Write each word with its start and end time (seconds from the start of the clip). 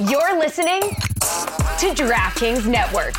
You're 0.00 0.36
listening 0.40 0.80
to 0.80 1.94
DraftKings 1.94 2.66
Network. 2.66 3.14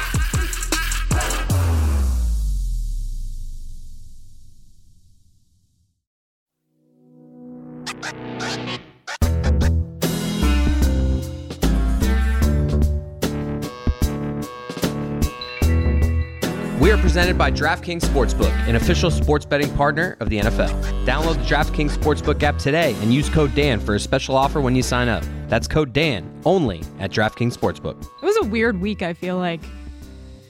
We 16.81 16.91
are 16.91 16.97
presented 16.97 17.37
by 17.37 17.51
DraftKings 17.51 18.01
Sportsbook, 18.01 18.51
an 18.67 18.75
official 18.75 19.09
sports 19.09 19.45
betting 19.45 19.73
partner 19.75 20.17
of 20.19 20.29
the 20.29 20.39
NFL. 20.41 21.05
Download 21.05 21.35
the 21.35 21.43
DraftKings 21.45 21.91
Sportsbook 21.91 22.43
app 22.43 22.57
today 22.57 22.93
and 22.99 23.13
use 23.13 23.29
code 23.29 23.55
DAN 23.55 23.79
for 23.79 23.95
a 23.95 23.99
special 23.99 24.35
offer 24.35 24.59
when 24.59 24.75
you 24.75 24.83
sign 24.83 25.07
up. 25.07 25.23
That's 25.47 25.67
code 25.67 25.93
DAN 25.93 26.29
only 26.45 26.81
at 26.99 27.11
DraftKings 27.11 27.55
Sportsbook. 27.55 28.01
It 28.01 28.25
was 28.25 28.37
a 28.41 28.45
weird 28.45 28.81
week, 28.81 29.01
I 29.01 29.13
feel 29.13 29.37
like. 29.37 29.61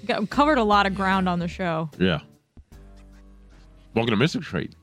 Got, 0.06 0.30
covered 0.30 0.58
a 0.58 0.64
lot 0.64 0.86
of 0.86 0.96
ground 0.96 1.28
on 1.28 1.40
the 1.40 1.48
show. 1.48 1.90
Yeah. 2.00 2.20
Welcome 3.94 4.06
hmm. 4.06 4.10
to 4.12 4.16
Mystery 4.18 4.44
Crate. 4.44 4.76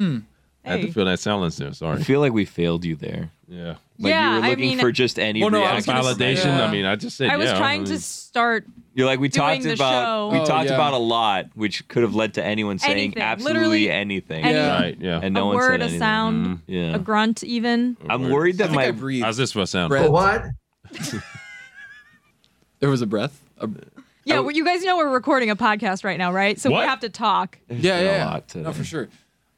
I 0.00 0.22
had 0.64 0.80
Hey. 0.80 0.86
to 0.86 0.92
feel 0.92 1.04
that 1.04 1.20
silence 1.20 1.56
there. 1.56 1.72
Sorry. 1.72 1.92
I 1.92 1.94
Sorry. 1.96 2.04
feel 2.04 2.20
like 2.20 2.32
we 2.32 2.44
failed 2.44 2.84
you 2.84 2.96
there. 2.96 3.30
Yeah. 3.46 3.76
Like 3.96 4.10
Yeah, 4.10 4.34
you 4.34 4.40
were 4.40 4.46
I 4.46 4.48
looking 4.50 4.68
mean- 4.70 4.78
for 4.80 4.90
just 4.90 5.18
any 5.20 5.40
Well, 5.40 5.50
no, 5.50 5.60
reaction. 5.60 5.94
I 5.94 6.00
validation. 6.00 6.44
yeah. 6.46 6.64
I 6.66 6.70
mean, 6.72 6.84
I 6.84 6.96
just 6.96 7.16
said. 7.16 7.30
I 7.30 7.36
was 7.36 7.46
yeah, 7.46 7.58
trying 7.58 7.82
I 7.82 7.84
to 7.84 7.90
mean, 7.92 8.00
start 8.00 8.66
You're 8.92 9.06
like 9.06 9.20
we 9.20 9.28
doing 9.28 9.62
talked 9.62 9.66
about 9.72 10.04
show. 10.04 10.28
we 10.32 10.38
Oh, 10.40 10.44
talked 10.46 10.68
yeah. 10.68 10.74
about 10.74 10.94
a 10.94 10.98
lot, 10.98 11.46
which 11.54 11.86
could 11.86 12.02
have 12.02 12.14
led 12.14 12.34
to 12.34 12.44
anyone 12.44 12.80
saying 12.80 12.92
Anything. 12.96 13.22
absolutely 13.22 13.60
Literally 13.60 13.90
anything. 13.90 14.44
any- 14.44 14.54
Yeah. 14.54 14.80
Right. 14.80 14.96
Yeah. 15.00 15.20
And 15.22 15.32
no 15.34 15.44
a 15.44 15.46
one 15.46 15.54
word, 15.56 15.70
said 15.70 15.80
a 15.80 15.84
anything. 15.84 15.98
sound, 16.00 16.46
mm-hmm. 16.46 16.54
Yeah. 16.72 16.94
a 16.96 16.98
grunt, 16.98 17.44
even. 17.44 17.96
I'm 18.08 18.30
worried 18.30 18.58
that 18.58 18.64
think 18.70 18.74
my 18.76 18.86
I. 18.86 19.20
How's 19.20 19.36
this 19.36 19.52
for 19.52 19.60
a 19.60 19.66
sound? 19.66 19.90
Breath. 19.90 20.10
What? 20.10 20.42
There 22.80 22.90
was 22.90 23.00
a 23.02 23.06
breath. 23.06 23.40
A- 23.58 23.68
Yeah, 24.24 24.40
well, 24.40 24.50
you 24.50 24.64
guys 24.64 24.82
know 24.82 24.96
we're 24.96 25.08
recording 25.08 25.50
a 25.50 25.56
podcast 25.56 26.04
right 26.04 26.18
now, 26.18 26.32
right? 26.32 26.58
So 26.58 26.70
What? 26.70 26.80
we 26.80 26.86
have 26.86 27.00
to 27.00 27.08
talk. 27.08 27.58
yeah, 27.70 28.00
yeah, 28.00 28.40
yeah. 28.54 28.62
No, 28.62 28.72
for 28.72 28.84
sure. 28.84 29.08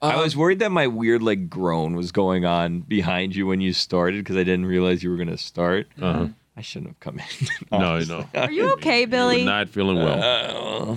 I 0.03 0.15
Um, 0.15 0.21
was 0.23 0.37
worried 0.37 0.59
that 0.59 0.71
my 0.71 0.87
weird 0.87 1.23
like 1.23 1.49
groan 1.49 1.97
was 1.97 2.13
going 2.13 2.45
on 2.45 2.81
behind 2.81 3.35
you 3.35 3.47
when 3.47 3.61
you 3.61 3.73
started 3.73 4.19
because 4.19 4.37
I 4.37 4.45
didn't 4.45 4.67
realize 4.67 5.03
you 5.03 5.11
were 5.11 5.17
gonna 5.17 5.39
start. 5.39 5.89
Uh-huh. 6.01 6.29
I 6.57 6.61
shouldn't 6.63 6.89
have 6.91 7.01
come 7.01 7.19
in. 7.19 7.49
No, 7.73 7.79
honestly. 7.95 8.17
no. 8.35 8.41
Are 8.41 8.51
you 8.51 8.73
okay, 8.75 9.01
You 9.03 9.07
Billy? 9.07 9.39
were 9.41 9.45
not 9.51 9.69
feeling 9.69 9.97
well. 9.97 10.23
Uh, 10.23 10.97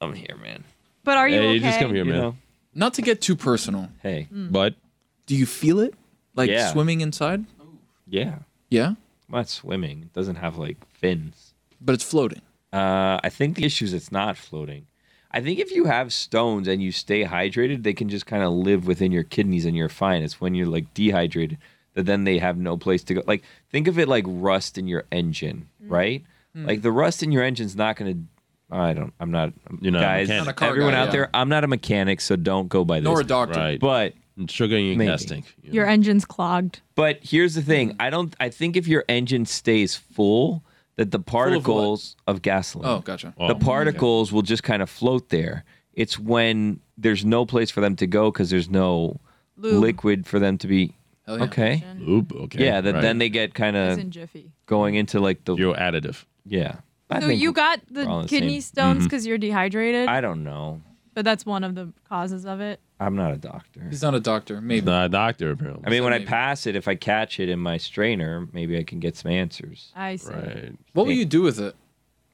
I'm 0.00 0.14
here, 0.14 0.36
man. 0.42 0.64
but 1.04 1.16
are 1.18 1.28
you 1.28 1.36
hey, 1.40 1.46
okay? 1.46 1.54
you 1.54 1.60
just 1.60 1.78
come 1.80 1.94
here, 1.94 2.04
You 2.04 2.10
man. 2.12 2.20
know? 2.20 2.36
Not 2.74 2.94
to 2.94 3.02
get 3.02 3.20
too 3.20 3.36
personal. 3.36 3.88
Hey. 4.02 4.28
But 4.30 4.74
Do 5.26 5.36
you 5.36 5.46
feel 5.46 5.78
it? 5.80 5.94
Like 6.34 6.50
Yeah. 6.50 6.72
swimming 6.72 7.00
inside? 7.00 7.44
Yeah. 8.08 8.38
Yeah, 8.70 8.86
I'm 8.88 8.96
not 9.28 9.48
swimming. 9.48 10.02
It 10.02 10.12
doesn't 10.12 10.36
have 10.36 10.56
like 10.56 10.78
fins. 10.92 11.54
but 11.80 11.94
it's 11.94 12.04
floating. 12.04 12.40
Uh, 12.72 13.18
I 13.22 13.28
think 13.28 13.56
the 13.56 13.64
issue 13.64 13.84
is 13.84 13.92
it's 13.92 14.10
not 14.12 14.36
floating. 14.38 14.86
I 15.32 15.40
think 15.40 15.58
if 15.58 15.70
you 15.70 15.86
have 15.86 16.12
stones 16.12 16.68
and 16.68 16.82
you 16.82 16.92
stay 16.92 17.24
hydrated, 17.24 17.82
they 17.82 17.94
can 17.94 18.08
just 18.08 18.26
kind 18.26 18.42
of 18.42 18.52
live 18.52 18.86
within 18.86 19.12
your 19.12 19.22
kidneys 19.22 19.64
and 19.64 19.76
you're 19.76 19.88
fine. 19.88 20.22
It's 20.22 20.40
when 20.40 20.54
you're 20.54 20.66
like 20.66 20.92
dehydrated 20.94 21.58
that 21.94 22.06
then 22.06 22.24
they 22.24 22.38
have 22.38 22.58
no 22.58 22.76
place 22.76 23.02
to 23.04 23.14
go. 23.14 23.22
Like 23.26 23.42
think 23.70 23.88
of 23.88 23.98
it 23.98 24.08
like 24.08 24.24
rust 24.26 24.78
in 24.78 24.88
your 24.88 25.04
engine, 25.10 25.68
mm. 25.82 25.90
right? 25.90 26.24
Mm. 26.56 26.66
Like 26.66 26.82
the 26.82 26.92
rust 26.92 27.22
in 27.22 27.32
your 27.32 27.42
engine's 27.42 27.76
not 27.76 27.96
going 27.96 28.14
to. 28.14 28.74
I 28.74 28.94
don't. 28.94 29.12
I'm 29.20 29.30
not. 29.30 29.52
You're 29.80 29.92
not 29.92 30.00
guys. 30.00 30.28
mechanic. 30.28 30.46
Not 30.46 30.50
a 30.50 30.54
car 30.54 30.68
everyone 30.70 30.92
guy, 30.92 31.00
out 31.00 31.06
yeah. 31.06 31.12
there, 31.12 31.30
I'm 31.34 31.48
not 31.48 31.62
a 31.64 31.66
mechanic, 31.66 32.20
so 32.22 32.36
don't 32.36 32.68
go 32.68 32.84
by 32.84 33.00
this. 33.00 33.04
Nor 33.04 33.20
a 33.20 33.24
doctor. 33.24 33.58
right. 33.58 33.78
But 33.78 34.14
sugar 34.48 34.76
in 34.76 34.86
your 34.86 34.96
Maybe. 34.96 35.10
gas 35.10 35.24
tank. 35.26 35.54
you 35.62 35.72
Your 35.74 35.86
know. 35.86 35.92
engine's 35.92 36.24
clogged. 36.24 36.80
But 36.94 37.18
here's 37.22 37.54
the 37.54 37.62
thing. 37.62 37.90
Mm. 37.90 37.96
I 38.00 38.10
don't. 38.10 38.34
I 38.40 38.48
think 38.48 38.76
if 38.76 38.86
your 38.86 39.04
engine 39.08 39.44
stays 39.44 39.94
full, 39.94 40.62
that 40.96 41.10
the 41.10 41.18
particles 41.18 42.16
of, 42.26 42.42
gasoline, 42.42 42.88
Oh, 42.88 43.00
gotcha. 43.00 43.34
Oh, 43.38 43.48
the 43.48 43.54
particles 43.54 44.32
will 44.32 44.42
just 44.42 44.62
kind 44.62 44.82
of 44.82 44.90
float 44.90 45.30
there. 45.30 45.64
It's 45.94 46.18
when 46.18 46.80
there's 46.96 47.24
no 47.24 47.44
place 47.46 47.70
for 47.70 47.80
them 47.80 47.96
to 47.96 48.06
go 48.06 48.30
because 48.30 48.50
there's 48.50 48.70
no 48.70 49.20
Lube. 49.56 49.80
liquid 49.82 50.26
for 50.26 50.38
them 50.38 50.58
to 50.58 50.66
be. 50.66 50.96
Hell 51.26 51.38
yeah. 51.38 51.44
Okay. 51.44 51.84
Lube. 51.98 52.32
Okay. 52.32 52.64
Yeah. 52.64 52.80
That 52.80 52.94
right. 52.94 53.00
then 53.00 53.18
they 53.18 53.28
get 53.28 53.54
kind 53.54 53.76
of 53.76 53.98
in 53.98 54.12
going 54.66 54.94
into 54.94 55.20
like 55.20 55.44
the. 55.44 55.54
Your 55.56 55.74
additive. 55.74 56.24
yeah. 56.44 56.76
I 57.10 57.20
So 57.20 57.28
you 57.28 57.52
got 57.52 57.80
the 57.90 58.04
the 58.04 58.26
kidney 58.26 58.28
same. 58.30 58.48
Mm-hmm. 58.48 58.60
stones 58.60 59.04
because 59.04 59.26
you're 59.26 59.36
dehydrated, 59.38 60.08
I 60.08 60.22
don't 60.22 60.44
know. 60.44 60.80
but 61.12 61.26
that's 61.26 61.44
one 61.44 61.62
of 61.62 61.74
the 61.74 61.92
causes 62.08 62.46
of 62.46 62.60
it. 62.60 62.80
I'm 63.02 63.16
not 63.16 63.32
a 63.32 63.36
doctor. 63.36 63.82
He's 63.90 64.02
not 64.02 64.14
a 64.14 64.20
doctor. 64.20 64.60
Maybe. 64.60 64.86
Not 64.86 65.06
a 65.06 65.08
doctor, 65.08 65.50
apparently. 65.50 65.82
I 65.86 65.90
mean, 65.90 66.04
when 66.04 66.12
I 66.12 66.24
pass 66.24 66.66
it, 66.66 66.76
if 66.76 66.86
I 66.86 66.94
catch 66.94 67.40
it 67.40 67.48
in 67.48 67.58
my 67.58 67.76
strainer, 67.76 68.46
maybe 68.52 68.78
I 68.78 68.84
can 68.84 69.00
get 69.00 69.16
some 69.16 69.30
answers. 69.32 69.92
I 69.96 70.16
see. 70.16 70.32
right. 70.32 70.72
what 70.92 71.06
will 71.06 71.12
you 71.12 71.24
do 71.24 71.42
with 71.42 71.58
it? 71.58 71.74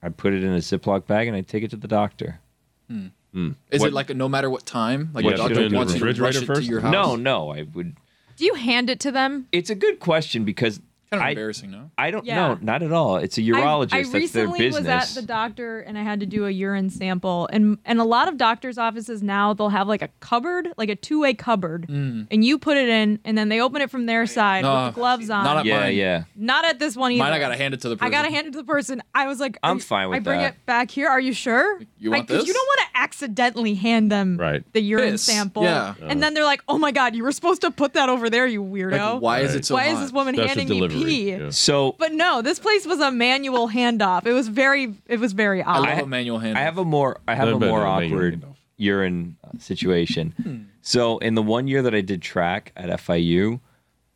I 0.02 0.10
put 0.10 0.32
it 0.34 0.44
in 0.44 0.52
a 0.52 0.58
Ziploc 0.58 1.06
bag 1.06 1.26
and 1.26 1.36
I 1.36 1.40
take 1.40 1.62
it 1.62 1.70
to 1.70 1.76
the 1.76 1.88
doctor. 1.88 2.40
Hmm. 2.88 3.06
Hmm. 3.32 3.50
Is 3.70 3.80
What- 3.80 3.88
it 3.88 3.92
like 3.94 4.10
a 4.10 4.14
no 4.14 4.28
matter 4.28 4.48
what 4.50 4.64
time? 4.66 5.10
Like 5.12 5.24
What, 5.24 5.36
the 5.36 5.42
should 5.42 5.48
doctor 5.48 5.64
I 5.64 5.68
do 5.68 5.76
wants 5.76 5.92
you 5.94 5.98
to 6.00 6.04
rush 6.04 6.16
refrigerator 6.18 6.38
it 6.38 6.40
to 6.46 6.54
first? 6.54 6.68
your 6.68 6.80
house? 6.80 6.92
No, 6.92 7.16
no, 7.16 7.50
I 7.52 7.62
would. 7.62 7.96
Do 8.36 8.44
you 8.44 8.54
hand 8.54 8.88
it 8.90 9.00
to 9.00 9.10
them? 9.10 9.48
It's 9.52 9.70
a 9.70 9.74
good 9.74 10.00
question 10.00 10.44
because 10.44 10.80
Kind 11.10 11.22
of 11.22 11.26
I, 11.26 11.30
embarrassing, 11.30 11.70
no? 11.70 11.90
I 11.96 12.10
don't 12.10 12.26
Yeah. 12.26 12.34
know, 12.48 12.58
not 12.60 12.82
at 12.82 12.92
all. 12.92 13.16
It's 13.16 13.38
a 13.38 13.40
urologist. 13.40 13.94
I, 13.94 13.98
I 14.00 14.02
That's 14.02 14.10
their 14.32 14.46
recently 14.46 14.58
business. 14.58 14.84
was 14.84 15.16
at 15.16 15.20
the 15.22 15.26
doctor 15.26 15.80
and 15.80 15.96
I 15.96 16.02
had 16.02 16.20
to 16.20 16.26
do 16.26 16.44
a 16.44 16.50
urine 16.50 16.90
sample, 16.90 17.48
and 17.50 17.78
and 17.86 17.98
a 17.98 18.04
lot 18.04 18.28
of 18.28 18.36
doctors' 18.36 18.76
offices 18.76 19.22
now 19.22 19.54
they'll 19.54 19.70
have 19.70 19.88
like 19.88 20.02
a 20.02 20.08
cupboard, 20.20 20.68
like 20.76 20.90
a 20.90 20.96
two 20.96 21.20
way 21.20 21.32
cupboard, 21.32 21.86
mm. 21.88 22.26
and 22.30 22.44
you 22.44 22.58
put 22.58 22.76
it 22.76 22.88
in, 22.90 23.20
and 23.24 23.38
then 23.38 23.48
they 23.48 23.58
open 23.60 23.80
it 23.80 23.90
from 23.90 24.04
their 24.04 24.26
side 24.26 24.64
No, 24.64 24.84
with 24.86 24.94
the 24.94 25.00
gloves 25.00 25.30
on. 25.30 25.44
not 25.44 25.56
at 25.56 25.64
yeah, 25.64 25.80
mine. 25.80 25.96
yeah. 25.96 26.24
Not 26.36 26.66
at 26.66 26.78
this 26.78 26.94
one 26.94 27.12
either. 27.12 27.24
Mine, 27.24 27.32
I 27.32 27.38
gotta 27.38 27.56
hand 27.56 27.72
it 27.72 27.80
to 27.80 27.88
the 27.88 27.96
person. 27.96 28.06
I 28.06 28.10
gotta 28.16 28.30
hand 28.30 28.46
it 28.46 28.52
to 28.52 28.58
the 28.58 28.64
person. 28.64 29.02
I 29.14 29.26
was 29.28 29.40
like, 29.40 29.56
I'm 29.62 29.76
you- 29.76 29.82
fine 29.82 30.10
with 30.10 30.16
that. 30.24 30.30
I 30.30 30.32
bring 30.34 30.40
that. 30.40 30.54
it 30.54 30.66
back 30.66 30.90
here. 30.90 31.08
Are 31.08 31.20
you 31.20 31.32
sure? 31.32 31.80
You 31.98 32.10
Like, 32.10 32.18
want 32.20 32.28
'cause 32.28 32.36
this? 32.40 32.48
You 32.48 32.52
don't 32.52 32.66
want 32.66 32.80
to 32.92 33.00
accidentally 33.00 33.74
hand 33.74 34.12
them 34.12 34.36
Right. 34.36 34.62
the 34.74 34.80
urine 34.82 35.12
Piss, 35.12 35.22
sample. 35.22 35.62
yeah. 35.62 35.94
And 36.02 36.22
then 36.22 36.34
they're 36.34 36.44
like, 36.44 36.60
oh 36.68 36.76
my 36.78 36.92
god, 36.92 37.14
you 37.14 37.22
were 37.22 37.32
supposed 37.32 37.62
to 37.62 37.70
put 37.70 37.94
that 37.94 38.08
over 38.10 38.28
there, 38.28 38.46
you 38.46 38.62
weirdo. 38.62 39.14
Like, 39.14 39.22
why 39.22 39.40
is 39.40 39.54
it 39.54 39.64
so 39.64 39.74
Why 39.74 39.86
is 39.86 39.98
this 40.00 40.12
woman 40.12 40.34
Special 40.34 40.48
handing 40.48 40.66
delivery. 40.68 40.97
me 40.97 40.97
pee? 41.06 41.30
Yeah. 41.30 41.50
So 41.50 41.94
But 41.98 42.12
no, 42.12 42.42
this 42.42 42.58
place 42.58 42.86
was 42.86 43.00
a 43.00 43.10
manual 43.10 43.68
handoff. 43.68 44.26
It 44.26 44.32
was 44.32 44.48
very, 44.48 44.94
it 45.06 45.20
was 45.20 45.32
very 45.32 45.62
I 45.62 45.78
love 45.78 45.98
a 45.98 46.06
manual 46.06 46.38
hand. 46.38 46.56
I 46.58 46.62
have 46.62 46.78
a 46.78 46.84
more 46.84 47.18
I 47.26 47.34
have 47.34 47.48
No, 47.48 47.56
a 47.56 47.60
more 47.60 47.80
no, 47.80 47.84
no, 47.94 47.98
you 48.00 48.06
awkward 48.14 48.44
urine 48.76 49.36
uh, 49.44 49.58
situation. 49.58 50.34
Hmm. 50.42 50.56
So 50.82 51.18
in 51.18 51.34
the 51.34 51.42
one 51.42 51.66
year 51.68 51.82
that 51.82 51.94
I 51.94 52.00
did 52.00 52.22
track 52.22 52.72
at 52.76 52.88
FIU, 53.00 53.60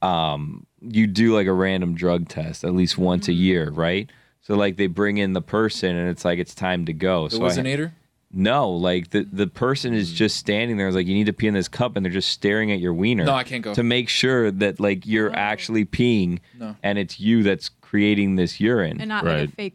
um, 0.00 0.66
you 0.80 1.06
do 1.06 1.34
like 1.34 1.46
a 1.46 1.52
random 1.52 1.94
drug 1.94 2.28
test 2.28 2.64
at 2.64 2.74
least 2.74 2.98
once 2.98 3.26
Hmm. 3.26 3.32
a 3.32 3.34
year, 3.34 3.70
right? 3.70 4.10
So 4.40 4.54
like 4.56 4.76
they 4.76 4.88
bring 4.88 5.18
in 5.18 5.32
the 5.34 5.42
person 5.42 5.94
and 5.94 6.08
it's 6.08 6.24
like 6.24 6.38
it's 6.38 6.54
time 6.54 6.86
to 6.86 6.92
go. 6.92 7.28
the 7.28 7.36
so 7.36 7.44
I, 7.44 7.48
Whizzinator. 7.50 7.92
No, 8.32 8.70
like 8.70 9.10
the 9.10 9.26
the 9.30 9.46
person 9.46 9.92
Hmm. 9.92 9.98
is 9.98 10.12
just 10.12 10.36
standing 10.36 10.76
there. 10.76 10.86
It's 10.88 10.96
like 10.96 11.06
you 11.06 11.14
need 11.14 11.26
to 11.26 11.32
pee 11.32 11.46
in 11.48 11.54
this 11.54 11.68
cup, 11.68 11.96
and 11.96 12.04
they're 12.04 12.12
just 12.12 12.30
staring 12.30 12.72
at 12.72 12.80
your 12.80 12.94
wiener. 12.94 13.24
No, 13.24 13.34
I 13.34 13.44
can't 13.44 13.62
go. 13.62 13.74
to 13.74 13.82
make 13.82 14.08
sure 14.08 14.50
that 14.50 14.80
like 14.80 15.06
you're 15.06 15.34
actually 15.36 15.84
peeing, 15.84 16.38
No. 16.58 16.74
and 16.82 16.98
it's 16.98 17.20
you 17.20 17.42
that's 17.42 17.68
creating 17.80 18.36
this 18.36 18.58
urine. 18.60 19.00
and 19.00 19.08
not 19.08 19.24
like 19.24 19.32
a 19.34 19.36
Right. 19.40 19.52
fake. 19.54 19.74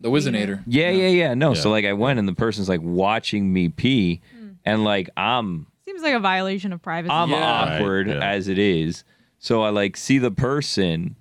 The 0.00 0.10
Whizzinator. 0.10 0.62
yeah, 0.66 0.90
yeah, 0.90 1.08
yeah. 1.08 1.34
No, 1.34 1.54
so 1.54 1.68
Yeah. 1.68 1.72
like 1.72 1.84
I 1.84 1.92
went, 1.92 2.18
and 2.18 2.26
the 2.26 2.32
person's 2.34 2.68
like 2.68 2.80
watching 2.82 3.52
me 3.52 3.68
pee, 3.68 4.20
Hmm. 4.36 4.48
and 4.64 4.84
like 4.84 5.10
I'm 5.16 5.66
Seems 5.84 6.02
like 6.02 6.14
a 6.14 6.20
violation 6.20 6.72
of 6.72 6.80
privacy. 6.80 7.12
I'm 7.12 7.30
Yeah. 7.30 7.36
awkward 7.76 8.06
Right, 8.08 8.16
yeah. 8.16 8.30
as 8.30 8.48
it 8.48 8.58
is. 8.58 9.04
So 9.38 9.62
I 9.62 9.68
like 9.70 9.96
see 9.96 10.18
the 10.18 10.30
person, 10.30 11.16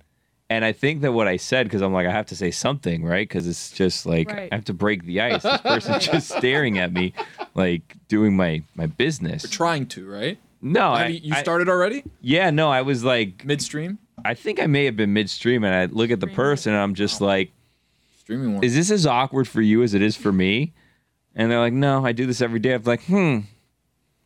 and 0.52 0.66
I 0.66 0.74
think 0.74 1.02
that 1.02 1.14
what 1.14 1.28
I 1.28 1.38
said 1.38 1.66
because 1.66 1.82
I'm 1.82 1.94
like 1.94 2.06
I 2.08 2.12
have 2.12 2.26
to 2.28 2.36
say 2.36 2.52
something, 2.52 3.04
right? 3.06 3.28
Because 3.28 3.48
it's 3.48 3.72
just 3.72 4.06
like 4.06 4.30
Right. 4.30 4.50
I 4.52 4.56
have 4.56 4.66
to 4.66 4.74
break 4.74 5.06
the 5.06 5.22
ice. 5.22 5.44
This 5.44 5.62
person's 5.72 6.06
just 6.06 6.30
staring 6.30 6.78
at 6.78 6.92
me, 6.92 7.14
like 7.56 7.96
doing 8.08 8.36
my 8.36 8.62
my 8.76 8.86
business. 8.88 9.44
You're 9.44 9.52
trying 9.52 9.86
to, 9.88 10.10
right? 10.10 10.38
No, 10.62 10.94
Have 10.94 11.08
I, 11.08 11.08
you, 11.08 11.20
you 11.24 11.34
I- 11.36 11.42
started 11.42 11.70
already? 11.70 12.04
yeah, 12.22 12.50
no, 12.52 12.70
I 12.70 12.82
was 12.84 13.04
like, 13.04 13.46
Midstream? 13.46 13.98
I 14.24 14.36
think 14.36 14.60
I 14.62 14.68
may 14.68 14.86
have 14.86 14.96
been 14.96 15.14
midstream, 15.14 15.64
and 15.64 15.74
I 15.74 15.86
look 15.86 16.12
at 16.12 16.20
the 16.20 16.28
person, 16.28 16.74
and 16.74 16.82
I'm 16.84 16.94
just 16.94 17.22
like, 17.22 17.52
Streaming 18.20 18.54
one. 18.56 18.64
is 18.64 18.76
this 18.76 18.92
as 18.92 19.08
awkward 19.08 19.48
for 19.48 19.62
you 19.62 19.82
as 19.82 19.96
it 19.96 20.04
is 20.04 20.16
for 20.16 20.32
me? 20.32 20.74
And 21.34 21.50
they're 21.50 21.60
like, 21.60 21.74
no, 21.74 22.06
I 22.06 22.12
do 22.12 22.28
this 22.28 22.40
every 22.42 22.60
day. 22.60 22.74
I'm 22.74 22.84
like, 22.84 23.04
hmm. 23.06 23.40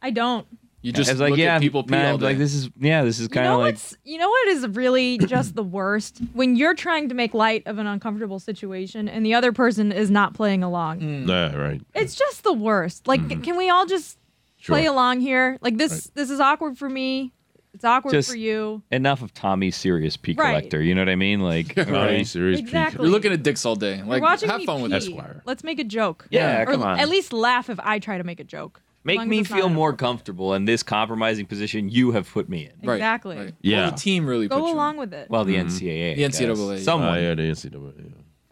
I 0.01 0.10
don't. 0.10 0.45
You 0.85 0.91
I 0.91 0.97
just 0.97 1.11
was 1.11 1.19
like, 1.19 1.31
look 1.31 1.39
yeah, 1.39 1.55
at 1.55 1.61
people 1.61 1.83
pee 1.83 1.91
man, 1.91 2.11
all 2.11 2.17
day. 2.17 2.25
like 2.27 2.37
this 2.37 2.53
is, 2.53 2.69
yeah, 2.79 3.03
this 3.03 3.15
is 3.19 3.23
You 3.23 3.29
kind 3.29 3.45
know 3.45 3.53
of 3.55 3.59
like, 3.61 3.73
what's 3.75 3.97
you 4.03 4.17
know 4.17 4.29
what 4.29 4.47
is 4.49 4.67
really 4.69 5.17
just 5.17 5.55
the 5.55 5.63
worst 5.63 6.19
when 6.33 6.55
you're 6.55 6.75
trying 6.75 7.09
to 7.09 7.15
make 7.15 7.33
light 7.33 7.63
of 7.65 7.77
an 7.79 7.87
uncomfortable 7.87 8.39
situation 8.39 9.07
and 9.09 9.25
the 9.25 9.33
other 9.33 9.51
person 9.51 9.91
is 9.91 10.11
not 10.11 10.33
playing 10.35 10.63
along. 10.63 10.99
Mm. 10.99 11.27
Yeah, 11.27 11.55
right. 11.55 11.81
It's 11.95 12.15
just 12.15 12.43
the 12.43 12.53
worst. 12.53 13.07
Like, 13.07 13.43
can 13.43 13.57
we 13.57 13.69
all 13.69 13.85
just 13.85 14.17
Sure. 14.57 14.75
play 14.75 14.85
along 14.85 15.19
here? 15.21 15.57
Like 15.61 15.77
this, 15.77 16.09
this 16.13 16.29
is 16.29 16.39
awkward 16.39 16.77
for 16.77 16.89
me. 16.89 17.31
It's 17.73 17.83
awkward 17.83 18.11
Just- 18.11 18.29
for 18.29 18.37
you. 18.37 18.83
enough 18.89 19.21
of 19.21 19.33
Tommy's 19.33 19.75
serious 19.75 20.15
pee 20.15 20.33
Right. 20.33 20.49
collector. 20.51 20.81
You 20.81 20.95
know 20.95 21.01
what 21.01 21.09
I 21.09 21.15
mean? 21.17 21.41
Like, 21.41 21.77
okay. 21.77 22.19
you 22.19 22.23
serious? 22.25 22.59
Exactly. 22.59 23.03
You're 23.03 23.11
looking 23.11 23.33
at 23.33 23.43
dicks 23.43 23.65
all 23.65 23.75
day. 23.75 23.97
You're 23.97 24.05
Like, 24.05 24.21
watching 24.21 24.49
have 24.49 24.59
me 24.61 24.65
fun 24.65 24.81
with 24.81 24.91
pee. 24.91 24.95
it. 24.97 25.03
Esquire. 25.03 25.41
Let's 25.45 25.61
make 25.63 25.79
a 25.79 25.83
joke. 25.83 26.25
Yeah, 26.29 26.61
or 26.61 26.65
come 26.67 26.83
on. 26.83 26.99
At 26.99 27.09
least 27.09 27.33
laugh 27.33 27.69
if 27.69 27.77
I 27.81 27.99
try 27.99 28.17
to 28.17 28.23
make 28.23 28.39
a 28.39 28.45
joke. 28.45 28.81
Make 29.06 29.25
me 29.28 29.44
feel 29.44 29.69
more 29.69 29.94
comfortable 29.94 30.54
in 30.56 30.66
this 30.66 30.84
compromising 30.84 31.46
position 31.46 31.88
you 31.90 32.12
have 32.12 32.30
put 32.30 32.50
me 32.50 32.66
in. 32.66 32.88
Right, 32.88 32.96
Exactly. 32.96 33.38
right. 33.38 33.54
Yeah. 33.62 33.81
Well, 33.84 33.92
the 33.92 33.98
team 33.98 34.25
really 34.28 34.48
put 34.50 34.56
Go 34.57 34.66
you 34.66 34.72
in. 34.72 34.75
along 34.75 34.98
with 34.98 35.13
it. 35.13 35.30
Well, 35.30 35.46
the 35.46 35.56
NCAA. 35.56 36.16
The 36.16 36.22
guess. 36.28 36.40
NCAA. 36.40 36.80
Someone. 36.80 37.10
Uh, 37.10 37.22
yeah, 37.22 37.36
the 37.36 37.44
NCAA. 37.44 37.94
Yeah. 37.98 38.04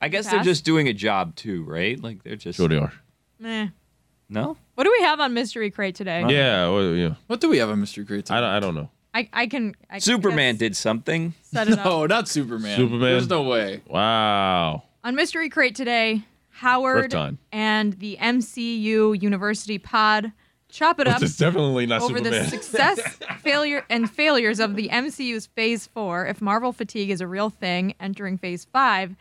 I 0.02 0.08
guess 0.10 0.26
Pass? 0.26 0.34
they're 0.34 0.44
just 0.44 0.64
doing 0.64 0.88
a 0.88 0.94
job 0.94 1.36
too, 1.36 1.64
right? 1.64 2.02
Like 2.02 2.24
they're 2.24 2.36
just 2.36 2.58
Sure 2.58 2.68
they 2.68 2.78
are. 2.78 2.94
Meh. 3.40 3.68
no. 4.30 4.58
What 4.76 4.84
do 4.86 4.92
we 4.92 5.04
have 5.06 5.20
on 5.20 5.34
mystery 5.34 5.72
crate 5.72 5.96
today? 5.96 6.24
Yeah, 6.28 6.68
well, 6.70 6.94
yeah. 6.96 7.16
What 7.28 7.42
do 7.42 7.50
we 7.50 7.58
have 7.60 7.70
on 7.70 7.80
Mystery 7.80 8.06
Crate? 8.06 8.30
I 8.32 8.40
don't, 8.42 8.50
I 8.50 8.60
don't 8.60 8.74
know. 8.76 8.90
I, 9.14 9.30
I 9.32 9.46
can. 9.48 9.76
I 9.90 9.94
can 9.96 10.02
Superman 10.02 10.56
guess- 10.56 10.60
did 10.60 10.76
something. 10.76 11.34
set 11.44 11.68
it 11.68 11.74
up. 11.80 11.86
No, 11.86 12.06
not 12.08 12.28
Superman. 12.28 12.76
Superman? 12.76 13.02
There's 13.02 13.30
no 13.30 13.44
way. 13.44 13.82
Wow. 13.88 14.84
On 15.04 15.14
Mystery 15.16 15.50
Crate 15.50 15.76
today, 15.76 16.24
Howard 16.50 17.12
Bryant. 17.12 17.38
and 17.52 17.94
the 17.94 18.18
MCU 18.20 19.22
University 19.22 19.78
Pod 19.78 20.32
chop 20.74 21.00
it 21.00 21.08
up 21.08 21.22
It's 21.22 21.38
definitely 21.38 21.86
not 21.86 22.02
over 22.02 22.18
Superman. 22.18 22.44
the 22.44 22.50
success, 22.50 23.00
failure, 23.40 23.86
and 23.90 24.10
failures 24.10 24.60
of 24.60 24.76
the 24.76 24.90
MCU's 24.90 25.46
Phase 25.48 25.88
4, 25.88 26.26
if 26.28 26.42
Marvel 26.42 26.74
fatigue 26.74 27.10
is 27.10 27.22
a 27.22 27.28
real 27.28 27.50
thing 27.50 27.94
entering 28.00 28.38
Phase 28.38 28.66
5. 28.74 29.16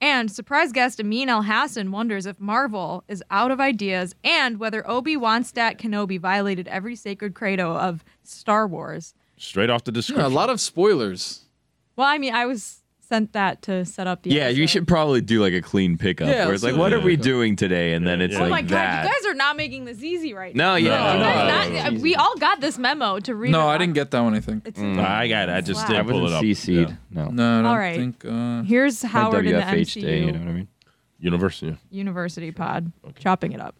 And 0.00 0.30
surprise 0.30 0.72
guest 0.72 1.00
Amin 1.00 1.28
Elhassan 1.28 1.90
wonders 1.90 2.26
if 2.26 2.38
Marvel 2.40 3.04
is 3.08 3.22
out 3.30 3.50
of 3.50 3.60
ideas 3.60 4.14
and 4.24 4.58
whether 4.58 4.88
Obi-Wan 4.90 5.44
Stat 5.44 5.78
Kenobi 5.78 6.18
violated 6.20 6.68
every 6.68 6.94
sacred 6.96 7.34
credo 7.34 7.74
of 7.76 8.04
Star 8.22 8.66
Wars. 8.66 9.14
Straight 9.36 9.70
off 9.70 9.84
the 9.84 9.92
Yeah, 9.92 9.94
description. 9.96 10.24
a 10.26 10.28
lot 10.28 10.50
of 10.50 10.60
spoilers. 10.60 11.44
Well, 11.96 12.06
I 12.08 12.18
mean, 12.18 12.34
I 12.34 12.44
was 12.44 12.82
sent 13.08 13.32
that 13.34 13.62
to 13.62 13.84
set 13.84 14.06
up 14.06 14.22
the 14.22 14.30
Yeah, 14.30 14.48
you 14.48 14.66
should 14.66 14.86
probably 14.88 15.20
do 15.20 15.40
like 15.40 15.52
a 15.52 15.60
clean 15.62 15.96
pickup 15.98 16.28
Yeah, 16.28 16.46
where 16.46 16.54
it's 16.54 16.62
like, 16.62 16.76
what 16.76 16.92
are 16.92 17.00
we 17.00 17.16
doing 17.16 17.56
today? 17.56 17.92
And 17.94 18.06
then 18.06 18.20
it's 18.20 18.34
Oh 18.36 18.40
like 18.40 18.50
my 18.50 18.62
god, 18.62 18.70
that. 18.70 19.04
you 19.04 19.10
guys 19.10 19.30
are 19.30 19.34
not 19.34 19.56
making 19.56 19.84
this 19.84 20.02
easy 20.02 20.34
right 20.34 20.54
now. 20.54 20.72
no, 20.72 20.76
yeah, 20.76 21.12
No, 21.14 21.68
no, 21.68 21.82
not- 21.90 22.00
we 22.00 22.14
all 22.14 22.36
got 22.36 22.60
this 22.60 22.78
memo 22.78 23.18
to 23.20 23.34
read. 23.34 23.50
No, 23.52 23.68
I 23.68 23.78
didn't 23.78 23.94
get 23.94 24.10
that 24.12 24.20
one. 24.20 24.34
I 24.34 24.40
think. 24.40 24.66
It's 24.66 24.80
Mm. 24.80 24.98
I 24.98 25.28
got 25.28 25.48
it. 25.48 25.52
I 25.52 25.60
just 25.60 25.82
Wow. 25.82 25.88
Didn't 25.96 26.08
pull 26.08 26.18
it 26.18 26.22
wasn't 26.22 26.38
up. 26.38 26.44
CC'd. 26.44 26.90
Yeah. 26.90 26.96
No. 27.10 27.28
No, 27.30 27.52
I 27.52 27.56
don't 27.62 27.66
All 27.66 27.78
right. 27.78 27.96
think. 27.96 28.24
Uh, 28.24 28.62
Here's 28.62 29.02
My 29.04 29.10
Howard 29.10 29.46
in 29.46 29.52
the 29.54 29.60
WFH 29.60 29.96
MCU 29.96 30.02
day, 30.02 30.20
you 30.20 30.32
know 30.32 30.38
what 30.40 30.48
I 30.48 30.52
mean? 30.52 30.68
University. 31.18 31.76
University 31.90 32.50
Pod, 32.52 32.92
chopping 33.18 33.52
it 33.52 33.60
up. 33.60 33.74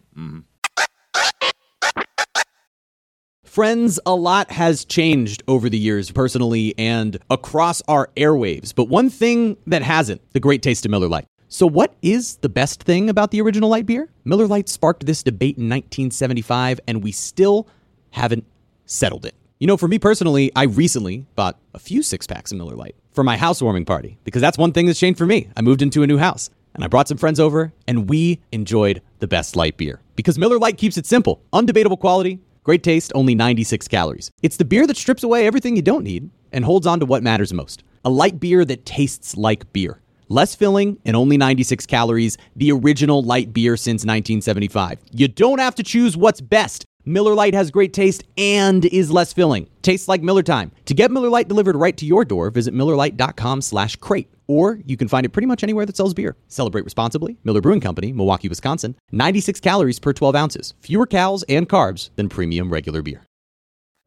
Friends, 3.55 4.01
a 4.05 4.13
lot 4.13 4.51
has 4.51 4.83
changed 4.83 5.41
over 5.47 5.69
the 5.69 5.77
years, 5.77 6.11
personally 6.11 6.75
and 6.77 7.17
across 7.29 7.81
our 7.87 8.09
airwaves. 8.17 8.75
But 8.75 8.89
one 8.89 9.09
thing 9.09 9.55
that 9.65 9.81
hasn't 9.81 10.19
the 10.33 10.41
great 10.41 10.61
taste 10.61 10.83
of 10.83 10.91
Miller 10.91 11.07
Lite. 11.07 11.25
So, 11.47 11.65
what 11.65 11.95
is 12.01 12.35
the 12.41 12.49
best 12.49 12.83
thing 12.83 13.09
about 13.09 13.31
the 13.31 13.39
original 13.39 13.69
light 13.69 13.85
beer? 13.85 14.09
Miller 14.25 14.45
Lite 14.45 14.67
sparked 14.67 15.05
this 15.05 15.23
debate 15.23 15.55
in 15.55 15.69
1975, 15.69 16.81
and 16.85 17.01
we 17.01 17.13
still 17.13 17.65
haven't 18.09 18.43
settled 18.87 19.25
it. 19.25 19.35
You 19.59 19.67
know, 19.67 19.77
for 19.77 19.87
me 19.87 19.99
personally, 19.99 20.51
I 20.53 20.63
recently 20.63 21.25
bought 21.35 21.57
a 21.73 21.79
few 21.79 22.03
six 22.03 22.27
packs 22.27 22.51
of 22.51 22.57
Miller 22.57 22.75
Lite 22.75 22.97
for 23.13 23.23
my 23.23 23.37
housewarming 23.37 23.85
party 23.85 24.17
because 24.25 24.41
that's 24.41 24.57
one 24.57 24.73
thing 24.73 24.85
that's 24.85 24.99
changed 24.99 25.17
for 25.17 25.25
me. 25.25 25.47
I 25.55 25.61
moved 25.61 25.81
into 25.81 26.03
a 26.03 26.07
new 26.07 26.17
house 26.17 26.49
and 26.73 26.83
I 26.83 26.87
brought 26.87 27.07
some 27.07 27.17
friends 27.17 27.39
over 27.39 27.71
and 27.87 28.09
we 28.09 28.41
enjoyed 28.51 29.01
the 29.19 29.29
best 29.29 29.55
light 29.55 29.77
beer 29.77 30.01
because 30.17 30.37
Miller 30.37 30.59
Lite 30.59 30.77
keeps 30.77 30.97
it 30.97 31.05
simple, 31.05 31.41
undebatable 31.53 31.97
quality, 32.01 32.41
great 32.65 32.83
taste, 32.83 33.13
only 33.15 33.35
96 33.35 33.87
calories. 33.87 34.31
It's 34.41 34.57
the 34.57 34.65
beer 34.65 34.85
that 34.87 34.97
strips 34.97 35.23
away 35.23 35.47
everything 35.47 35.77
you 35.77 35.81
don't 35.81 36.03
need 36.03 36.29
and 36.51 36.65
holds 36.65 36.85
on 36.85 36.99
to 36.99 37.05
what 37.05 37.23
matters 37.23 37.53
most. 37.53 37.83
A 38.03 38.09
light 38.09 38.39
beer 38.39 38.65
that 38.65 38.85
tastes 38.85 39.37
like 39.37 39.71
beer. 39.71 40.01
Less 40.27 40.55
filling 40.55 40.97
and 41.05 41.15
only 41.15 41.37
96 41.37 41.85
calories, 41.85 42.37
the 42.55 42.71
original 42.71 43.21
light 43.21 43.53
beer 43.53 43.77
since 43.77 44.01
1975. 44.01 44.99
You 45.11 45.27
don't 45.27 45.59
have 45.59 45.75
to 45.75 45.83
choose 45.83 46.17
what's 46.17 46.41
best. 46.41 46.85
Miller 47.07 47.35
Lite 47.35 47.53
has 47.53 47.69
great 47.69 47.93
taste 47.93 48.23
and 48.35 48.83
is 48.85 49.11
less 49.11 49.31
filling. 49.31 49.69
Tastes 49.83 50.07
like 50.07 50.23
Miller 50.23 50.41
time. 50.41 50.71
To 50.85 50.95
get 50.95 51.11
Miller 51.11 51.29
Lite 51.29 51.47
delivered 51.47 51.75
right 51.75 51.95
to 51.97 52.05
your 52.05 52.25
door, 52.25 52.49
visit 52.49 52.73
MillerLite.com 52.73 53.61
slash 53.61 53.95
crate. 53.97 54.27
Or 54.47 54.79
you 54.85 54.97
can 54.97 55.07
find 55.07 55.23
it 55.23 55.29
pretty 55.29 55.45
much 55.45 55.63
anywhere 55.63 55.85
that 55.85 55.95
sells 55.95 56.15
beer. 56.15 56.35
Celebrate 56.47 56.83
responsibly. 56.83 57.37
Miller 57.43 57.61
Brewing 57.61 57.79
Company, 57.79 58.11
Milwaukee, 58.11 58.49
Wisconsin. 58.49 58.95
96 59.11 59.59
calories 59.59 59.99
per 59.99 60.13
12 60.13 60.35
ounces. 60.35 60.73
Fewer 60.81 61.05
calories 61.05 61.43
and 61.43 61.69
carbs 61.69 62.09
than 62.15 62.27
premium 62.27 62.71
regular 62.71 63.03
beer. 63.03 63.21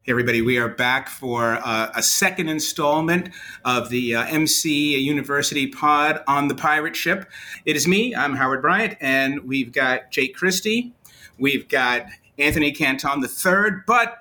Hey, 0.03 0.11
everybody, 0.11 0.41
we 0.41 0.57
are 0.57 0.69
back 0.69 1.07
for 1.07 1.59
uh, 1.63 1.91
a 1.93 2.01
second 2.01 2.49
installment 2.49 3.29
of 3.63 3.89
the 3.89 4.15
uh, 4.15 4.25
MC 4.27 4.97
University 4.97 5.67
pod 5.67 6.21
on 6.27 6.47
the 6.47 6.55
pirate 6.55 6.95
ship. 6.95 7.29
It 7.65 7.75
is 7.75 7.87
me, 7.87 8.15
I'm 8.15 8.35
Howard 8.35 8.61
Bryant, 8.61 8.97
and 9.01 9.41
we've 9.41 9.71
got 9.71 10.09
Jake 10.09 10.35
Christie, 10.35 10.93
we've 11.37 11.67
got 11.67 12.05
Anthony 12.39 12.71
Canton 12.71 13.23
III, 13.23 13.81
but 13.85 14.19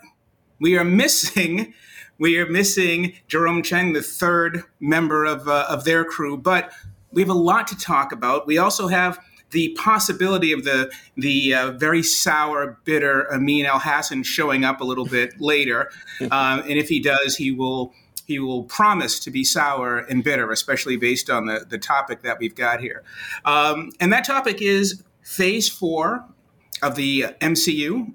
we 0.59 0.77
are 0.77 0.85
missing. 0.85 1.75
We 2.21 2.37
are 2.39 2.51
missing 2.51 3.13
Jerome 3.29 3.63
Cheng, 3.63 3.93
the 3.93 4.03
third 4.03 4.65
member 4.81 5.25
of, 5.25 5.47
uh, 5.47 5.67
of 5.69 5.85
their 5.85 6.05
crew, 6.05 6.37
but 6.37 6.73
we 7.13 7.23
have 7.23 7.29
a 7.29 7.33
lot 7.33 7.69
to 7.69 7.77
talk 7.77 8.11
about. 8.11 8.45
We 8.45 8.59
also 8.59 8.89
have 8.89 9.21
the 9.51 9.69
possibility 9.79 10.53
of 10.53 10.65
the 10.65 10.93
the 11.17 11.55
uh, 11.55 11.71
very 11.73 12.03
sour, 12.03 12.79
bitter 12.85 13.33
Amin 13.33 13.67
Elhassan 13.67 14.25
showing 14.25 14.65
up 14.65 14.81
a 14.81 14.85
little 14.85 15.07
bit 15.19 15.41
later, 15.41 15.91
um, 16.31 16.61
and 16.61 16.73
if 16.73 16.89
he 16.89 17.01
does, 17.01 17.37
he 17.37 17.51
will 17.51 17.95
he 18.27 18.39
will 18.39 18.65
promise 18.65 19.19
to 19.21 19.31
be 19.31 19.45
sour 19.45 19.99
and 19.99 20.23
bitter, 20.23 20.51
especially 20.51 20.97
based 20.97 21.31
on 21.31 21.47
the 21.47 21.67
the 21.69 21.79
topic 21.79 22.23
that 22.23 22.39
we've 22.39 22.55
got 22.55 22.81
here, 22.81 23.03
um, 23.45 23.91
and 24.01 24.13
that 24.13 24.25
topic 24.25 24.61
is 24.61 25.03
Phase 25.23 25.69
Four 25.69 26.27
of 26.83 26.95
the 26.97 27.27
MCU, 27.41 28.13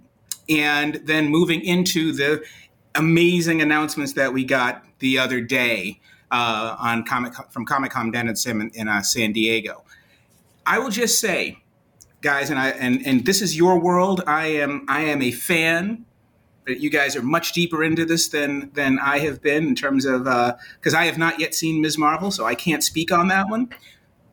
and 0.50 0.96
then 1.06 1.28
moving 1.28 1.62
into 1.62 2.12
the 2.12 2.44
amazing 2.96 3.62
announcements 3.62 4.14
that 4.14 4.34
we 4.34 4.44
got 4.44 4.84
the 5.00 5.18
other 5.18 5.42
day 5.42 6.00
uh, 6.32 6.76
on 6.80 7.06
Comic 7.06 7.34
from 7.52 7.66
Comic 7.66 7.92
Con 7.92 8.12
Den 8.12 8.28
and 8.28 8.38
Sim 8.38 8.62
in, 8.62 8.70
in 8.74 8.88
uh, 8.88 9.02
San 9.02 9.34
Diego. 9.34 9.84
I 10.66 10.80
will 10.80 10.90
just 10.90 11.20
say, 11.20 11.60
guys, 12.22 12.50
and 12.50 12.60
I 12.60 12.70
and 12.70 13.06
and 13.06 13.26
this 13.26 13.42
is 13.42 13.56
your 13.56 13.80
world. 13.80 14.24
I 14.26 14.48
am 14.48 14.86
I 14.88 15.02
am 15.02 15.22
a 15.22 15.32
fan. 15.32 16.06
But 16.66 16.80
you 16.80 16.90
guys 16.90 17.18
are 17.18 17.22
much 17.22 17.52
deeper 17.52 17.84
into 17.84 18.06
this 18.06 18.30
than 18.30 18.72
than 18.74 18.98
I 18.98 19.20
have 19.20 19.42
been 19.42 19.68
in 19.68 19.76
terms 19.76 20.06
of 20.06 20.24
because 20.76 20.94
I 20.94 21.06
have 21.06 21.18
not 21.18 21.40
yet 21.40 21.54
seen 21.54 21.82
Ms. 21.82 21.98
Marvel, 21.98 22.32
so 22.32 22.46
I 22.46 22.56
can't 22.56 22.84
speak 22.84 23.12
on 23.12 23.28
that 23.28 23.50
one. 23.50 23.70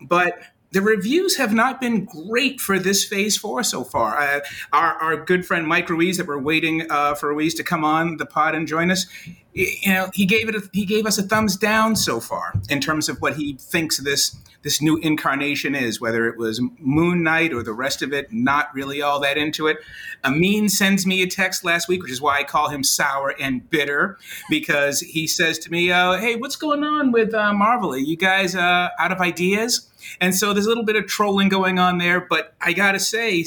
But 0.01 0.39
the 0.73 0.83
reviews 0.83 1.37
have 1.37 1.53
not 1.53 1.81
been 1.81 2.05
great 2.05 2.61
for 2.61 2.79
this 2.79 3.05
phase 3.05 3.37
four 3.37 3.63
so 3.63 3.85
far. 3.85 4.19
Uh, 4.19 4.41
our, 4.73 4.95
our 4.95 5.17
good 5.17 5.45
friend 5.45 5.67
Mike 5.67 5.89
Ruiz, 5.89 6.17
that 6.19 6.27
we're 6.27 6.39
waiting 6.39 6.91
uh, 6.91 7.15
for 7.15 7.31
Ruiz 7.31 7.55
to 7.55 7.65
come 7.65 7.85
on 7.85 8.19
the 8.19 8.27
pod 8.27 8.55
and 8.55 8.69
join 8.69 8.91
us, 8.91 9.07
you 9.53 9.93
know, 9.93 10.11
he 10.15 10.27
gave 10.27 10.49
it 10.49 10.55
a, 10.55 10.63
he 10.73 10.87
gave 10.87 11.07
us 11.07 11.19
a 11.19 11.23
thumbs 11.23 11.57
down 11.57 11.97
so 11.97 12.21
far 12.21 12.55
in 12.69 12.81
terms 12.81 13.09
of 13.09 13.21
what 13.21 13.35
he 13.35 13.55
thinks 13.55 13.99
this 13.99 14.37
this 14.63 14.81
new 14.81 14.99
incarnation 14.99 15.75
is. 15.75 16.01
Whether 16.01 16.29
it 16.29 16.37
was 16.37 16.61
Moon 16.79 17.25
Knight 17.25 17.53
or 17.53 17.65
the 17.65 17.73
rest 17.73 18.01
of 18.03 18.13
it, 18.13 18.33
not 18.33 18.73
really 18.75 19.03
all 19.03 19.19
that 19.21 19.37
into 19.37 19.67
it. 19.67 19.79
Amin 20.23 20.69
sends 20.69 21.05
me 21.05 21.23
a 21.23 21.27
text 21.27 21.65
last 21.65 21.89
week, 21.89 22.03
which 22.03 22.13
is 22.13 22.21
why 22.21 22.39
I 22.39 22.45
call 22.45 22.69
him 22.69 22.85
sour 22.85 23.35
and 23.41 23.69
bitter, 23.69 24.19
because 24.49 25.01
he 25.01 25.27
says 25.27 25.59
to 25.61 25.71
me, 25.71 25.91
uh, 25.91 26.13
"Hey, 26.19 26.37
what's 26.37 26.57
going 26.57 26.85
on 26.85 27.11
with 27.11 27.35
uh, 27.35 27.53
Marvel? 27.53 27.93
Are 27.93 27.99
you 27.99 28.17
guys 28.17 28.55
uh, 28.55 28.91
out 29.01 29.11
of 29.11 29.21
ideas?" 29.21 29.90
And 30.21 30.35
so 30.35 30.53
there's 30.53 30.67
a 30.67 30.69
little 30.69 30.85
bit 30.85 30.97
of 30.97 31.07
trolling 31.07 31.49
going 31.49 31.79
on 31.79 31.99
there, 31.99 32.21
but 32.21 32.55
I 32.61 32.73
gotta 32.73 33.01
say, 33.01 33.45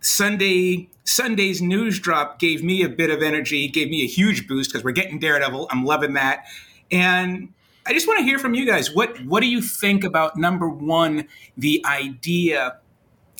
Sunday 0.00 0.88
Sunday's 1.04 1.62
news 1.62 1.98
drop 1.98 2.38
gave 2.38 2.62
me 2.62 2.82
a 2.82 2.88
bit 2.88 3.10
of 3.10 3.22
energy, 3.22 3.66
gave 3.68 3.88
me 3.88 4.02
a 4.02 4.06
huge 4.06 4.46
boost 4.46 4.70
because 4.70 4.84
we're 4.84 4.92
getting 4.92 5.18
Daredevil. 5.18 5.66
I'm 5.70 5.84
loving 5.84 6.12
that, 6.14 6.44
and 6.90 7.52
I 7.86 7.92
just 7.94 8.06
want 8.06 8.18
to 8.18 8.24
hear 8.24 8.38
from 8.38 8.54
you 8.54 8.66
guys. 8.66 8.94
What 8.94 9.18
what 9.24 9.40
do 9.40 9.46
you 9.46 9.62
think 9.62 10.04
about 10.04 10.36
number 10.36 10.68
one, 10.68 11.26
the 11.56 11.82
idea 11.86 12.78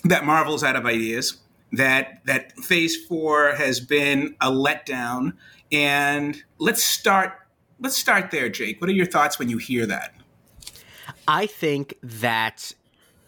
that 0.04 0.24
Marvel's 0.24 0.64
out 0.64 0.76
of 0.76 0.86
ideas, 0.86 1.38
that 1.72 2.24
that 2.24 2.52
Phase 2.52 2.96
Four 3.06 3.54
has 3.56 3.80
been 3.80 4.34
a 4.40 4.50
letdown, 4.50 5.34
and 5.70 6.42
let's 6.58 6.82
start 6.82 7.34
let's 7.78 7.96
start 7.96 8.30
there, 8.30 8.48
Jake. 8.48 8.80
What 8.80 8.88
are 8.88 8.94
your 8.94 9.06
thoughts 9.06 9.38
when 9.38 9.48
you 9.48 9.58
hear 9.58 9.86
that? 9.86 10.14
I 11.28 11.46
think 11.46 11.94
that 12.02 12.72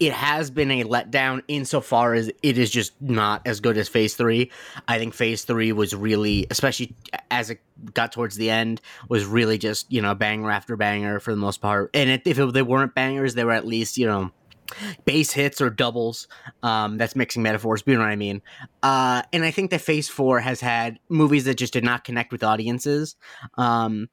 it 0.00 0.14
has 0.14 0.50
been 0.50 0.71
a 0.71 0.85
letdown 0.85 1.42
insofar 1.47 2.14
as 2.14 2.33
it 2.42 2.57
is 2.57 2.71
just 2.71 3.00
not 3.02 3.47
as 3.47 3.61
good 3.61 3.76
as 3.76 3.88
phase 3.88 4.14
three. 4.14 4.50
I 4.88 4.99
think 4.99 5.12
phase 5.12 5.45
three 5.45 5.73
was 5.73 5.95
really, 5.95 6.47
especially 6.50 6.95
as 7.30 7.50
it 7.50 7.61
got 7.92 8.11
towards 8.11 8.37
the 8.37 8.49
end, 8.49 8.80
was 9.11 9.26
really 9.26 9.59
just, 9.59 9.92
you 9.92 10.00
know, 10.00 10.14
banger 10.14 10.50
after 10.50 10.75
banger 10.76 11.21
for 11.21 11.33
the 11.33 11.37
most 11.37 11.61
part. 11.61 11.90
And 11.92 12.09
it, 12.09 12.23
if 12.25 12.38
they 12.38 12.62
weren't 12.62 12.95
bangers, 12.95 13.35
they 13.35 13.45
were 13.45 13.52
at 13.52 13.66
least, 13.66 13.99
you 13.99 14.07
know, 14.07 14.30
base 15.04 15.33
hits 15.33 15.61
or 15.61 15.69
doubles. 15.69 16.28
Um, 16.62 16.97
that's 16.97 17.14
mixing 17.14 17.42
metaphors, 17.42 17.83
but 17.83 17.92
you 17.92 17.99
know 17.99 18.04
what 18.04 18.11
I 18.11 18.16
mean. 18.16 18.40
Uh, 18.83 19.21
and 19.35 19.45
I 19.45 19.50
think 19.50 19.71
that 19.71 19.83
phase 19.83 20.09
four 20.09 20.40
has 20.40 20.62
had 20.62 20.99
movies 21.11 21.45
that 21.45 21.59
just 21.59 21.75
did 21.75 21.85
not 21.85 22.04
connect 22.04 22.33
with 22.33 22.42
audiences. 22.42 23.16
Um, 23.59 24.09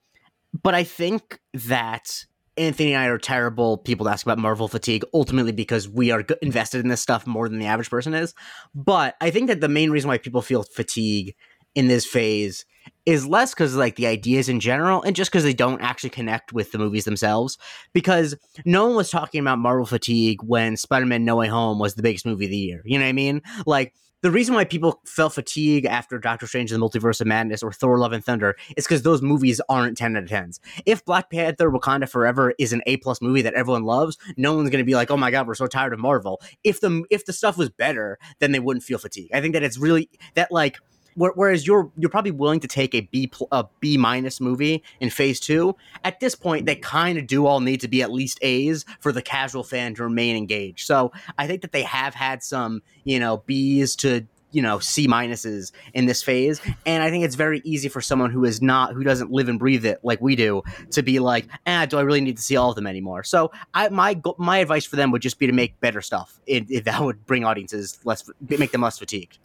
but 0.61 0.75
I 0.75 0.83
think 0.83 1.39
that 1.53 2.25
Anthony 2.57 2.93
and 2.93 3.03
I 3.03 3.07
are 3.07 3.17
terrible 3.17 3.77
people 3.77 4.05
to 4.05 4.11
ask 4.11 4.25
about 4.25 4.37
Marvel 4.37 4.67
fatigue, 4.67 5.03
ultimately 5.13 5.51
because 5.51 5.87
we 5.87 6.11
are 6.11 6.23
invested 6.41 6.81
in 6.81 6.89
this 6.89 7.01
stuff 7.01 7.27
more 7.27 7.47
than 7.47 7.59
the 7.59 7.65
average 7.65 7.89
person 7.89 8.13
is. 8.13 8.33
But 8.73 9.15
I 9.21 9.29
think 9.29 9.47
that 9.47 9.61
the 9.61 9.69
main 9.69 9.91
reason 9.91 10.07
why 10.07 10.17
people 10.17 10.41
feel 10.41 10.63
fatigue 10.63 11.35
in 11.75 11.87
this 11.87 12.05
phase 12.05 12.65
is 13.05 13.27
less 13.27 13.53
because 13.53 13.75
like 13.75 13.95
the 13.95 14.07
ideas 14.07 14.49
in 14.49 14.59
general 14.59 15.01
and 15.03 15.15
just 15.15 15.31
because 15.31 15.43
they 15.43 15.53
don't 15.53 15.81
actually 15.81 16.09
connect 16.09 16.53
with 16.53 16.71
the 16.71 16.77
movies 16.77 17.05
themselves 17.05 17.57
because 17.93 18.35
no 18.65 18.87
one 18.87 18.95
was 18.95 19.09
talking 19.09 19.41
about 19.41 19.59
marvel 19.59 19.85
fatigue 19.85 20.41
when 20.41 20.77
spider-man 20.77 21.25
no 21.25 21.35
way 21.35 21.47
home 21.47 21.79
was 21.79 21.95
the 21.95 22.01
biggest 22.01 22.25
movie 22.25 22.45
of 22.45 22.51
the 22.51 22.57
year 22.57 22.81
you 22.85 22.97
know 22.97 23.05
what 23.05 23.09
i 23.09 23.13
mean 23.13 23.41
like 23.65 23.93
the 24.21 24.31
reason 24.31 24.55
why 24.55 24.65
people 24.65 25.01
felt 25.05 25.33
fatigue 25.33 25.85
after 25.85 26.17
Doctor 26.17 26.47
Strange 26.47 26.71
and 26.71 26.81
the 26.81 26.85
Multiverse 26.85 27.21
of 27.21 27.27
Madness 27.27 27.61
or 27.61 27.71
Thor 27.71 27.99
Love 27.99 28.13
and 28.13 28.23
Thunder 28.23 28.55
is 28.75 28.85
because 28.85 29.03
those 29.03 29.21
movies 29.21 29.61
aren't 29.69 29.97
10 29.97 30.17
out 30.17 30.23
of 30.23 30.29
10s. 30.29 30.59
If 30.85 31.05
Black 31.05 31.29
Panther 31.29 31.69
Wakanda 31.69 32.09
Forever 32.09 32.53
is 32.57 32.73
an 32.73 32.81
A 32.87 32.97
plus 32.97 33.21
movie 33.21 33.43
that 33.43 33.53
everyone 33.53 33.83
loves, 33.83 34.17
no 34.35 34.55
one's 34.55 34.69
gonna 34.69 34.83
be 34.83 34.95
like, 34.95 35.11
oh 35.11 35.17
my 35.17 35.31
god, 35.31 35.47
we're 35.47 35.55
so 35.55 35.67
tired 35.67 35.93
of 35.93 35.99
Marvel. 35.99 36.41
If 36.63 36.81
the 36.81 37.03
if 37.11 37.25
the 37.25 37.33
stuff 37.33 37.57
was 37.57 37.69
better, 37.69 38.17
then 38.39 38.51
they 38.51 38.59
wouldn't 38.59 38.83
feel 38.83 38.97
fatigue. 38.97 39.29
I 39.33 39.41
think 39.41 39.53
that 39.53 39.63
it's 39.63 39.77
really 39.77 40.09
that 40.33 40.51
like 40.51 40.77
whereas 41.17 41.65
you're 41.65 41.91
you're 41.97 42.09
probably 42.09 42.31
willing 42.31 42.59
to 42.59 42.67
take 42.67 42.93
a 42.93 43.01
B 43.01 43.31
a 43.51 43.65
B 43.79 43.97
minus 43.97 44.39
movie 44.39 44.83
in 44.99 45.09
phase 45.09 45.39
two. 45.39 45.75
At 46.03 46.19
this 46.19 46.35
point, 46.35 46.65
they 46.65 46.75
kind 46.75 47.17
of 47.17 47.27
do 47.27 47.45
all 47.45 47.59
need 47.59 47.81
to 47.81 47.87
be 47.87 48.01
at 48.01 48.11
least 48.11 48.39
A's 48.41 48.85
for 48.99 49.11
the 49.11 49.21
casual 49.21 49.63
fan 49.63 49.95
to 49.95 50.03
remain 50.03 50.35
engaged. 50.35 50.85
So 50.85 51.11
I 51.37 51.47
think 51.47 51.61
that 51.61 51.71
they 51.71 51.83
have 51.83 52.13
had 52.13 52.43
some 52.43 52.81
you 53.03 53.19
know 53.19 53.37
B's 53.45 53.95
to 53.97 54.25
you 54.51 54.61
know 54.61 54.79
C 54.79 55.07
minuses 55.07 55.71
in 55.93 56.05
this 56.05 56.21
phase, 56.21 56.61
and 56.85 57.03
I 57.03 57.09
think 57.09 57.25
it's 57.25 57.35
very 57.35 57.61
easy 57.63 57.89
for 57.89 58.01
someone 58.01 58.31
who 58.31 58.45
is 58.45 58.61
not 58.61 58.93
who 58.93 59.03
doesn't 59.03 59.31
live 59.31 59.49
and 59.49 59.59
breathe 59.59 59.85
it 59.85 59.99
like 60.03 60.21
we 60.21 60.35
do 60.35 60.61
to 60.91 61.01
be 61.01 61.19
like, 61.19 61.47
ah, 61.65 61.85
do 61.85 61.97
I 61.97 62.01
really 62.01 62.21
need 62.21 62.37
to 62.37 62.43
see 62.43 62.55
all 62.55 62.69
of 62.69 62.75
them 62.75 62.87
anymore? 62.87 63.23
So 63.23 63.51
I 63.73 63.89
my 63.89 64.19
my 64.37 64.59
advice 64.59 64.85
for 64.85 64.95
them 64.95 65.11
would 65.11 65.21
just 65.21 65.39
be 65.39 65.47
to 65.47 65.53
make 65.53 65.79
better 65.79 66.01
stuff. 66.01 66.39
If 66.45 66.85
that 66.85 67.01
would 67.01 67.25
bring 67.25 67.43
audiences 67.43 67.99
less, 68.03 68.29
make 68.47 68.71
them 68.71 68.81
less 68.81 68.99
fatigued. 68.99 69.39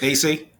AC. 0.00 0.51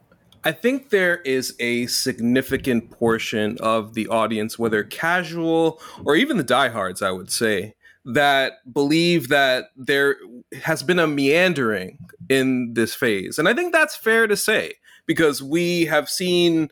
I 0.45 0.51
think 0.51 0.89
there 0.89 1.17
is 1.21 1.55
a 1.59 1.87
significant 1.87 2.91
portion 2.91 3.57
of 3.59 3.93
the 3.93 4.07
audience, 4.07 4.59
whether 4.59 4.83
casual 4.83 5.79
or 6.03 6.15
even 6.15 6.37
the 6.37 6.43
diehards, 6.43 7.01
I 7.01 7.11
would 7.11 7.31
say, 7.31 7.75
that 8.05 8.73
believe 8.73 9.29
that 9.29 9.71
there 9.77 10.17
has 10.63 10.83
been 10.83 10.99
a 10.99 11.07
meandering 11.07 11.97
in 12.29 12.73
this 12.73 12.93
phase. 12.93 13.39
And 13.39 13.47
I 13.47 13.53
think 13.53 13.71
that's 13.71 13.95
fair 13.95 14.27
to 14.27 14.35
say 14.35 14.73
because 15.05 15.41
we 15.41 15.85
have 15.85 16.09
seen 16.09 16.69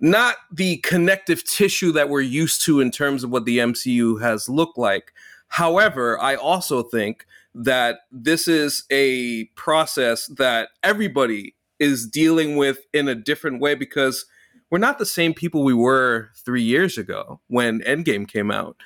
not 0.00 0.36
the 0.50 0.78
connective 0.78 1.44
tissue 1.44 1.92
that 1.92 2.08
we're 2.08 2.20
used 2.20 2.64
to 2.64 2.80
in 2.80 2.90
terms 2.90 3.24
of 3.24 3.30
what 3.30 3.44
the 3.44 3.58
MCU 3.58 4.20
has 4.22 4.48
looked 4.48 4.78
like. 4.78 5.12
However, 5.48 6.20
I 6.20 6.34
also 6.34 6.82
think 6.82 7.26
that 7.54 8.00
this 8.12 8.48
is 8.48 8.84
a 8.90 9.44
process 9.54 10.26
that 10.26 10.68
everybody 10.82 11.55
is 11.78 12.06
dealing 12.06 12.56
with 12.56 12.78
in 12.92 13.08
a 13.08 13.14
different 13.14 13.60
way 13.60 13.74
because 13.74 14.26
we're 14.70 14.78
not 14.78 14.98
the 14.98 15.06
same 15.06 15.34
people 15.34 15.64
we 15.64 15.74
were 15.74 16.30
three 16.44 16.62
years 16.62 16.98
ago 16.98 17.40
when 17.48 17.80
Endgame 17.80 18.26
came 18.26 18.50
out. 18.50 18.76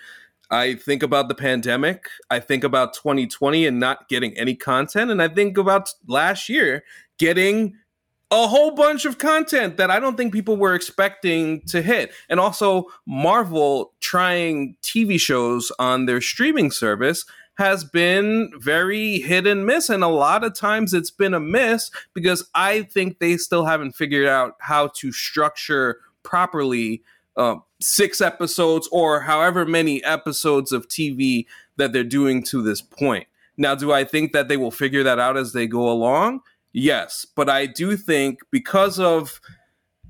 I 0.51 0.75
think 0.75 1.03
about 1.03 1.29
the 1.29 1.35
pandemic. 1.35 2.09
I 2.29 2.41
think 2.41 2.65
about 2.65 2.93
2020 2.95 3.67
and 3.67 3.79
not 3.79 4.09
getting 4.09 4.37
any 4.37 4.57
content. 4.57 5.11
And 5.11 5.23
I 5.23 5.29
think 5.29 5.57
about 5.57 5.91
last 6.09 6.49
year 6.49 6.83
getting 7.19 7.77
a 8.33 8.47
whole 8.47 8.73
bunch 8.73 9.05
of 9.05 9.19
content 9.19 9.77
that 9.77 9.91
I 9.91 9.99
don't 9.99 10.17
think 10.17 10.33
people 10.33 10.57
were 10.57 10.75
expecting 10.75 11.63
to 11.67 11.83
hit. 11.83 12.13
And 12.29 12.39
also, 12.39 12.87
Marvel 13.07 13.93
trying 14.01 14.77
TV 14.83 15.19
shows 15.19 15.73
on 15.79 16.07
their 16.07 16.21
streaming 16.21 16.71
service 16.71 17.25
has 17.61 17.85
been 17.85 18.50
very 18.59 19.19
hit 19.19 19.47
and 19.47 19.67
miss. 19.67 19.90
And 19.90 20.02
a 20.02 20.09
lot 20.09 20.45
of 20.45 20.55
times 20.55 20.95
it's 20.95 21.11
been 21.11 21.35
a 21.35 21.40
miss 21.40 21.90
because 22.14 22.49
I 22.55 22.85
think 22.85 23.19
they 23.19 23.37
still 23.37 23.67
haven't 23.67 23.93
figured 23.93 24.26
out 24.26 24.55
how 24.61 24.87
to 24.97 25.12
structure 25.12 26.00
properly 26.23 27.02
uh, 27.37 27.57
six 27.79 28.23
episodes 28.23 28.88
or 28.90 29.21
however 29.21 29.67
many 29.67 30.02
episodes 30.05 30.73
of 30.73 30.88
TV 30.88 31.45
that 31.76 31.93
they're 31.93 32.02
doing 32.02 32.43
to 32.45 32.62
this 32.62 32.81
point. 32.81 33.26
Now, 33.59 33.75
do 33.75 33.93
I 33.93 34.05
think 34.05 34.33
that 34.33 34.49
they 34.49 34.57
will 34.57 34.71
figure 34.71 35.02
that 35.02 35.19
out 35.19 35.37
as 35.37 35.52
they 35.52 35.67
go 35.67 35.87
along? 35.90 36.40
Yes. 36.73 37.26
But 37.37 37.50
I 37.50 37.67
do 37.67 37.95
think 37.95 38.40
because 38.50 38.99
of 38.99 39.38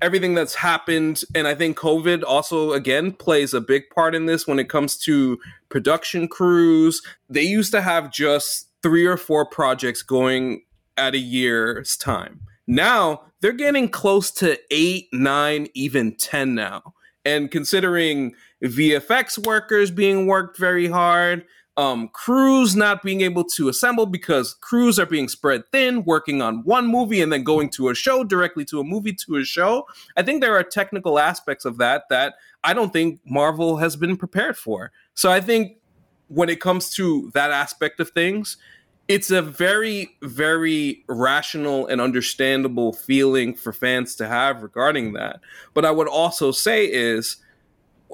everything 0.03 0.35
that's 0.35 0.55
happened 0.55 1.23
and 1.35 1.47
i 1.47 1.55
think 1.55 1.77
covid 1.77 2.23
also 2.27 2.73
again 2.73 3.13
plays 3.13 3.53
a 3.53 3.61
big 3.61 3.89
part 3.91 4.15
in 4.15 4.27
this 4.27 4.47
when 4.47 4.59
it 4.59 4.69
comes 4.69 4.97
to 4.97 5.39
production 5.71 6.29
crews. 6.29 7.01
They 7.31 7.43
used 7.43 7.73
to 7.73 7.81
have 7.81 8.13
just 8.13 8.69
three 8.83 9.07
or 9.07 9.17
four 9.17 9.47
projects 9.47 10.03
going 10.03 10.65
at 10.99 11.15
a 11.15 11.19
year's 11.19 11.97
time. 11.97 12.41
Now 12.67 13.23
they're 13.41 13.53
getting 13.53 13.89
close 13.89 14.31
to 14.33 14.59
eight 14.71 15.09
nine 15.13 15.69
even 15.73 16.15
ten 16.17 16.55
now. 16.55 16.95
And 17.25 17.51
considering 17.51 18.35
vfx 18.63 19.39
workers 19.39 19.91
being 19.91 20.27
worked 20.27 20.59
very 20.59 20.87
hard 20.87 21.45
um, 21.81 22.09
crews 22.09 22.77
not 22.77 23.03
being 23.03 23.23
able 23.23 23.43
to 23.43 23.71
assemble 23.71 24.05
because 24.05 24.53
crews 24.61 24.99
are 24.99 25.07
being 25.07 25.29
spread 25.29 25.63
thin, 25.73 26.05
working 26.05 26.43
on 26.43 26.63
one 26.65 26.87
movie 26.87 27.23
and 27.23 27.33
then 27.33 27.43
going 27.43 27.71
to 27.71 27.89
a 27.89 27.95
show 27.95 28.23
directly 28.23 28.67
to 28.67 28.81
a 28.81 28.85
movie 28.85 29.15
to 29.15 29.37
a 29.37 29.45
show. 29.45 29.87
I 30.15 30.23
think 30.23 30.43
there 30.43 30.55
are 30.55 30.63
technical 30.63 31.19
aspects 31.19 31.65
of 31.65 31.79
that 31.79 32.05
that 32.11 32.35
I 32.63 32.75
don't 32.75 32.93
think 32.93 33.21
Marvel 33.25 33.79
has 33.79 33.97
been 33.97 34.19
prepared 34.19 34.59
for. 34.59 34.93
So 35.15 35.33
I 35.33 35.41
think 35.41 35.79
when 36.29 36.51
it 36.51 36.61
comes 36.61 36.91
to 36.97 37.31
that 37.33 37.51
aspect 37.51 37.99
of 37.99 38.11
things, 38.11 38.59
it's 39.09 39.31
a 39.31 39.41
very, 39.41 40.19
very 40.21 41.03
rational 41.09 41.87
and 41.87 41.99
understandable 41.99 42.93
feeling 42.93 43.55
for 43.55 43.73
fans 43.73 44.15
to 44.17 44.29
have 44.29 44.63
regarding 44.63 45.15
that. 45.15 45.41
But 45.73 45.87
I 45.87 45.93
would 45.93 46.09
also 46.09 46.53
say 46.53 46.85
is 46.85 47.39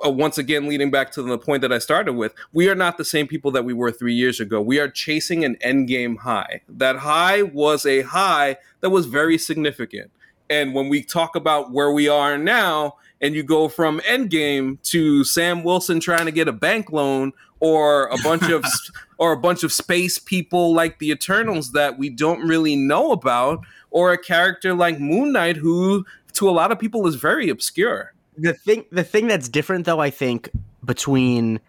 Uh, 0.05 0.11
once 0.11 0.37
again 0.37 0.69
leading 0.69 0.91
back 0.91 1.11
to 1.13 1.23
the 1.23 1.39
point 1.39 1.63
that 1.63 1.73
I 1.73 1.79
started 1.79 2.15
with, 2.15 2.35
we 2.53 2.69
are 2.69 2.75
not 2.75 2.99
the 2.99 3.05
same 3.05 3.27
people 3.27 3.51
that 3.53 3.65
we 3.65 3.73
were 3.73 3.91
three 3.91 4.15
years 4.15 4.41
ago. 4.41 4.61
We 4.61 4.79
are 4.79 4.89
chasing 4.89 5.45
an 5.45 5.57
endgame 5.65 6.19
high. 6.19 6.61
That 6.69 6.97
high 6.97 7.43
was 7.43 7.87
a 7.87 8.03
high 8.03 8.59
that 8.81 8.91
was 8.91 9.07
very 9.07 9.39
significant. 9.39 10.11
And 10.51 10.75
when 10.75 10.89
we 10.89 11.03
talk 11.03 11.35
about 11.35 11.73
where 11.73 11.91
we 11.93 12.09
are 12.09 12.37
now, 12.39 12.97
and 13.21 13.35
you 13.35 13.43
go 13.43 13.69
from 13.69 14.01
endgame 14.01 14.81
to 14.83 15.25
Sam 15.25 15.65
Wilson 15.65 16.01
trying 16.01 16.27
to 16.27 16.33
get 16.33 16.49
a 16.49 16.53
bank 16.53 16.93
loan, 16.93 17.33
or 17.61 18.07
a 18.09 18.17
bunch 18.23 18.51
of 18.51 18.65
or 19.19 19.33
a 19.33 19.37
bunch 19.37 19.63
of 19.65 19.73
space 19.73 20.19
people 20.19 20.75
like 20.75 20.99
the 20.99 21.11
Eternals 21.11 21.73
that 21.73 21.99
we 21.99 22.11
don't 22.11 22.47
really 22.47 22.77
know 22.77 23.13
about, 23.13 23.65
or 23.91 24.13
a 24.13 24.19
character 24.19 24.75
like 24.75 25.01
Moon 25.01 25.33
Knight 25.33 25.57
who 25.57 26.05
to 26.35 26.49
a 26.49 26.53
lot 26.53 26.71
of 26.71 26.79
people 26.79 27.07
is 27.07 27.15
very 27.15 27.49
obscure 27.49 28.13
the 28.37 28.53
thing 28.53 28.85
the 28.91 29.05
thing 29.05 29.27
that's 29.27 29.49
different 29.49 29.87
though 29.87 30.01
i 30.01 30.11
think 30.11 30.51
between 30.85 31.61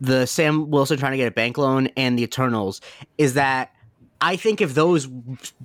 the 0.00 0.26
sam 0.26 0.70
wilson 0.70 0.98
trying 0.98 1.12
to 1.12 1.18
get 1.18 1.28
a 1.28 1.32
bank 1.32 1.58
loan 1.58 1.88
and 1.96 2.18
the 2.18 2.22
eternals 2.22 2.80
is 3.18 3.34
that 3.34 3.72
i 4.20 4.36
think 4.36 4.60
if 4.60 4.74
those 4.74 5.08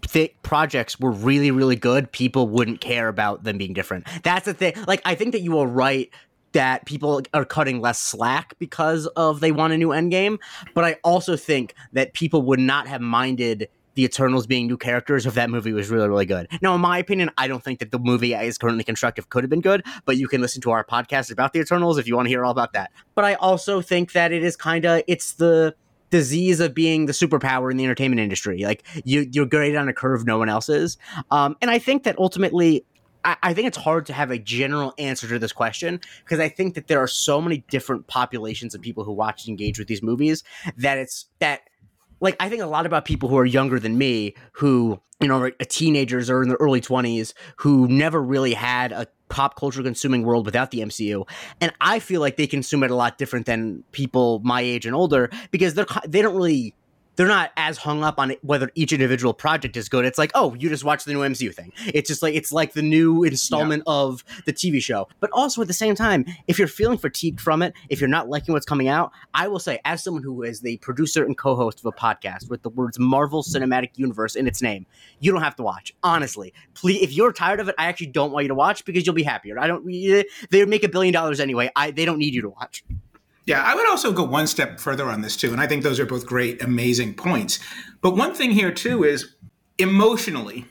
th- 0.01 0.34
projects 0.43 1.00
were 1.00 1.12
really 1.12 1.51
really 1.51 1.75
good 1.75 2.12
people 2.12 2.48
wouldn't 2.48 2.81
care 2.81 3.08
about 3.08 3.43
them 3.43 3.58
being 3.58 3.74
different. 3.74 4.08
That's 4.24 4.46
the 4.46 4.53
thing. 4.53 4.74
Like 4.88 5.01
i 5.05 5.15
think 5.15 5.34
that 5.34 5.41
you 5.41 5.58
are 5.60 5.67
right 5.67 6.10
that 6.51 6.86
people 6.86 7.22
are 7.34 7.46
cutting 7.46 7.79
less 7.79 8.00
slack 8.00 8.55
because 8.58 9.05
of 9.08 9.39
they 9.39 9.51
want 9.51 9.74
a 9.74 9.77
new 9.77 9.89
endgame 9.89 10.39
but 10.74 10.84
i 10.84 10.96
also 11.03 11.36
think 11.36 11.74
that 11.93 12.13
people 12.13 12.41
would 12.41 12.60
not 12.60 12.88
have 12.88 13.01
minded 13.01 13.69
the 14.00 14.06
Eternals 14.06 14.48
being 14.48 14.68
new 14.68 14.77
characters 14.77 15.25
if 15.25 15.34
that 15.34 15.50
movie 15.50 15.74
was 15.74 15.89
really, 15.89 16.08
really 16.08 16.25
good. 16.25 16.48
Now, 16.62 16.74
in 16.74 16.79
my 16.79 16.98
opinion, 16.98 17.32
I 17.38 17.50
don't 17.50 17.62
think 17.62 17.79
that 17.79 17.91
the 17.91 18.00
movie 18.00 18.34
is 18.34 18.58
currently 18.58 18.86
constructive 18.86 19.27
could 19.27 19.44
have 19.44 19.50
been 19.50 19.60
good, 19.60 19.86
but 20.06 20.15
you 20.15 20.29
can 20.29 20.39
listen 20.39 20.62
to 20.62 20.72
our 20.72 20.86
podcast 20.86 21.32
about 21.32 21.51
the 21.51 21.60
Eternals 21.60 21.98
if 21.98 22.08
you 22.08 22.15
want 22.15 22.27
to 22.27 22.29
hear 22.29 22.46
all 22.46 22.51
about 22.51 22.72
that. 22.74 22.91
But 23.13 23.25
I 23.25 23.34
also 23.34 23.82
think 23.82 24.13
that 24.13 24.32
it 24.32 24.41
is 24.41 24.56
kind 24.56 24.86
of, 24.86 25.03
it's 25.06 25.34
the 25.34 25.75
disease 26.12 26.62
of 26.62 26.74
being 26.74 27.08
the 27.08 27.12
superpower 27.12 27.70
in 27.70 27.75
the 27.75 27.84
entertainment 27.84 28.22
industry. 28.22 28.63
Like 28.63 28.84
you, 29.03 29.27
you're 29.34 29.46
graded 29.46 29.75
on 29.75 29.89
a 29.89 29.94
curve 29.94 30.25
no 30.25 30.38
one 30.38 30.48
else 30.48 30.70
is. 30.70 30.98
Um, 31.29 31.58
and 31.62 31.70
I 31.70 31.77
think 31.77 32.03
that 32.03 32.18
ultimately 32.18 32.86
I, 33.25 33.53
think 33.53 33.68
it's 33.68 33.77
hard 33.77 34.06
to 34.06 34.13
have 34.13 34.32
a 34.32 34.39
general 34.39 34.94
answer 34.98 35.27
to 35.27 35.38
this 35.38 35.51
question 35.51 36.00
because 36.24 36.39
I 36.39 36.48
think 36.48 36.75
that 36.75 36.88
there 36.88 37.00
are 37.00 37.08
so 37.08 37.41
many 37.41 37.65
different 37.70 38.08
populations 38.08 38.74
of 38.74 38.82
people 38.82 39.03
who 39.03 39.12
watch 39.12 39.44
and 39.44 39.50
engage 39.50 39.77
with 39.77 39.89
these 39.89 40.01
movies 40.01 40.44
that 40.77 40.98
it's 40.98 41.25
that 41.39 41.69
like 42.20 42.36
I 42.40 42.50
think 42.50 42.62
a 42.62 42.68
lot 42.68 42.86
about 42.86 43.06
people 43.06 43.30
who 43.30 43.38
are 43.38 43.46
younger 43.46 43.80
than 43.80 43.98
me, 43.98 44.36
who 44.54 45.02
you 45.22 45.28
know, 45.28 45.42
are 45.42 45.52
teenagers 45.52 46.30
or 46.30 46.42
in 46.42 46.50
their 46.50 46.58
early 46.60 46.82
twenties, 46.82 47.34
who 47.58 47.88
never 47.88 48.22
really 48.22 48.54
had 48.54 48.92
a 48.92 49.08
pop 49.28 49.56
culture 49.56 49.84
consuming 49.84 50.24
world 50.24 50.46
without 50.46 50.72
the 50.72 50.80
MCU, 50.80 51.28
and 51.60 51.74
I 51.82 52.00
feel 52.00 52.22
like 52.22 52.38
they 52.38 52.48
consume 52.48 52.84
it 52.84 52.92
a 52.92 52.96
lot 52.96 53.18
different 53.18 53.46
than 53.46 53.84
people 53.92 54.40
my 54.44 54.62
age 54.62 54.86
and 54.86 54.96
older 54.96 55.30
because 55.52 55.74
they're 55.74 55.86
they 56.08 56.22
don't 56.22 56.36
really 56.36 56.74
they're 57.20 57.28
not 57.28 57.52
as 57.58 57.78
hung 57.78 58.02
up 58.02 58.18
on 58.18 58.34
whether 58.44 58.72
each 58.76 58.94
individual 58.94 59.34
project 59.34 59.76
is 59.76 59.90
good. 59.90 60.06
It's 60.06 60.18
like, 60.18 60.32
oh, 60.36 60.54
you 60.54 60.70
just 60.70 60.86
watch 60.86 61.04
the 61.04 61.12
new 61.12 61.20
MCU 61.20 61.54
thing. 61.54 61.74
It's 61.88 62.08
just 62.08 62.24
like 62.24 62.34
it's 62.34 62.54
like 62.54 62.72
the 62.72 62.82
new 62.82 63.26
installment 63.26 63.84
of 63.88 64.24
the 64.46 64.54
TV 64.54 64.82
show. 64.82 65.10
But 65.20 65.30
also 65.34 65.62
at 65.62 65.68
the 65.68 65.74
same 65.74 65.96
time, 65.96 66.24
if 66.48 66.58
you're 66.58 66.70
feeling 66.70 66.98
fatigued 66.98 67.42
from 67.42 67.62
it, 67.62 67.74
if 67.90 68.00
you're 68.00 68.08
not 68.08 68.30
liking 68.30 68.54
what's 68.54 68.66
coming 68.66 68.88
out, 68.88 69.12
I 69.34 69.50
will 69.50 69.60
say, 69.60 69.82
as 69.84 70.02
someone 70.02 70.24
who 70.24 70.44
is 70.44 70.62
the 70.62 70.78
producer 70.78 71.26
and 71.26 71.38
co-host 71.38 71.80
of 71.80 71.86
a 71.88 71.92
podcast 71.92 72.50
with 72.50 72.62
the 72.62 72.70
words 72.70 72.98
Marvel 72.98 73.44
Cinematic 73.44 73.90
Universe 73.98 74.38
in 74.38 74.48
its 74.48 74.62
name, 74.62 74.86
you 75.20 75.34
don't 75.34 75.42
have 75.42 75.58
to 75.58 75.64
watch. 75.64 75.94
Honestly, 76.02 76.54
please, 76.74 77.02
if 77.02 77.12
you're 77.12 77.34
tired 77.34 77.60
of 77.60 77.68
it, 77.68 77.76
I 77.78 77.88
actually 77.88 78.08
don't 78.08 78.32
want 78.32 78.46
you 78.46 78.48
to 78.48 78.56
watch 78.56 78.86
because 78.86 79.06
you'll 79.06 79.14
be 79.14 79.24
happier. 79.24 79.60
I 79.60 79.68
don't. 79.68 79.86
Eh, 79.94 80.24
they 80.52 80.64
make 80.64 80.86
a 80.86 80.90
billion 80.90 81.12
dollars 81.14 81.42
anyway. 81.42 81.70
I 81.76 81.92
they 81.92 82.06
don't 82.06 82.18
need 82.18 82.34
you 82.34 82.44
to 82.44 82.50
watch. 82.50 82.82
Yeah, 83.50 83.63
I 83.63 83.74
would 83.74 83.89
also 83.89 84.13
go 84.13 84.24
one 84.24 84.46
step 84.46 84.79
further 84.79 85.10
on 85.10 85.22
this 85.22 85.36
too. 85.36 85.51
And 85.51 85.60
I 85.60 85.65
think 85.65 85.82
those 85.82 86.00
are 86.00 86.06
both 86.06 86.27
great, 86.27 86.62
amazing 86.62 87.15
points. 87.15 87.58
But 88.00 88.15
one 88.15 88.36
thing 88.36 88.51
here 88.51 88.72
too 88.72 89.03
is 89.03 89.34
emotionally, 89.79 90.65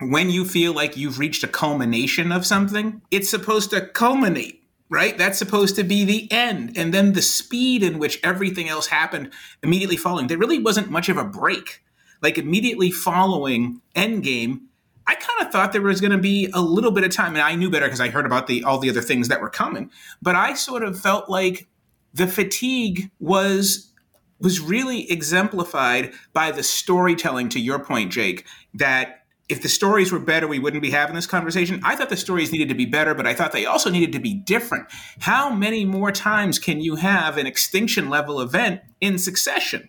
when 0.00 0.28
you 0.28 0.44
feel 0.44 0.74
like 0.74 0.98
you've 0.98 1.18
reached 1.18 1.42
a 1.42 1.48
culmination 1.48 2.32
of 2.32 2.44
something, 2.44 3.00
it's 3.10 3.30
supposed 3.30 3.70
to 3.70 3.80
culminate, 3.80 4.62
right? 4.90 5.16
That's 5.16 5.38
supposed 5.38 5.74
to 5.76 5.84
be 5.84 6.04
the 6.04 6.30
end. 6.30 6.76
And 6.76 6.92
then 6.92 7.14
the 7.14 7.22
speed 7.22 7.82
in 7.82 7.98
which 7.98 8.20
everything 8.22 8.68
else 8.68 8.88
happened 8.88 9.32
immediately 9.62 9.96
following, 9.96 10.26
there 10.26 10.36
really 10.36 10.58
wasn't 10.58 10.90
much 10.90 11.08
of 11.08 11.16
a 11.16 11.24
break. 11.24 11.82
Like 12.20 12.36
immediately 12.36 12.90
following 12.90 13.80
Endgame, 13.94 14.60
I 15.06 15.14
kind 15.14 15.46
of 15.46 15.50
thought 15.50 15.72
there 15.72 15.80
was 15.80 16.02
going 16.02 16.12
to 16.12 16.18
be 16.18 16.50
a 16.52 16.60
little 16.60 16.90
bit 16.90 17.04
of 17.04 17.10
time, 17.10 17.32
and 17.32 17.42
I 17.42 17.54
knew 17.54 17.70
better 17.70 17.86
because 17.86 18.02
I 18.02 18.10
heard 18.10 18.26
about 18.26 18.48
the 18.48 18.64
all 18.64 18.78
the 18.78 18.90
other 18.90 19.00
things 19.00 19.28
that 19.28 19.40
were 19.40 19.48
coming. 19.48 19.90
But 20.20 20.34
I 20.34 20.52
sort 20.52 20.82
of 20.82 21.00
felt 21.00 21.30
like 21.30 21.68
the 22.16 22.26
fatigue 22.26 23.10
was 23.20 23.92
was 24.38 24.60
really 24.60 25.10
exemplified 25.10 26.12
by 26.32 26.50
the 26.50 26.62
storytelling 26.62 27.48
to 27.50 27.60
your 27.60 27.78
point 27.78 28.10
jake 28.12 28.46
that 28.74 29.22
if 29.48 29.62
the 29.62 29.68
stories 29.68 30.10
were 30.10 30.18
better 30.18 30.48
we 30.48 30.58
wouldn't 30.58 30.82
be 30.82 30.90
having 30.90 31.14
this 31.14 31.26
conversation. 31.26 31.80
I 31.84 31.94
thought 31.94 32.08
the 32.08 32.16
stories 32.16 32.50
needed 32.50 32.68
to 32.68 32.74
be 32.74 32.86
better 32.86 33.14
but 33.14 33.26
i 33.26 33.34
thought 33.34 33.52
they 33.52 33.66
also 33.66 33.90
needed 33.90 34.12
to 34.12 34.18
be 34.18 34.34
different. 34.34 34.86
How 35.20 35.54
many 35.54 35.84
more 35.84 36.10
times 36.10 36.58
can 36.58 36.80
you 36.80 36.96
have 36.96 37.36
an 37.38 37.46
extinction 37.46 38.08
level 38.10 38.40
event 38.40 38.80
in 39.00 39.18
succession? 39.18 39.88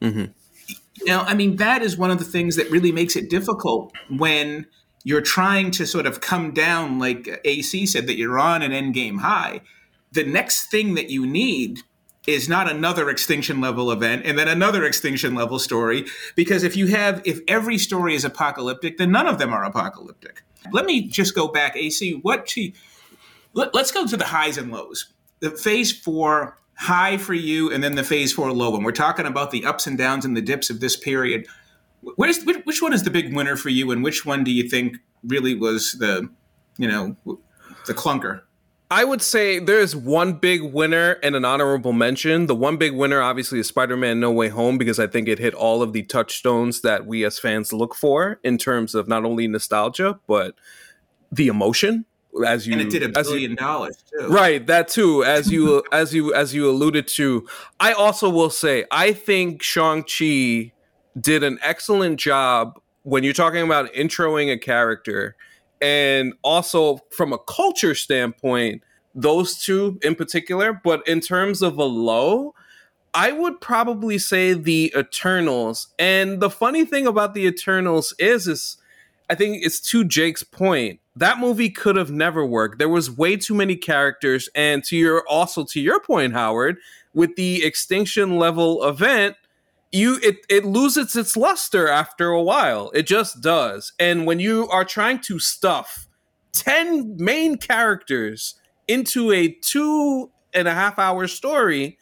Mm-hmm. 0.00 0.26
you 0.68 1.06
know 1.06 1.22
i 1.22 1.34
mean 1.34 1.56
that 1.56 1.82
is 1.82 1.96
one 1.96 2.12
of 2.12 2.20
the 2.20 2.24
things 2.24 2.54
that 2.54 2.70
really 2.70 2.92
makes 2.92 3.16
it 3.16 3.28
difficult 3.28 3.92
when 4.16 4.64
you're 5.02 5.20
trying 5.20 5.72
to 5.72 5.86
sort 5.86 6.06
of 6.06 6.20
come 6.20 6.52
down 6.52 7.00
like 7.00 7.40
ac 7.44 7.84
said 7.86 8.06
that 8.06 8.16
you're 8.16 8.38
on 8.38 8.62
an 8.62 8.70
end 8.70 8.94
game 8.94 9.18
high 9.18 9.60
the 10.12 10.24
next 10.24 10.70
thing 10.70 10.94
that 10.94 11.10
you 11.10 11.26
need 11.26 11.80
is 12.26 12.48
not 12.48 12.70
another 12.70 13.08
extinction 13.08 13.60
level 13.60 13.90
event 13.90 14.22
and 14.26 14.38
then 14.38 14.48
another 14.48 14.84
extinction 14.84 15.34
level 15.34 15.58
story 15.58 16.04
because 16.36 16.62
if 16.62 16.76
you 16.76 16.86
have 16.86 17.22
if 17.24 17.40
every 17.48 17.78
story 17.78 18.14
is 18.14 18.24
apocalyptic 18.24 18.98
then 18.98 19.10
none 19.10 19.26
of 19.26 19.38
them 19.38 19.52
are 19.52 19.64
apocalyptic. 19.64 20.42
Let 20.70 20.84
me 20.84 21.08
just 21.08 21.34
go 21.34 21.48
back 21.48 21.74
ac 21.76 22.18
what 22.22 22.46
to 22.48 22.70
let, 23.54 23.74
us 23.74 23.90
go 23.90 24.06
to 24.06 24.16
the 24.16 24.26
highs 24.26 24.58
and 24.58 24.70
lows. 24.70 25.06
The 25.40 25.50
phase 25.50 25.90
four 25.90 26.58
high 26.74 27.16
for 27.16 27.34
you 27.34 27.72
and 27.72 27.82
then 27.82 27.94
the 27.94 28.04
phase 28.04 28.32
four 28.32 28.52
low 28.52 28.76
and 28.76 28.84
we're 28.84 28.92
talking 28.92 29.26
about 29.26 29.50
the 29.50 29.64
ups 29.64 29.86
and 29.86 29.96
downs 29.96 30.26
and 30.26 30.36
the 30.36 30.42
dips 30.42 30.68
of 30.68 30.80
this 30.80 30.96
period. 30.96 31.46
Where's, 32.16 32.44
which 32.44 32.82
one 32.82 32.92
is 32.92 33.02
the 33.04 33.10
big 33.10 33.34
winner 33.34 33.56
for 33.56 33.70
you 33.70 33.90
and 33.90 34.04
which 34.04 34.26
one 34.26 34.44
do 34.44 34.52
you 34.52 34.68
think 34.68 34.98
really 35.24 35.54
was 35.54 35.92
the 35.94 36.28
you 36.76 36.86
know 36.86 37.16
the 37.86 37.94
clunker 37.94 38.42
I 38.90 39.04
would 39.04 39.20
say 39.20 39.58
there's 39.58 39.94
one 39.94 40.34
big 40.34 40.62
winner 40.62 41.18
and 41.22 41.36
an 41.36 41.44
honorable 41.44 41.92
mention. 41.92 42.46
The 42.46 42.54
one 42.54 42.78
big 42.78 42.94
winner, 42.94 43.20
obviously, 43.20 43.58
is 43.58 43.66
Spider 43.66 43.98
Man 43.98 44.18
No 44.18 44.32
Way 44.32 44.48
Home 44.48 44.78
because 44.78 44.98
I 44.98 45.06
think 45.06 45.28
it 45.28 45.38
hit 45.38 45.52
all 45.52 45.82
of 45.82 45.92
the 45.92 46.02
touchstones 46.04 46.80
that 46.80 47.06
we 47.06 47.24
as 47.24 47.38
fans 47.38 47.72
look 47.72 47.94
for 47.94 48.40
in 48.42 48.56
terms 48.56 48.94
of 48.94 49.06
not 49.06 49.26
only 49.26 49.46
nostalgia, 49.46 50.18
but 50.26 50.54
the 51.30 51.48
emotion. 51.48 52.06
As 52.46 52.66
you, 52.66 52.74
and 52.74 52.82
it 52.82 52.90
did 52.90 53.02
a 53.02 53.08
billion 53.08 53.52
you, 53.52 53.56
dollars 53.56 54.02
too. 54.10 54.28
Right, 54.28 54.64
that 54.66 54.88
too. 54.88 55.22
As 55.24 55.50
you, 55.50 55.82
as 55.92 56.14
you, 56.14 56.32
as 56.32 56.54
you 56.54 56.70
alluded 56.70 57.08
to, 57.08 57.46
I 57.80 57.92
also 57.92 58.30
will 58.30 58.50
say 58.50 58.84
I 58.90 59.12
think 59.12 59.62
Shang 59.62 60.04
Chi 60.04 60.72
did 61.20 61.42
an 61.42 61.58
excellent 61.62 62.20
job 62.20 62.80
when 63.02 63.24
you're 63.24 63.32
talking 63.32 63.62
about 63.62 63.92
introing 63.92 64.52
a 64.52 64.58
character 64.58 65.36
and 65.80 66.34
also 66.42 67.00
from 67.10 67.32
a 67.32 67.38
culture 67.38 67.94
standpoint, 67.94 68.82
those 69.14 69.62
two 69.62 69.98
in 70.02 70.14
particular. 70.14 70.72
But 70.72 71.06
in 71.06 71.20
terms 71.20 71.62
of 71.62 71.78
a 71.78 71.84
low, 71.84 72.54
I 73.14 73.32
would 73.32 73.60
probably 73.60 74.18
say 74.18 74.52
the 74.52 74.92
Eternals. 74.96 75.88
And 75.98 76.40
the 76.40 76.50
funny 76.50 76.84
thing 76.84 77.06
about 77.06 77.34
the 77.34 77.46
Eternals 77.46 78.14
is, 78.18 78.46
is 78.46 78.76
I 79.30 79.34
think 79.34 79.64
it's 79.64 79.80
to 79.90 80.04
Jake's 80.04 80.42
point. 80.42 81.00
That 81.16 81.38
movie 81.38 81.70
could 81.70 81.96
have 81.96 82.10
never 82.10 82.46
worked. 82.46 82.78
There 82.78 82.88
was 82.88 83.10
way 83.10 83.36
too 83.36 83.54
many 83.54 83.74
characters, 83.74 84.48
and 84.54 84.84
to 84.84 84.96
your 84.96 85.24
also 85.28 85.64
to 85.64 85.80
your 85.80 86.00
point, 86.00 86.32
Howard, 86.32 86.76
with 87.12 87.34
the 87.34 87.64
extinction 87.64 88.38
level 88.38 88.84
event, 88.84 89.36
you 89.92 90.18
it 90.22 90.38
it 90.48 90.64
loses 90.64 91.16
its 91.16 91.36
luster 91.36 91.88
after 91.88 92.28
a 92.28 92.42
while. 92.42 92.90
It 92.94 93.06
just 93.06 93.40
does. 93.40 93.92
And 93.98 94.26
when 94.26 94.40
you 94.40 94.68
are 94.68 94.84
trying 94.84 95.20
to 95.20 95.38
stuff 95.38 96.06
10 96.52 97.16
main 97.18 97.56
characters 97.56 98.54
into 98.86 99.32
a 99.32 99.48
two 99.48 100.30
and 100.52 100.68
a 100.68 100.74
half 100.74 100.98
hour 100.98 101.26
story, 101.26 101.98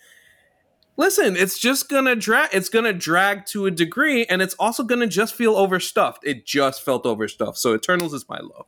listen, 0.96 1.37
it's 1.37 1.59
just 1.59 1.88
gonna 1.88 2.16
drag 2.16 2.51
it's 2.53 2.68
gonna 2.68 2.92
drag 2.92 3.46
to 3.46 3.66
a 3.66 3.70
degree, 3.70 4.25
and 4.27 4.42
it's 4.42 4.55
also 4.55 4.83
gonna 4.83 5.07
just 5.07 5.35
feel 5.35 5.55
overstuffed. 5.55 6.25
It 6.25 6.44
just 6.46 6.85
felt 6.85 7.07
overstuffed. 7.07 7.59
So 7.59 7.75
Eternals 7.75 8.14
is 8.14 8.29
my 8.29 8.38
low. 8.38 8.66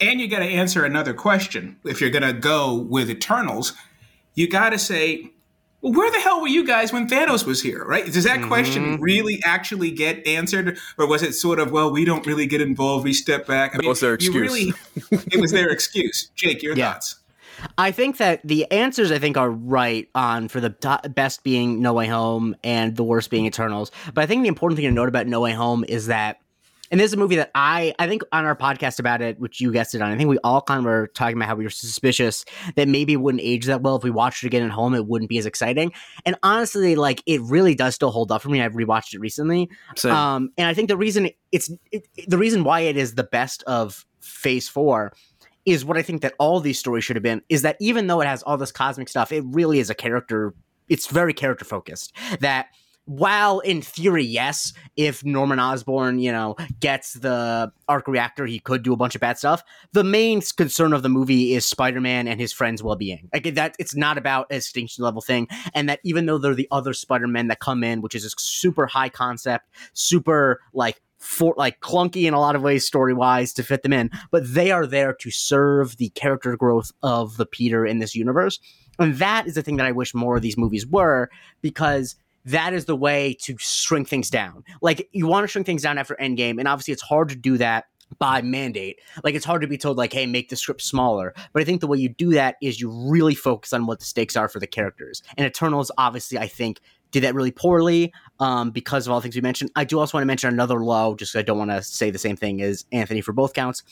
And 0.00 0.20
you 0.20 0.28
gotta 0.28 0.44
answer 0.44 0.84
another 0.84 1.14
question. 1.14 1.76
If 1.84 2.00
you're 2.00 2.10
gonna 2.10 2.32
go 2.32 2.74
with 2.74 3.08
Eternals, 3.08 3.72
you 4.34 4.48
gotta 4.48 4.78
say 4.78 5.30
well, 5.84 5.92
where 5.92 6.10
the 6.10 6.18
hell 6.18 6.40
were 6.40 6.48
you 6.48 6.66
guys 6.66 6.94
when 6.94 7.06
Thanos 7.06 7.44
was 7.44 7.60
here, 7.60 7.84
right? 7.84 8.06
Does 8.06 8.24
that 8.24 8.38
mm-hmm. 8.38 8.48
question 8.48 9.00
really 9.00 9.42
actually 9.44 9.90
get 9.90 10.26
answered? 10.26 10.78
Or 10.96 11.06
was 11.06 11.22
it 11.22 11.34
sort 11.34 11.58
of, 11.58 11.72
well, 11.72 11.92
we 11.92 12.06
don't 12.06 12.26
really 12.26 12.46
get 12.46 12.62
involved, 12.62 13.04
we 13.04 13.12
step 13.12 13.46
back? 13.46 13.74
I 13.74 13.78
mean, 13.78 13.88
was 13.90 14.00
their 14.00 14.14
excuse? 14.14 14.34
Really, 14.34 14.72
it 15.30 15.38
was 15.38 15.52
their 15.52 15.68
excuse. 15.68 16.30
Jake, 16.34 16.62
your 16.62 16.74
yeah. 16.74 16.94
thoughts? 16.94 17.20
I 17.76 17.90
think 17.90 18.16
that 18.16 18.40
the 18.44 18.70
answers 18.70 19.12
I 19.12 19.18
think 19.18 19.36
are 19.36 19.50
right 19.50 20.08
on 20.14 20.48
for 20.48 20.58
the 20.58 20.70
best 21.14 21.44
being 21.44 21.82
No 21.82 21.92
Way 21.92 22.06
Home 22.06 22.56
and 22.64 22.96
the 22.96 23.04
worst 23.04 23.30
being 23.30 23.44
Eternals. 23.44 23.92
But 24.14 24.22
I 24.22 24.26
think 24.26 24.42
the 24.42 24.48
important 24.48 24.78
thing 24.78 24.86
to 24.86 24.90
note 24.90 25.08
about 25.08 25.26
No 25.26 25.40
Way 25.40 25.52
Home 25.52 25.84
is 25.86 26.06
that 26.06 26.40
and 26.90 27.00
this 27.00 27.08
is 27.08 27.14
a 27.14 27.16
movie 27.16 27.36
that 27.36 27.50
I 27.54 27.94
I 27.98 28.06
think 28.06 28.22
on 28.32 28.44
our 28.44 28.56
podcast 28.56 28.98
about 28.98 29.22
it, 29.22 29.38
which 29.38 29.60
you 29.60 29.72
guessed 29.72 29.94
it 29.94 30.02
on, 30.02 30.10
I 30.10 30.16
think 30.16 30.28
we 30.28 30.38
all 30.44 30.60
kind 30.60 30.80
of 30.80 30.84
were 30.84 31.08
talking 31.14 31.36
about 31.36 31.48
how 31.48 31.54
we 31.54 31.64
were 31.64 31.70
suspicious 31.70 32.44
that 32.76 32.88
maybe 32.88 33.14
it 33.14 33.16
wouldn't 33.16 33.42
age 33.42 33.66
that 33.66 33.82
well 33.82 33.96
if 33.96 34.02
we 34.02 34.10
watched 34.10 34.44
it 34.44 34.46
again 34.46 34.62
at 34.62 34.70
home. 34.70 34.94
It 34.94 35.06
wouldn't 35.06 35.28
be 35.28 35.38
as 35.38 35.46
exciting. 35.46 35.92
And 36.24 36.36
honestly, 36.42 36.96
like 36.96 37.22
it 37.26 37.40
really 37.42 37.74
does 37.74 37.94
still 37.94 38.10
hold 38.10 38.30
up 38.30 38.42
for 38.42 38.48
me. 38.48 38.60
I've 38.60 38.74
rewatched 38.74 39.14
it 39.14 39.20
recently, 39.20 39.68
Same. 39.96 40.12
um, 40.12 40.50
and 40.58 40.66
I 40.66 40.74
think 40.74 40.88
the 40.88 40.96
reason 40.96 41.30
it's 41.52 41.70
it, 41.90 42.06
the 42.26 42.38
reason 42.38 42.64
why 42.64 42.80
it 42.80 42.96
is 42.96 43.14
the 43.14 43.24
best 43.24 43.62
of 43.64 44.04
Phase 44.20 44.68
Four 44.68 45.12
is 45.64 45.84
what 45.84 45.96
I 45.96 46.02
think 46.02 46.22
that 46.22 46.34
all 46.38 46.60
these 46.60 46.78
stories 46.78 47.04
should 47.04 47.16
have 47.16 47.22
been. 47.22 47.42
Is 47.48 47.62
that 47.62 47.76
even 47.80 48.06
though 48.06 48.20
it 48.20 48.26
has 48.26 48.42
all 48.42 48.56
this 48.56 48.72
cosmic 48.72 49.08
stuff, 49.08 49.32
it 49.32 49.44
really 49.46 49.78
is 49.78 49.90
a 49.90 49.94
character. 49.94 50.54
It's 50.88 51.06
very 51.06 51.32
character 51.32 51.64
focused. 51.64 52.12
That 52.40 52.66
while 53.06 53.60
in 53.60 53.82
theory, 53.82 54.24
yes, 54.24 54.72
if 54.96 55.24
Norman 55.24 55.58
Osborn, 55.58 56.18
you 56.18 56.32
know, 56.32 56.56
gets 56.80 57.14
the 57.14 57.70
arc 57.88 58.08
reactor, 58.08 58.46
he 58.46 58.58
could 58.58 58.82
do 58.82 58.92
a 58.92 58.96
bunch 58.96 59.14
of 59.14 59.20
bad 59.20 59.38
stuff. 59.38 59.62
The 59.92 60.04
main 60.04 60.40
concern 60.56 60.92
of 60.92 61.02
the 61.02 61.08
movie 61.08 61.54
is 61.54 61.66
Spider-Man 61.66 62.26
and 62.26 62.40
his 62.40 62.52
friends' 62.52 62.82
well-being. 62.82 63.28
Like 63.32 63.54
that, 63.54 63.76
it's 63.78 63.94
not 63.94 64.16
about 64.16 64.46
an 64.50 64.56
extinction 64.56 65.04
level 65.04 65.20
thing, 65.20 65.48
and 65.74 65.88
that 65.88 66.00
even 66.04 66.26
though 66.26 66.38
they're 66.38 66.54
the 66.54 66.68
other 66.70 66.94
Spider-Men 66.94 67.48
that 67.48 67.60
come 67.60 67.84
in, 67.84 68.00
which 68.00 68.14
is 68.14 68.24
a 68.24 68.30
super 68.38 68.86
high 68.86 69.10
concept, 69.10 69.68
super 69.92 70.60
like 70.72 71.00
for 71.18 71.54
like 71.56 71.80
clunky 71.80 72.24
in 72.24 72.34
a 72.34 72.40
lot 72.40 72.54
of 72.54 72.62
ways 72.62 72.86
story 72.86 73.14
wise 73.14 73.52
to 73.54 73.62
fit 73.62 73.82
them 73.82 73.92
in, 73.92 74.10
but 74.30 74.42
they 74.46 74.70
are 74.70 74.86
there 74.86 75.14
to 75.14 75.30
serve 75.30 75.96
the 75.96 76.10
character 76.10 76.56
growth 76.56 76.92
of 77.02 77.38
the 77.38 77.46
Peter 77.46 77.86
in 77.86 77.98
this 77.98 78.14
universe. 78.14 78.60
And 78.98 79.14
that 79.16 79.46
is 79.46 79.54
the 79.54 79.62
thing 79.62 79.76
that 79.76 79.86
I 79.86 79.92
wish 79.92 80.14
more 80.14 80.36
of 80.36 80.42
these 80.42 80.58
movies 80.58 80.86
were 80.86 81.30
because 81.62 82.16
that 82.44 82.72
is 82.74 82.84
the 82.84 82.96
way 82.96 83.34
to 83.42 83.56
shrink 83.58 84.08
things 84.08 84.30
down. 84.30 84.64
Like 84.82 85.08
you 85.12 85.26
want 85.26 85.44
to 85.44 85.48
shrink 85.48 85.66
things 85.66 85.82
down 85.82 85.98
after 85.98 86.16
Endgame, 86.20 86.58
and 86.58 86.68
obviously 86.68 86.92
it's 86.92 87.02
hard 87.02 87.28
to 87.30 87.36
do 87.36 87.58
that 87.58 87.86
by 88.18 88.42
mandate. 88.42 89.00
Like 89.22 89.34
it's 89.34 89.44
hard 89.44 89.62
to 89.62 89.68
be 89.68 89.78
told 89.78 89.96
like, 89.96 90.12
hey, 90.12 90.26
make 90.26 90.48
the 90.48 90.56
script 90.56 90.82
smaller. 90.82 91.34
But 91.52 91.62
I 91.62 91.64
think 91.64 91.80
the 91.80 91.86
way 91.86 91.98
you 91.98 92.08
do 92.08 92.30
that 92.32 92.56
is 92.62 92.80
you 92.80 92.90
really 92.90 93.34
focus 93.34 93.72
on 93.72 93.86
what 93.86 93.98
the 93.98 94.04
stakes 94.04 94.36
are 94.36 94.48
for 94.48 94.60
the 94.60 94.66
characters. 94.66 95.22
And 95.36 95.46
Eternals, 95.46 95.90
obviously, 95.98 96.38
I 96.38 96.46
think 96.46 96.80
did 97.10 97.22
that 97.22 97.34
really 97.34 97.52
poorly 97.52 98.12
um, 98.40 98.72
because 98.72 99.06
of 99.06 99.12
all 99.12 99.20
the 99.20 99.22
things 99.22 99.36
we 99.36 99.40
mentioned. 99.40 99.70
I 99.76 99.84
do 99.84 100.00
also 100.00 100.16
want 100.16 100.22
to 100.22 100.26
mention 100.26 100.52
another 100.52 100.84
low, 100.84 101.14
just 101.14 101.36
I 101.36 101.42
don't 101.42 101.58
want 101.58 101.70
to 101.70 101.82
say 101.82 102.10
the 102.10 102.18
same 102.18 102.36
thing 102.36 102.60
as 102.60 102.84
Anthony 102.90 103.20
for 103.20 103.32
both 103.32 103.52
counts. 103.52 103.84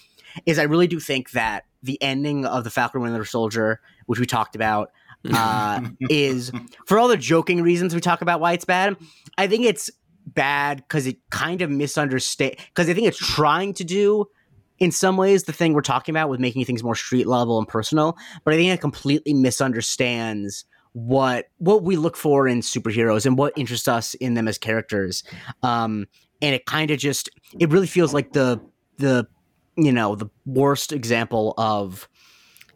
Is 0.45 0.59
I 0.59 0.65
really 0.65 0.87
do 0.87 0.99
think 0.99 1.31
that 1.33 1.65
the 1.83 2.03
ending 2.03 2.47
of 2.47 2.65
the 2.65 2.71
Falcon 2.71 3.01
Winter 3.01 3.25
Soldier, 3.25 3.81
which 4.07 4.19
we 4.19 4.27
talked 4.27 4.57
about, 4.57 4.91
uh, 5.31 5.81
is 6.09 6.53
for 6.87 6.99
all 6.99 7.09
the 7.09 7.17
joking 7.17 7.63
reasons 7.63 7.95
we 7.95 8.01
talk 8.01 8.23
about 8.23 8.41
why 8.41 8.53
it's 8.53 8.65
bad. 8.65 8.97
I 9.39 9.47
think 9.47 9.65
it's 9.65 9.91
bad 10.27 10.79
because 10.79 11.07
it 11.07 11.19
kind 11.31 11.63
of 11.63 11.71
misunderstands 11.71 12.57
because 12.69 12.89
I 12.89 12.95
think 12.95 13.07
it's 13.07 13.19
trying 13.19 13.75
to 13.75 13.85
do 13.85 14.27
in 14.79 14.91
some 14.91 15.17
ways 15.17 15.45
the 15.45 15.53
thing 15.53 15.75
we're 15.75 15.81
talking 15.81 16.13
about 16.13 16.29
with 16.29 16.41
making 16.41 16.65
things 16.65 16.83
more 16.83 16.97
street 16.97 17.27
level 17.27 17.59
and 17.59 17.69
personal, 17.69 18.17
but 18.45 18.55
I 18.55 18.57
think 18.57 18.73
it 18.73 18.81
completely 18.81 19.33
misunderstands 19.33 20.65
what 20.93 21.47
what 21.59 21.83
we 21.83 21.97
look 21.97 22.17
for 22.17 22.47
in 22.47 22.61
superheroes 22.61 23.25
and 23.25 23.39
what 23.39 23.53
interests 23.57 23.89
us 23.89 24.15
in 24.15 24.35
them 24.35 24.49
as 24.49 24.59
characters. 24.59 25.25
Um, 25.63 26.07
and 26.41 26.55
it 26.55 26.67
kind 26.67 26.91
of 26.91 26.99
just 26.99 27.31
it 27.59 27.71
really 27.71 27.87
feels 27.87 28.13
like 28.13 28.33
the 28.33 28.61
the 28.99 29.27
you 29.77 29.93
know 29.93 30.15
the 30.15 30.29
worst 30.45 30.93
example 30.93 31.55
of 31.57 32.09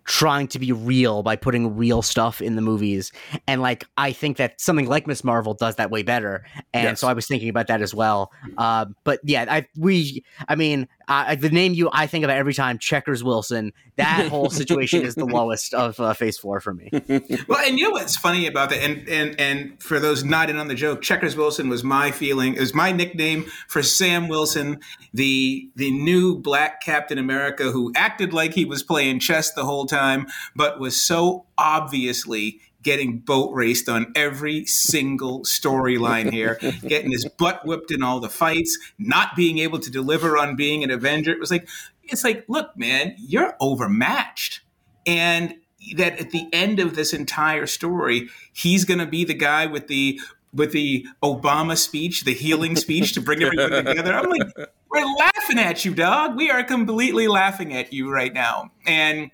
trying 0.06 0.46
to 0.48 0.58
be 0.58 0.72
real 0.72 1.22
by 1.22 1.36
putting 1.36 1.76
real 1.76 2.00
stuff 2.00 2.40
in 2.40 2.56
the 2.56 2.62
movies. 2.62 3.12
And 3.46 3.60
like 3.60 3.84
i 3.96 4.12
think 4.12 4.36
that 4.36 4.60
something 4.60 4.86
like 4.88 5.06
miss 5.06 5.24
marvel 5.24 5.52
does 5.54 5.76
that 5.76 5.90
way 5.90 6.02
better. 6.02 6.44
And 6.72 6.84
Yes. 6.84 7.00
so 7.00 7.08
i 7.08 7.12
was 7.12 7.26
thinking 7.26 7.48
about 7.48 7.66
that 7.66 7.82
as 7.82 7.94
well. 7.94 8.30
Uh, 8.56 8.86
but 9.04 9.20
yeah 9.24 9.44
i 9.48 9.66
we 9.76 10.24
i 10.48 10.54
mean 10.54 10.88
uh, 11.08 11.34
the 11.34 11.50
name 11.50 11.74
you 11.74 11.88
i 11.92 12.06
think 12.06 12.24
about 12.24 12.36
every 12.36 12.54
time 12.54 12.78
checkers 12.78 13.22
wilson 13.22 13.72
that 13.96 14.28
whole 14.28 14.50
situation 14.50 15.02
is 15.02 15.14
the 15.14 15.24
lowest 15.36 15.72
of 15.74 15.98
uh, 15.98 16.12
phase 16.12 16.38
four 16.38 16.60
for 16.60 16.74
me. 16.74 16.90
Well, 17.48 17.64
and 17.64 17.78
you 17.78 17.84
know 17.84 17.90
what's 17.90 18.16
funny 18.16 18.46
about 18.46 18.70
that, 18.70 18.82
and 18.82 19.08
and 19.08 19.38
and 19.40 19.82
for 19.82 20.00
those 20.00 20.24
not 20.24 20.50
in 20.50 20.56
on 20.56 20.68
the 20.68 20.74
joke, 20.74 21.02
Checkers 21.02 21.36
Wilson 21.36 21.68
was 21.68 21.84
my 21.84 22.10
feeling, 22.10 22.54
It 22.54 22.60
was 22.60 22.74
my 22.74 22.92
nickname 22.92 23.44
for 23.68 23.82
Sam 23.82 24.28
Wilson, 24.28 24.80
the 25.14 25.68
the 25.76 25.90
new 25.90 26.38
black 26.38 26.82
Captain 26.82 27.18
America 27.18 27.70
who 27.70 27.92
acted 27.94 28.32
like 28.32 28.54
he 28.54 28.64
was 28.64 28.82
playing 28.82 29.20
chess 29.20 29.52
the 29.52 29.64
whole 29.64 29.86
time, 29.86 30.26
but 30.54 30.80
was 30.80 31.00
so 31.00 31.46
obviously 31.56 32.60
getting 32.86 33.18
boat 33.18 33.52
raced 33.52 33.88
on 33.88 34.12
every 34.14 34.64
single 34.64 35.40
storyline 35.40 36.30
here, 36.30 36.56
getting 36.86 37.10
his 37.10 37.28
butt 37.36 37.66
whipped 37.66 37.90
in 37.90 38.00
all 38.00 38.20
the 38.20 38.28
fights, 38.28 38.78
not 38.96 39.34
being 39.34 39.58
able 39.58 39.80
to 39.80 39.90
deliver 39.90 40.38
on 40.38 40.54
being 40.54 40.84
an 40.84 40.92
Avenger. 40.92 41.32
It 41.32 41.40
was 41.40 41.50
like, 41.50 41.68
it's 42.04 42.22
like, 42.22 42.44
look, 42.46 42.76
man, 42.76 43.16
you're 43.18 43.56
overmatched. 43.58 44.60
And 45.04 45.56
that 45.96 46.20
at 46.20 46.30
the 46.30 46.46
end 46.52 46.78
of 46.78 46.94
this 46.94 47.12
entire 47.12 47.66
story, 47.66 48.28
he's 48.52 48.84
going 48.84 49.00
to 49.00 49.06
be 49.06 49.24
the 49.24 49.34
guy 49.34 49.66
with 49.66 49.88
the 49.88 50.20
with 50.54 50.70
the 50.70 51.04
Obama 51.24 51.76
speech, 51.76 52.22
the 52.24 52.32
healing 52.32 52.76
speech 52.76 53.14
to 53.14 53.20
bring 53.20 53.42
everyone 53.42 53.70
together. 53.84 54.14
I'm 54.14 54.30
like, 54.30 54.68
we're 54.90 55.16
laughing 55.18 55.58
at 55.58 55.84
you, 55.84 55.92
dog. 55.92 56.36
We 56.36 56.50
are 56.50 56.62
completely 56.62 57.26
laughing 57.26 57.74
at 57.74 57.92
you 57.92 58.10
right 58.10 58.32
now. 58.32 58.70
And 58.86 59.32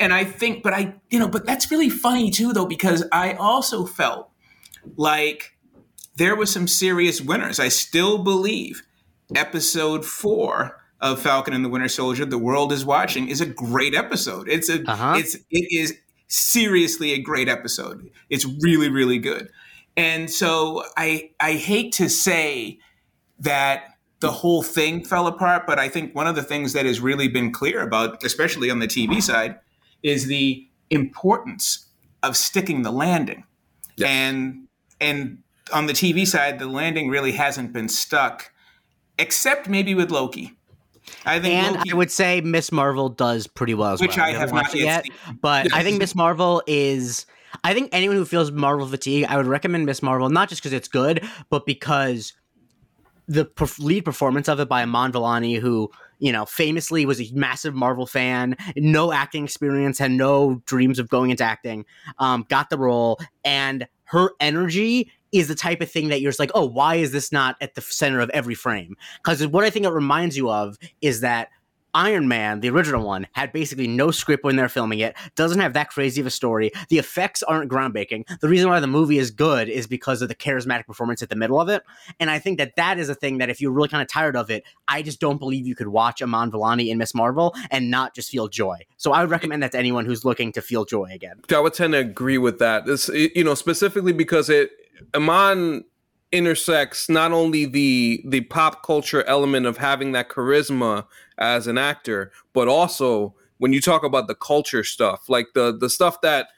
and 0.00 0.12
I 0.12 0.24
think, 0.24 0.62
but 0.62 0.72
I, 0.72 0.94
you 1.10 1.18
know, 1.18 1.28
but 1.28 1.44
that's 1.46 1.70
really 1.70 1.90
funny 1.90 2.30
too, 2.30 2.52
though, 2.52 2.66
because 2.66 3.04
I 3.12 3.32
also 3.34 3.84
felt 3.84 4.30
like 4.96 5.56
there 6.16 6.36
were 6.36 6.46
some 6.46 6.66
serious 6.68 7.20
winners. 7.20 7.58
I 7.60 7.68
still 7.68 8.18
believe 8.22 8.82
episode 9.34 10.04
four 10.04 10.80
of 11.00 11.20
Falcon 11.20 11.54
and 11.54 11.64
the 11.64 11.68
Winter 11.68 11.88
Soldier, 11.88 12.24
The 12.24 12.38
World 12.38 12.72
is 12.72 12.84
Watching, 12.84 13.28
is 13.28 13.40
a 13.40 13.46
great 13.46 13.94
episode. 13.94 14.48
It's 14.48 14.68
a 14.68 14.82
Uh-huh. 14.88 15.14
it's 15.18 15.34
it 15.50 15.66
is 15.70 15.96
seriously 16.28 17.12
a 17.12 17.18
great 17.22 17.48
episode. 17.48 18.10
It's 18.30 18.44
really, 18.62 18.88
really 18.90 19.18
good. 19.18 19.50
And 19.96 20.30
so 20.30 20.84
I 20.96 21.30
I 21.40 21.52
hate 21.54 21.92
to 21.94 22.08
say 22.08 22.78
that 23.40 23.84
the 24.20 24.30
whole 24.32 24.62
thing 24.64 25.04
fell 25.04 25.28
apart, 25.28 25.64
but 25.66 25.78
I 25.78 25.88
think 25.88 26.14
one 26.14 26.26
of 26.26 26.34
the 26.34 26.42
things 26.42 26.72
that 26.72 26.84
has 26.86 27.00
really 27.00 27.28
been 27.28 27.52
clear 27.52 27.80
about, 27.82 28.24
especially 28.24 28.68
on 28.68 28.80
the 28.80 28.88
TV 28.88 29.22
side, 29.22 29.56
is 30.02 30.26
the 30.26 30.66
importance 30.90 31.86
of 32.22 32.36
sticking 32.36 32.82
the 32.82 32.90
landing. 32.90 33.44
And 34.04 34.68
and 35.00 35.38
on 35.72 35.86
the 35.86 35.92
TV 35.92 36.26
side, 36.26 36.58
the 36.58 36.66
landing 36.66 37.08
really 37.08 37.32
hasn't 37.32 37.72
been 37.72 37.88
stuck, 37.88 38.52
except 39.18 39.68
maybe 39.68 39.94
with 39.94 40.10
Loki. 40.10 40.56
I 41.24 41.40
think 41.40 41.54
and 41.54 41.76
Loki, 41.76 41.90
I 41.90 41.94
would 41.94 42.10
say 42.10 42.40
Miss 42.40 42.70
Marvel 42.70 43.08
does 43.08 43.46
pretty 43.46 43.74
well 43.74 43.92
as 43.92 44.00
well. 44.00 44.08
Which 44.08 44.16
well. 44.16 44.26
I 44.26 44.32
haven't 44.32 44.40
have 44.40 44.52
not 44.52 44.64
watched 44.64 44.74
it 44.74 44.82
yet 44.82 45.06
but 45.40 45.72
I 45.72 45.82
think 45.82 45.98
Miss 45.98 46.14
Marvel 46.14 46.62
is. 46.66 47.26
I 47.64 47.72
think 47.72 47.88
anyone 47.92 48.16
who 48.16 48.26
feels 48.26 48.52
Marvel 48.52 48.86
fatigue, 48.86 49.24
I 49.26 49.36
would 49.36 49.46
recommend 49.46 49.86
Miss 49.86 50.02
Marvel 50.02 50.28
not 50.28 50.50
just 50.50 50.62
because 50.62 50.74
it's 50.74 50.86
good, 50.86 51.26
but 51.48 51.64
because 51.64 52.34
the 53.26 53.50
lead 53.78 54.04
performance 54.04 54.48
of 54.48 54.60
it 54.60 54.68
by 54.68 54.82
Iman 54.82 55.12
Vellani, 55.12 55.58
who 55.58 55.90
you 56.18 56.32
know 56.32 56.44
famously 56.44 57.06
was 57.06 57.20
a 57.20 57.30
massive 57.32 57.74
Marvel 57.74 58.06
fan, 58.06 58.56
no 58.76 59.12
acting 59.12 59.44
experience, 59.44 59.98
had 59.98 60.10
no 60.10 60.62
dreams 60.66 60.98
of 60.98 61.08
going 61.08 61.30
into 61.30 61.44
acting, 61.44 61.84
um, 62.18 62.44
got 62.48 62.70
the 62.70 62.78
role, 62.78 63.18
and 63.44 63.86
her 64.04 64.30
energy 64.40 65.10
is 65.32 65.48
the 65.48 65.54
type 65.54 65.80
of 65.80 65.90
thing 65.90 66.08
that 66.08 66.20
you're 66.20 66.30
just 66.30 66.38
like, 66.38 66.50
oh, 66.54 66.64
why 66.64 66.94
is 66.94 67.12
this 67.12 67.30
not 67.30 67.56
at 67.60 67.74
the 67.74 67.82
center 67.82 68.20
of 68.20 68.30
every 68.30 68.54
frame? 68.54 68.96
Because 69.22 69.46
what 69.46 69.64
I 69.64 69.70
think 69.70 69.84
it 69.84 69.90
reminds 69.90 70.36
you 70.36 70.50
of 70.50 70.78
is 71.02 71.20
that 71.20 71.48
Iron 71.94 72.28
Man, 72.28 72.60
the 72.60 72.70
original 72.70 73.04
one, 73.04 73.26
had 73.32 73.52
basically 73.52 73.86
no 73.86 74.10
script 74.10 74.44
when 74.44 74.56
they're 74.56 74.68
filming 74.68 74.98
it, 75.00 75.16
doesn't 75.34 75.60
have 75.60 75.72
that 75.72 75.90
crazy 75.90 76.20
of 76.20 76.26
a 76.26 76.30
story. 76.30 76.70
The 76.88 76.98
effects 76.98 77.42
aren't 77.42 77.70
groundbreaking. 77.70 78.40
The 78.40 78.48
reason 78.48 78.68
why 78.68 78.80
the 78.80 78.86
movie 78.86 79.18
is 79.18 79.30
good 79.30 79.68
is 79.68 79.86
because 79.86 80.22
of 80.22 80.28
the 80.28 80.34
charismatic 80.34 80.86
performance 80.86 81.22
at 81.22 81.30
the 81.30 81.36
middle 81.36 81.60
of 81.60 81.68
it. 81.68 81.82
And 82.20 82.30
I 82.30 82.38
think 82.38 82.58
that 82.58 82.76
that 82.76 82.98
is 82.98 83.08
a 83.08 83.14
thing 83.14 83.38
that 83.38 83.50
if 83.50 83.60
you're 83.60 83.72
really 83.72 83.88
kind 83.88 84.02
of 84.02 84.08
tired 84.08 84.36
of 84.36 84.50
it, 84.50 84.64
I 84.86 85.02
just 85.02 85.20
don't 85.20 85.38
believe 85.38 85.66
you 85.66 85.74
could 85.74 85.88
watch 85.88 86.22
Iman 86.22 86.50
Vellani 86.50 86.88
in 86.88 86.98
Miss 86.98 87.14
Marvel 87.14 87.54
and 87.70 87.90
not 87.90 88.14
just 88.14 88.30
feel 88.30 88.48
joy. 88.48 88.78
So 88.96 89.12
I 89.12 89.22
would 89.22 89.30
recommend 89.30 89.62
that 89.62 89.72
to 89.72 89.78
anyone 89.78 90.04
who's 90.04 90.24
looking 90.24 90.52
to 90.52 90.62
feel 90.62 90.84
joy 90.84 91.10
again. 91.12 91.40
I 91.50 91.60
would 91.60 91.74
tend 91.74 91.94
to 91.94 91.98
agree 91.98 92.38
with 92.38 92.58
that. 92.58 92.86
This, 92.86 93.08
you 93.08 93.44
know, 93.44 93.54
specifically 93.54 94.12
because 94.12 94.50
it 94.50 94.70
Iman 95.14 95.84
intersects 96.32 97.08
not 97.08 97.32
only 97.32 97.64
the 97.64 98.22
the 98.26 98.42
pop 98.42 98.82
culture 98.84 99.24
element 99.24 99.66
of 99.66 99.78
having 99.78 100.12
that 100.12 100.28
charisma 100.28 101.06
as 101.38 101.66
an 101.66 101.78
actor, 101.78 102.32
but 102.52 102.68
also 102.68 103.34
when 103.58 103.72
you 103.72 103.80
talk 103.80 104.04
about 104.04 104.28
the 104.28 104.34
culture 104.34 104.84
stuff, 104.84 105.28
like 105.28 105.48
the 105.54 105.76
the 105.76 105.90
stuff 105.90 106.20
that 106.20 106.48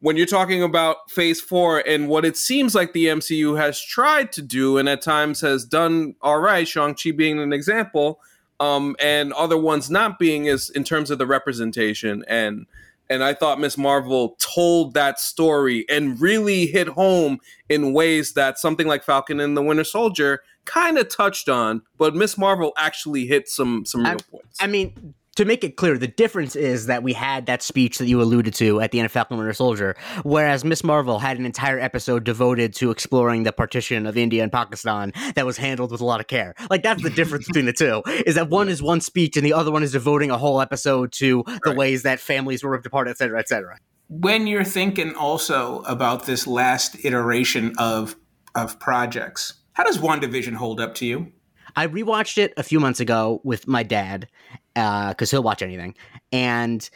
when 0.00 0.16
you're 0.16 0.26
talking 0.26 0.62
about 0.62 1.10
phase 1.10 1.40
four 1.40 1.82
and 1.86 2.08
what 2.08 2.26
it 2.26 2.36
seems 2.36 2.74
like 2.74 2.92
the 2.92 3.06
MCU 3.06 3.58
has 3.58 3.80
tried 3.80 4.32
to 4.32 4.42
do 4.42 4.76
and 4.76 4.86
at 4.88 5.00
times 5.00 5.40
has 5.40 5.64
done 5.64 6.14
all 6.20 6.40
right, 6.40 6.68
Shang-Chi 6.68 7.12
being 7.12 7.40
an 7.40 7.54
example, 7.54 8.20
um, 8.60 8.96
and 9.00 9.32
other 9.32 9.56
ones 9.56 9.90
not 9.90 10.18
being 10.18 10.44
is 10.44 10.68
in 10.70 10.84
terms 10.84 11.10
of 11.10 11.18
the 11.18 11.26
representation 11.26 12.24
and 12.28 12.66
and 13.10 13.22
I 13.22 13.34
thought 13.34 13.60
Miss 13.60 13.76
Marvel 13.76 14.36
told 14.38 14.94
that 14.94 15.20
story 15.20 15.84
and 15.88 16.20
really 16.20 16.66
hit 16.66 16.88
home 16.88 17.38
in 17.68 17.92
ways 17.92 18.32
that 18.32 18.58
something 18.58 18.86
like 18.86 19.04
Falcon 19.04 19.40
and 19.40 19.56
the 19.56 19.62
Winter 19.62 19.84
Soldier 19.84 20.40
kind 20.64 20.98
of 20.98 21.14
touched 21.14 21.48
on, 21.48 21.82
but 21.98 22.14
Miss 22.14 22.38
Marvel 22.38 22.72
actually 22.76 23.26
hit 23.26 23.48
some 23.48 23.84
some 23.84 24.04
real 24.04 24.16
points. 24.30 24.58
I 24.60 24.66
mean, 24.66 25.14
to 25.34 25.44
make 25.44 25.64
it 25.64 25.76
clear, 25.76 25.98
the 25.98 26.06
difference 26.08 26.56
is 26.56 26.86
that 26.86 27.02
we 27.02 27.12
had 27.12 27.46
that 27.46 27.62
speech 27.62 27.98
that 27.98 28.06
you 28.06 28.20
alluded 28.22 28.54
to 28.54 28.80
at 28.80 28.90
the 28.92 28.98
end 28.98 29.06
of 29.06 29.12
Falcon 29.12 29.36
Winter 29.36 29.52
Soldier, 29.52 29.96
whereas 30.22 30.64
Miss 30.64 30.84
Marvel 30.84 31.18
had 31.18 31.38
an 31.38 31.46
entire 31.46 31.78
episode 31.78 32.24
devoted 32.24 32.74
to 32.74 32.90
exploring 32.90 33.42
the 33.42 33.52
partition 33.52 34.06
of 34.06 34.16
India 34.16 34.42
and 34.42 34.52
Pakistan 34.52 35.12
that 35.34 35.44
was 35.44 35.56
handled 35.56 35.90
with 35.90 36.00
a 36.00 36.04
lot 36.04 36.20
of 36.20 36.26
care. 36.26 36.54
Like 36.70 36.82
that's 36.82 37.02
the 37.02 37.10
difference 37.10 37.46
between 37.46 37.66
the 37.66 37.72
two. 37.72 38.02
Is 38.26 38.34
that 38.36 38.48
one 38.50 38.68
is 38.68 38.82
one 38.82 39.00
speech 39.00 39.36
and 39.36 39.44
the 39.44 39.52
other 39.52 39.70
one 39.70 39.82
is 39.82 39.92
devoting 39.92 40.30
a 40.30 40.38
whole 40.38 40.60
episode 40.60 41.12
to 41.12 41.44
the 41.64 41.72
ways 41.72 42.02
that 42.04 42.20
families 42.20 42.62
were 42.62 42.70
ripped 42.70 42.86
apart, 42.86 43.08
et 43.08 43.18
cetera, 43.18 43.38
et 43.38 43.48
cetera. 43.48 43.78
when 44.08 44.46
you're 44.46 44.64
thinking 44.64 45.14
also 45.14 45.80
about 45.82 46.26
this 46.26 46.46
last 46.46 47.04
iteration 47.04 47.72
of 47.78 48.16
of 48.54 48.78
projects, 48.78 49.54
how 49.72 49.82
does 49.82 49.98
WandaVision 49.98 50.54
hold 50.54 50.80
up 50.80 50.94
to 50.96 51.06
you? 51.06 51.32
I 51.76 51.86
rewatched 51.86 52.38
it 52.38 52.54
a 52.56 52.62
few 52.62 52.80
months 52.80 53.00
ago 53.00 53.40
with 53.44 53.66
my 53.66 53.82
dad 53.82 54.28
uh, 54.76 55.10
because 55.10 55.30
he'll 55.30 55.42
watch 55.42 55.62
anything, 55.62 55.94
and 56.32 56.88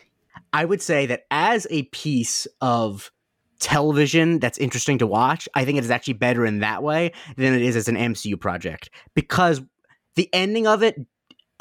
I 0.53 0.65
would 0.65 0.83
say 0.83 1.07
that 1.07 1.25
as 1.31 1.67
a 1.71 1.83
piece 1.85 2.47
of 2.61 3.11
television 3.61 4.39
that's 4.39 4.59
interesting 4.59 4.99
to 4.99 5.07
watch, 5.07 5.49
I 5.55 5.65
think 5.65 5.79
it 5.79 5.85
is 5.85 5.91
actually 5.91 6.15
better 6.15 6.47
in 6.47 6.61
that 6.61 6.83
way 6.83 7.13
than 7.37 7.55
it 7.55 7.63
is 7.63 7.77
as 7.77 7.89
an 7.89 7.97
MCU 7.97 8.41
project 8.41 8.91
because 9.15 9.61
the 10.15 10.29
ending 10.33 10.67
of 10.67 10.83
it. 10.83 10.97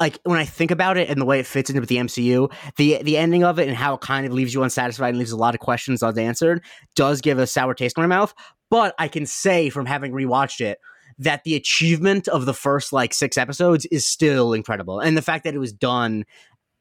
Like 0.00 0.20
when 0.22 0.38
I 0.38 0.44
think 0.44 0.70
about 0.70 0.96
it 0.96 1.08
and 1.10 1.20
the 1.20 1.24
way 1.24 1.40
it 1.40 1.46
fits 1.46 1.70
into 1.70 1.84
the 1.84 1.96
MCU, 1.96 2.52
the 2.76 3.02
the 3.02 3.16
ending 3.16 3.42
of 3.42 3.58
it 3.58 3.66
and 3.66 3.76
how 3.76 3.94
it 3.94 4.00
kind 4.00 4.24
of 4.26 4.32
leaves 4.32 4.54
you 4.54 4.62
unsatisfied 4.62 5.08
and 5.08 5.18
leaves 5.18 5.32
a 5.32 5.36
lot 5.36 5.54
of 5.54 5.60
questions 5.60 6.04
unanswered 6.04 6.62
does 6.94 7.20
give 7.20 7.40
a 7.40 7.48
sour 7.48 7.74
taste 7.74 7.98
in 7.98 8.02
my 8.02 8.06
mouth. 8.06 8.32
But 8.70 8.94
I 9.00 9.08
can 9.08 9.26
say 9.26 9.70
from 9.70 9.86
having 9.86 10.12
rewatched 10.12 10.60
it 10.60 10.78
that 11.18 11.44
the 11.44 11.54
achievement 11.54 12.28
of 12.28 12.46
the 12.46 12.54
first 12.54 12.92
like 12.92 13.12
six 13.12 13.36
episodes 13.36 13.86
is 13.86 14.06
still 14.06 14.52
incredible, 14.52 15.00
and 15.00 15.16
the 15.16 15.22
fact 15.22 15.44
that 15.44 15.54
it 15.54 15.58
was 15.58 15.72
done 15.72 16.24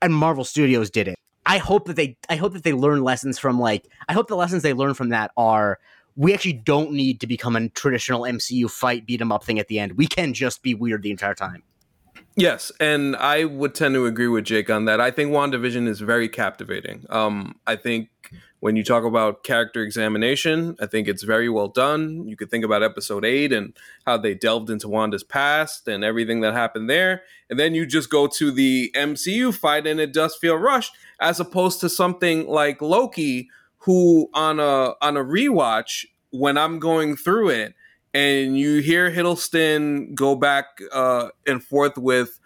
and 0.01 0.13
Marvel 0.13 0.43
Studios 0.43 0.89
did 0.89 1.07
it. 1.07 1.17
I 1.45 1.59
hope 1.59 1.85
that 1.85 1.95
they 1.95 2.17
I 2.29 2.35
hope 2.35 2.53
that 2.53 2.63
they 2.63 2.73
learn 2.73 3.03
lessons 3.03 3.39
from 3.39 3.59
like 3.59 3.87
I 4.09 4.13
hope 4.13 4.27
the 4.27 4.35
lessons 4.35 4.63
they 4.63 4.73
learn 4.73 4.93
from 4.93 5.09
that 5.09 5.31
are 5.37 5.79
we 6.15 6.33
actually 6.33 6.53
don't 6.53 6.91
need 6.91 7.21
to 7.21 7.27
become 7.27 7.55
a 7.55 7.69
traditional 7.69 8.21
MCU 8.21 8.69
fight 8.69 9.05
beat 9.05 9.21
'em 9.21 9.31
up 9.31 9.43
thing 9.43 9.59
at 9.59 9.67
the 9.67 9.79
end. 9.79 9.93
We 9.93 10.07
can 10.07 10.33
just 10.33 10.61
be 10.61 10.73
weird 10.73 11.03
the 11.03 11.11
entire 11.11 11.35
time. 11.35 11.63
Yes, 12.35 12.71
and 12.79 13.15
I 13.15 13.45
would 13.45 13.73
tend 13.73 13.95
to 13.95 14.05
agree 14.05 14.27
with 14.27 14.45
Jake 14.45 14.69
on 14.69 14.85
that. 14.85 15.01
I 15.01 15.09
think 15.09 15.31
WandaVision 15.31 15.87
is 15.87 16.01
very 16.01 16.29
captivating. 16.29 17.05
Um, 17.09 17.55
I 17.65 17.75
think 17.75 18.09
When 18.59 18.75
you 18.75 18.83
talk 18.83 19.03
about 19.03 19.43
character 19.43 19.83
examination, 19.83 20.75
I 20.79 20.87
think 20.87 21.07
it's 21.07 21.21
very 21.21 21.47
well 21.47 21.67
done. 21.67 22.27
You 22.27 22.35
could 22.35 22.49
think 22.49 22.65
about 22.65 22.81
episode 22.81 23.23
eight 23.23 23.53
and 23.53 23.73
how 24.05 24.17
they 24.17 24.33
delved 24.33 24.71
into 24.71 24.87
Wanda's 24.87 25.23
past 25.23 25.87
and 25.87 26.03
everything 26.03 26.41
that 26.41 26.53
happened 26.53 26.89
there. 26.89 27.21
And 27.51 27.59
then 27.59 27.75
you 27.75 27.85
just 27.85 28.09
go 28.09 28.25
to 28.25 28.51
the 28.51 28.91
MCU 28.95 29.53
fight 29.53 29.85
and 29.85 29.99
it 29.99 30.11
does 30.11 30.35
feel 30.35 30.55
rushed, 30.55 30.95
as 31.19 31.39
opposed 31.39 31.79
to 31.81 31.89
something 31.89 32.47
like 32.47 32.81
Loki, 32.81 33.49
who 33.79 34.29
on 34.33 34.59
a 34.59 34.95
on 35.01 35.17
a 35.17 35.23
rewatch, 35.23 36.05
when 36.31 36.57
I'm 36.57 36.79
going 36.79 37.15
through 37.15 37.49
it, 37.49 37.75
and 38.13 38.57
you 38.57 38.79
hear 38.81 39.11
Hiddleston 39.11 40.15
go 40.15 40.35
back 40.35 40.79
uh, 40.91 41.29
and 41.45 41.63
forth 41.63 41.97
with 41.97 42.39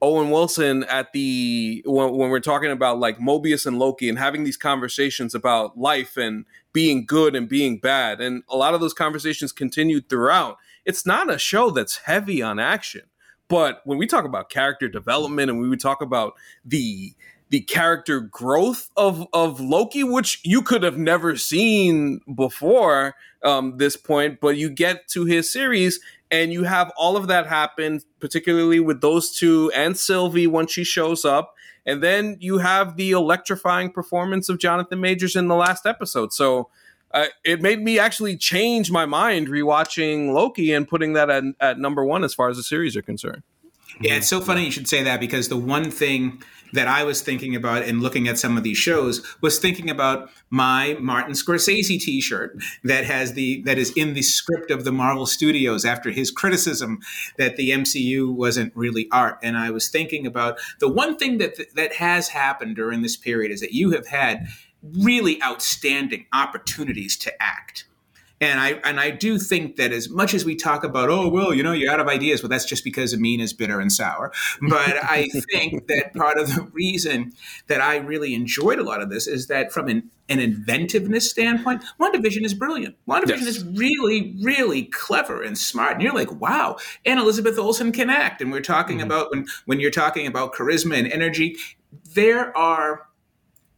Owen 0.00 0.30
Wilson 0.30 0.84
at 0.84 1.12
the 1.12 1.82
when, 1.84 2.12
when, 2.16 2.30
we're 2.30 2.40
talking 2.40 2.70
about 2.70 3.00
like 3.00 3.18
Mobius 3.18 3.66
and 3.66 3.78
Loki 3.78 4.08
and 4.08 4.18
having 4.18 4.44
these 4.44 4.56
conversations 4.56 5.34
about 5.34 5.76
life 5.76 6.16
and 6.16 6.44
being 6.72 7.04
good 7.04 7.34
and 7.34 7.48
being 7.48 7.78
bad, 7.78 8.20
and 8.20 8.44
a 8.48 8.56
lot 8.56 8.74
of 8.74 8.80
those 8.80 8.94
conversations 8.94 9.50
continued 9.50 10.08
throughout. 10.08 10.58
It's 10.84 11.04
not 11.04 11.32
a 11.32 11.38
show 11.38 11.70
that's 11.70 11.96
heavy 11.98 12.42
on 12.42 12.60
action, 12.60 13.02
but 13.48 13.82
when 13.84 13.98
we 13.98 14.06
talk 14.06 14.24
about 14.24 14.50
character 14.50 14.88
development 14.88 15.50
and 15.50 15.60
we 15.60 15.76
talk 15.76 16.00
about 16.00 16.34
the 16.64 17.14
the 17.50 17.60
character 17.60 18.20
growth 18.20 18.90
of 18.96 19.26
of 19.32 19.60
Loki, 19.60 20.04
which 20.04 20.40
you 20.44 20.62
could 20.62 20.82
have 20.82 20.98
never 20.98 21.36
seen 21.36 22.20
before 22.34 23.14
um, 23.42 23.78
this 23.78 23.96
point, 23.96 24.40
but 24.40 24.56
you 24.56 24.68
get 24.68 25.08
to 25.08 25.24
his 25.24 25.50
series 25.50 26.00
and 26.30 26.52
you 26.52 26.64
have 26.64 26.92
all 26.96 27.16
of 27.16 27.28
that 27.28 27.46
happen, 27.46 28.00
particularly 28.20 28.80
with 28.80 29.00
those 29.00 29.30
two 29.34 29.70
and 29.74 29.96
Sylvie 29.96 30.46
when 30.46 30.66
she 30.66 30.84
shows 30.84 31.24
up. 31.24 31.54
And 31.86 32.02
then 32.02 32.36
you 32.40 32.58
have 32.58 32.96
the 32.96 33.12
electrifying 33.12 33.90
performance 33.90 34.50
of 34.50 34.58
Jonathan 34.58 35.00
Majors 35.00 35.36
in 35.36 35.48
the 35.48 35.54
last 35.54 35.86
episode. 35.86 36.34
So 36.34 36.68
uh, 37.12 37.26
it 37.44 37.62
made 37.62 37.80
me 37.80 37.98
actually 37.98 38.36
change 38.36 38.90
my 38.90 39.06
mind 39.06 39.48
rewatching 39.48 40.34
Loki 40.34 40.72
and 40.72 40.86
putting 40.86 41.14
that 41.14 41.30
at, 41.30 41.44
at 41.60 41.78
number 41.78 42.04
one 42.04 42.24
as 42.24 42.34
far 42.34 42.50
as 42.50 42.58
the 42.58 42.62
series 42.62 42.94
are 42.94 43.02
concerned. 43.02 43.42
Yeah, 44.00 44.10
mm-hmm. 44.10 44.18
it's 44.18 44.28
so 44.28 44.40
funny 44.40 44.64
you 44.64 44.70
should 44.70 44.88
say 44.88 45.02
that 45.02 45.20
because 45.20 45.48
the 45.48 45.56
one 45.56 45.90
thing 45.90 46.42
that 46.72 46.88
I 46.88 47.04
was 47.04 47.22
thinking 47.22 47.56
about 47.56 47.82
in 47.84 48.00
looking 48.00 48.28
at 48.28 48.38
some 48.38 48.56
of 48.56 48.62
these 48.62 48.76
shows 48.76 49.24
was 49.40 49.58
thinking 49.58 49.88
about 49.88 50.30
my 50.50 50.96
Martin 51.00 51.32
Scorsese 51.32 52.00
T-shirt 52.00 52.58
that 52.84 53.04
has 53.04 53.32
the 53.32 53.62
that 53.62 53.78
is 53.78 53.90
in 53.96 54.14
the 54.14 54.22
script 54.22 54.70
of 54.70 54.84
the 54.84 54.92
Marvel 54.92 55.26
Studios 55.26 55.84
after 55.84 56.10
his 56.10 56.30
criticism 56.30 56.98
that 57.38 57.56
the 57.56 57.70
MCU 57.70 58.32
wasn't 58.32 58.74
really 58.76 59.08
art. 59.10 59.38
And 59.42 59.56
I 59.56 59.70
was 59.70 59.88
thinking 59.88 60.26
about 60.26 60.58
the 60.78 60.88
one 60.88 61.16
thing 61.16 61.38
that 61.38 61.74
that 61.74 61.94
has 61.94 62.28
happened 62.28 62.76
during 62.76 63.02
this 63.02 63.16
period 63.16 63.50
is 63.50 63.60
that 63.60 63.72
you 63.72 63.90
have 63.92 64.06
had 64.06 64.46
really 64.82 65.42
outstanding 65.42 66.26
opportunities 66.32 67.16
to 67.16 67.42
act 67.42 67.87
and 68.40 68.60
I 68.60 68.72
and 68.84 69.00
I 69.00 69.10
do 69.10 69.38
think 69.38 69.76
that 69.76 69.92
as 69.92 70.08
much 70.08 70.32
as 70.34 70.44
we 70.44 70.54
talk 70.54 70.84
about, 70.84 71.08
oh 71.10 71.28
well, 71.28 71.52
you 71.52 71.62
know, 71.62 71.72
you're 71.72 71.92
out 71.92 72.00
of 72.00 72.08
ideas, 72.08 72.42
well, 72.42 72.48
that's 72.48 72.64
just 72.64 72.84
because 72.84 73.12
Amin 73.12 73.40
is 73.40 73.52
bitter 73.52 73.80
and 73.80 73.90
sour. 73.90 74.32
But 74.68 74.96
I 75.02 75.28
think 75.50 75.86
that 75.88 76.14
part 76.14 76.38
of 76.38 76.54
the 76.54 76.62
reason 76.72 77.32
that 77.66 77.80
I 77.80 77.96
really 77.96 78.34
enjoyed 78.34 78.78
a 78.78 78.84
lot 78.84 79.02
of 79.02 79.10
this 79.10 79.26
is 79.26 79.48
that 79.48 79.72
from 79.72 79.88
an, 79.88 80.10
an 80.28 80.38
inventiveness 80.38 81.28
standpoint, 81.28 81.84
WandaVision 82.00 82.44
is 82.44 82.54
brilliant. 82.54 82.96
WandaVision 83.08 83.40
yes. 83.40 83.46
is 83.46 83.64
really, 83.64 84.36
really 84.40 84.84
clever 84.84 85.42
and 85.42 85.58
smart. 85.58 85.94
And 85.94 86.02
you're 86.02 86.14
like, 86.14 86.32
wow. 86.40 86.76
And 87.04 87.18
Elizabeth 87.18 87.58
Olsen 87.58 87.92
can 87.92 88.10
act. 88.10 88.40
And 88.40 88.52
we're 88.52 88.60
talking 88.60 88.98
mm-hmm. 88.98 89.06
about 89.06 89.30
when 89.30 89.46
when 89.66 89.80
you're 89.80 89.90
talking 89.90 90.26
about 90.26 90.54
charisma 90.54 90.96
and 90.96 91.10
energy, 91.10 91.56
there 92.14 92.56
are 92.56 93.07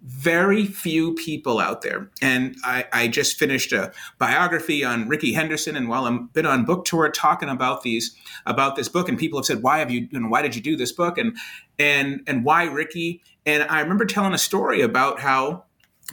very 0.03 0.65
few 0.65 1.15
people 1.15 1.59
out 1.59 1.83
there. 1.83 2.11
And 2.23 2.57
I, 2.65 2.87
I, 2.93 3.09
just 3.09 3.39
finished 3.39 3.73
a 3.73 3.93
biography 4.19 4.83
on 4.83 5.09
Rickey 5.09 5.33
Henderson, 5.33 5.77
and 5.77 5.89
while 5.89 6.07
I'm 6.07 6.29
been 6.29 6.47
on 6.47 6.65
book 6.65 6.85
tour 6.87 7.11
talking 7.11 7.49
about 7.49 7.83
these 7.83 8.17
about 8.47 8.77
this 8.77 8.89
book, 8.89 9.09
and 9.09 9.19
people 9.19 9.39
have 9.39 9.47
said, 9.47 9.63
"Why 9.63 9.79
have 9.79 9.91
you? 9.91 10.09
you 10.11 10.21
know, 10.21 10.29
why 10.29 10.43
did 10.43 10.57
you 10.57 10.63
do 10.63 10.77
this 10.77 10.93
book?" 10.93 11.19
and 11.19 11.37
and 11.79 12.23
and 12.27 12.45
why 12.45 12.65
Rickey? 12.65 13.23
And 13.45 13.65
I 13.65 13.81
remember 13.81 14.07
telling 14.07 14.33
a 14.33 14.39
story 14.39 14.81
about 14.81 15.21
how 15.21 15.65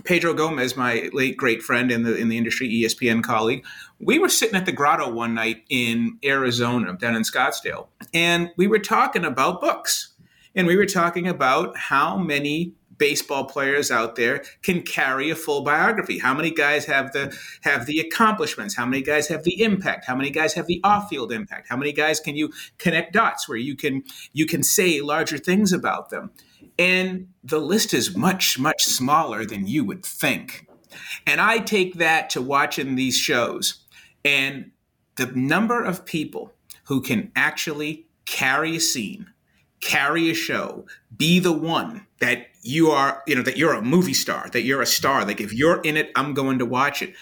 Pedro 0.04 0.34
Gomez, 0.34 0.76
my 0.76 1.10
late 1.14 1.38
great 1.38 1.62
friend 1.62 1.90
in 1.92 2.04
the 2.04 2.16
in 2.16 2.28
the 2.28 2.38
industry, 2.38 2.70
ESPN 2.70 3.24
colleague, 3.24 3.66
we 4.00 4.20
were 4.20 4.30
sitting 4.30 4.56
at 4.56 4.66
the 4.66 4.74
Grotto 4.74 5.10
one 5.12 5.34
night 5.34 5.64
in 5.70 6.18
Arizona, 6.26 6.98
down 6.98 7.16
in 7.16 7.22
Scottsdale, 7.22 7.88
and 8.14 8.52
we 8.58 8.68
were 8.68 8.80
talking 8.80 9.24
about 9.24 9.62
books. 9.62 10.14
And 10.56 10.66
we 10.66 10.76
were 10.76 10.88
talking 10.88 11.28
about 11.28 11.78
how 11.78 12.18
many 12.18 12.74
baseball 12.98 13.46
players 13.46 13.92
out 13.92 14.16
there 14.16 14.44
can 14.62 14.82
carry 14.82 15.30
a 15.30 15.36
full 15.36 15.62
biography. 15.62 16.20
How 16.20 16.34
many 16.34 16.52
guys 16.52 16.86
have 16.86 17.12
the 17.14 17.36
have 17.62 17.86
the 17.86 18.00
accomplishments? 18.00 18.76
How 18.76 18.86
many 18.86 19.02
guys 19.02 19.28
have 19.28 19.44
the 19.44 19.62
impact? 19.62 20.06
How 20.06 20.16
many 20.16 20.30
guys 20.30 20.54
have 20.54 20.68
the 20.68 20.82
off-field 20.84 21.32
impact? 21.32 21.68
How 21.70 21.78
many 21.78 21.92
guys 21.92 22.20
can 22.20 22.36
you 22.36 22.52
connect 22.78 23.14
dots 23.14 23.48
where 23.48 23.58
you 23.58 23.76
can 23.76 24.04
you 24.34 24.46
can 24.46 24.64
say 24.64 25.02
larger 25.02 25.38
things 25.38 25.74
about 25.74 26.10
them? 26.10 26.32
And 26.80 27.28
the 27.44 27.60
list 27.60 27.94
is 27.94 28.16
much 28.16 28.60
much 28.60 28.84
smaller 28.84 29.46
than 29.46 29.68
you 29.68 29.84
would 29.86 30.06
think. 30.06 30.68
And 31.26 31.42
I 31.42 31.60
take 31.60 31.96
that 31.96 32.30
to 32.32 32.42
watching 32.42 32.96
these 32.96 33.18
shows 33.18 33.84
and 34.24 34.72
the 35.16 35.28
number 35.28 35.84
of 35.84 36.06
people 36.06 36.54
who 36.86 37.02
can 37.02 37.32
actually 37.36 38.08
carry 38.26 38.78
a 38.78 38.80
scene 38.80 39.28
carry 39.82 40.30
a 40.30 40.34
show, 40.34 40.86
be 41.16 41.40
the 41.40 41.54
one 41.54 42.06
that 42.20 42.48
you 42.68 42.92
are, 42.92 43.24
you 43.26 43.36
know, 43.36 43.42
that 43.44 43.58
you're 43.58 43.74
a 43.74 43.82
movie 43.82 44.14
star, 44.14 44.50
that 44.52 44.64
you're 44.64 44.82
a 44.82 44.86
star. 44.86 45.26
Like 45.26 45.40
if 45.40 45.54
you're 45.54 45.82
in 45.82 45.98
it, 45.98 46.12
I'm 46.16 46.34
going 46.34 46.60
to 46.60 46.66
watch 46.66 47.02
it. 47.02 47.14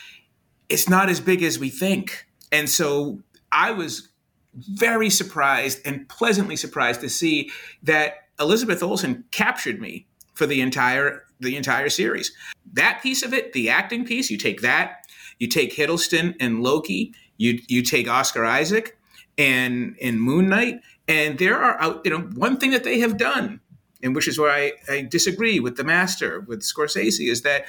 It's 0.69 0.89
not 0.89 1.09
as 1.09 1.19
big 1.19 1.43
as 1.43 1.59
we 1.59 1.69
think. 1.69 2.27
And 2.51 2.69
so 2.69 3.21
I 3.51 3.71
was 3.71 4.09
very 4.53 5.09
surprised 5.09 5.81
and 5.85 6.07
pleasantly 6.09 6.55
surprised 6.55 7.01
to 7.01 7.09
see 7.09 7.51
that 7.83 8.29
Elizabeth 8.39 8.81
Olsen 8.81 9.25
captured 9.31 9.79
me 9.79 10.07
for 10.33 10.45
the 10.45 10.61
entire 10.61 11.23
the 11.39 11.57
entire 11.57 11.89
series. 11.89 12.31
That 12.73 13.01
piece 13.03 13.21
of 13.21 13.33
it, 13.33 13.53
the 13.53 13.69
acting 13.69 14.05
piece, 14.05 14.31
you 14.31 14.37
take 14.37 14.61
that, 14.61 15.05
you 15.37 15.47
take 15.47 15.75
Hiddleston 15.75 16.35
and 16.39 16.63
Loki, 16.63 17.13
you 17.37 17.59
you 17.67 17.81
take 17.81 18.07
Oscar 18.07 18.45
Isaac 18.45 18.97
and 19.37 19.95
in 19.97 20.19
Moon 20.19 20.49
Knight, 20.49 20.79
and 21.07 21.37
there 21.37 21.57
are 21.57 21.79
out, 21.81 22.01
you 22.05 22.11
know, 22.11 22.21
one 22.35 22.57
thing 22.57 22.71
that 22.71 22.83
they 22.83 22.99
have 22.99 23.17
done, 23.17 23.59
and 24.05 24.15
which 24.15 24.29
is 24.29 24.39
where 24.39 24.51
I, 24.51 24.71
I 24.87 25.01
disagree 25.01 25.59
with 25.59 25.75
the 25.75 25.83
master, 25.83 26.39
with 26.41 26.61
Scorsese, 26.61 27.29
is 27.29 27.41
that, 27.41 27.65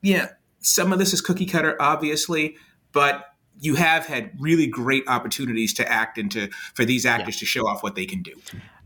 yeah, 0.00 0.28
some 0.60 0.92
of 0.92 0.98
this 0.98 1.12
is 1.12 1.20
cookie 1.20 1.44
cutter, 1.44 1.76
obviously, 1.80 2.56
but 2.92 3.26
you 3.60 3.74
have 3.74 4.06
had 4.06 4.30
really 4.38 4.66
great 4.66 5.04
opportunities 5.06 5.74
to 5.74 5.92
act 5.92 6.16
into 6.16 6.48
for 6.74 6.84
these 6.84 7.04
actors 7.04 7.36
yeah. 7.36 7.40
to 7.40 7.44
show 7.46 7.66
off 7.66 7.82
what 7.82 7.94
they 7.96 8.06
can 8.06 8.22
do. 8.22 8.32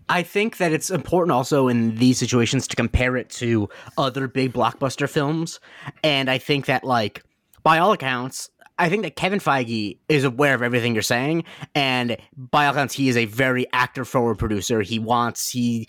I 0.08 0.22
think 0.22 0.56
that 0.56 0.72
it's 0.72 0.90
important 0.90 1.32
also 1.32 1.68
in 1.68 1.96
these 1.96 2.18
situations 2.18 2.66
to 2.68 2.76
compare 2.76 3.16
it 3.16 3.28
to 3.30 3.68
other 3.96 4.26
big 4.26 4.54
blockbuster 4.54 5.08
films. 5.08 5.60
And 6.02 6.30
I 6.30 6.38
think 6.38 6.66
that, 6.66 6.82
like, 6.82 7.22
by 7.62 7.78
all 7.78 7.92
accounts, 7.92 8.50
I 8.78 8.88
think 8.88 9.02
that 9.02 9.16
Kevin 9.16 9.40
Feige 9.40 9.98
is 10.08 10.24
aware 10.24 10.54
of 10.54 10.62
everything 10.62 10.94
you're 10.94 11.02
saying, 11.02 11.44
and 11.74 12.16
by 12.36 12.66
all 12.66 12.72
accounts, 12.72 12.94
he 12.94 13.08
is 13.08 13.16
a 13.16 13.26
very 13.26 13.66
actor-forward 13.72 14.38
producer. 14.38 14.80
He 14.82 14.98
wants 14.98 15.50
he 15.50 15.88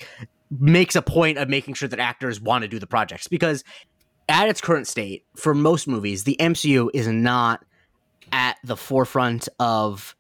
makes 0.52 0.96
a 0.96 1.02
point 1.02 1.38
of 1.38 1.50
making 1.50 1.76
sure 1.76 1.88
that 1.88 2.00
actors 2.00 2.42
want 2.42 2.64
to 2.64 2.68
do 2.68 2.80
the 2.80 2.88
projects 2.88 3.28
because 3.28 3.64
at 4.28 4.48
its 4.48 4.62
current 4.62 4.88
state, 4.88 5.26
for 5.36 5.54
most 5.54 5.88
movies, 5.88 6.24
the 6.24 6.38
MCU 6.40 6.90
is 6.94 7.08
not 7.08 7.66
at 8.32 8.58
the 8.64 8.78
forefront 8.78 9.50
of 9.60 10.16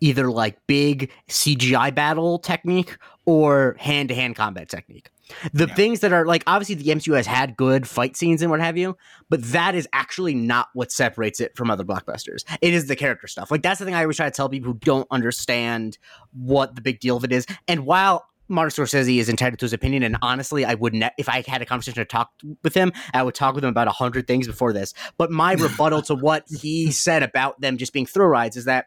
either 0.00 0.30
like 0.30 0.58
big 0.66 1.12
CGI 1.28 1.94
battle 1.94 2.40
technique 2.40 2.98
or 3.24 3.76
hand-to-hand 3.78 4.34
combat 4.34 4.68
technique. 4.68 5.10
The 5.52 5.66
yeah. 5.68 5.74
things 5.74 6.00
that 6.00 6.12
are 6.12 6.26
like 6.26 6.42
obviously 6.48 6.74
the 6.74 6.90
MCU 6.90 7.16
has 7.16 7.26
had 7.26 7.56
good 7.56 7.86
fight 7.86 8.16
scenes 8.16 8.42
and 8.42 8.50
what 8.50 8.60
have 8.60 8.76
you, 8.76 8.96
but 9.30 9.42
that 9.44 9.76
is 9.76 9.88
actually 9.92 10.34
not 10.34 10.68
what 10.74 10.90
separates 10.90 11.40
it 11.40 11.56
from 11.56 11.70
other 11.70 11.84
blockbusters. 11.84 12.44
It 12.60 12.74
is 12.74 12.86
the 12.86 12.96
character 12.96 13.28
stuff. 13.28 13.50
Like 13.50 13.62
that's 13.62 13.78
the 13.78 13.84
thing 13.84 13.94
I 13.94 14.02
always 14.02 14.16
try 14.16 14.26
to 14.26 14.34
tell 14.34 14.48
people 14.48 14.72
who 14.72 14.78
don't 14.80 15.06
understand 15.12 15.98
what 16.32 16.74
the 16.74 16.82
big 16.82 16.98
deal 16.98 17.16
of 17.16 17.22
it 17.24 17.32
is. 17.32 17.46
And 17.68 17.86
while 17.86 18.26
Martin 18.52 18.84
Scorsese 18.84 19.18
is 19.18 19.28
entitled 19.28 19.58
to 19.60 19.64
his 19.64 19.72
opinion, 19.72 20.02
and 20.02 20.16
honestly, 20.22 20.64
I 20.64 20.74
would 20.74 20.94
ne- 20.94 21.10
if 21.18 21.28
I 21.28 21.42
had 21.46 21.62
a 21.62 21.64
conversation 21.64 21.96
to 21.96 22.04
talk 22.04 22.30
with 22.62 22.74
him, 22.74 22.92
I 23.14 23.22
would 23.22 23.34
talk 23.34 23.54
with 23.54 23.64
him 23.64 23.70
about 23.70 23.88
a 23.88 23.92
hundred 23.92 24.26
things 24.26 24.46
before 24.46 24.72
this. 24.72 24.94
But 25.16 25.30
my 25.30 25.52
rebuttal 25.58 26.02
to 26.02 26.14
what 26.14 26.44
he 26.48 26.92
said 26.92 27.22
about 27.22 27.60
them 27.60 27.78
just 27.78 27.92
being 27.92 28.06
throw 28.06 28.26
rides 28.26 28.56
is 28.56 28.66
that 28.66 28.86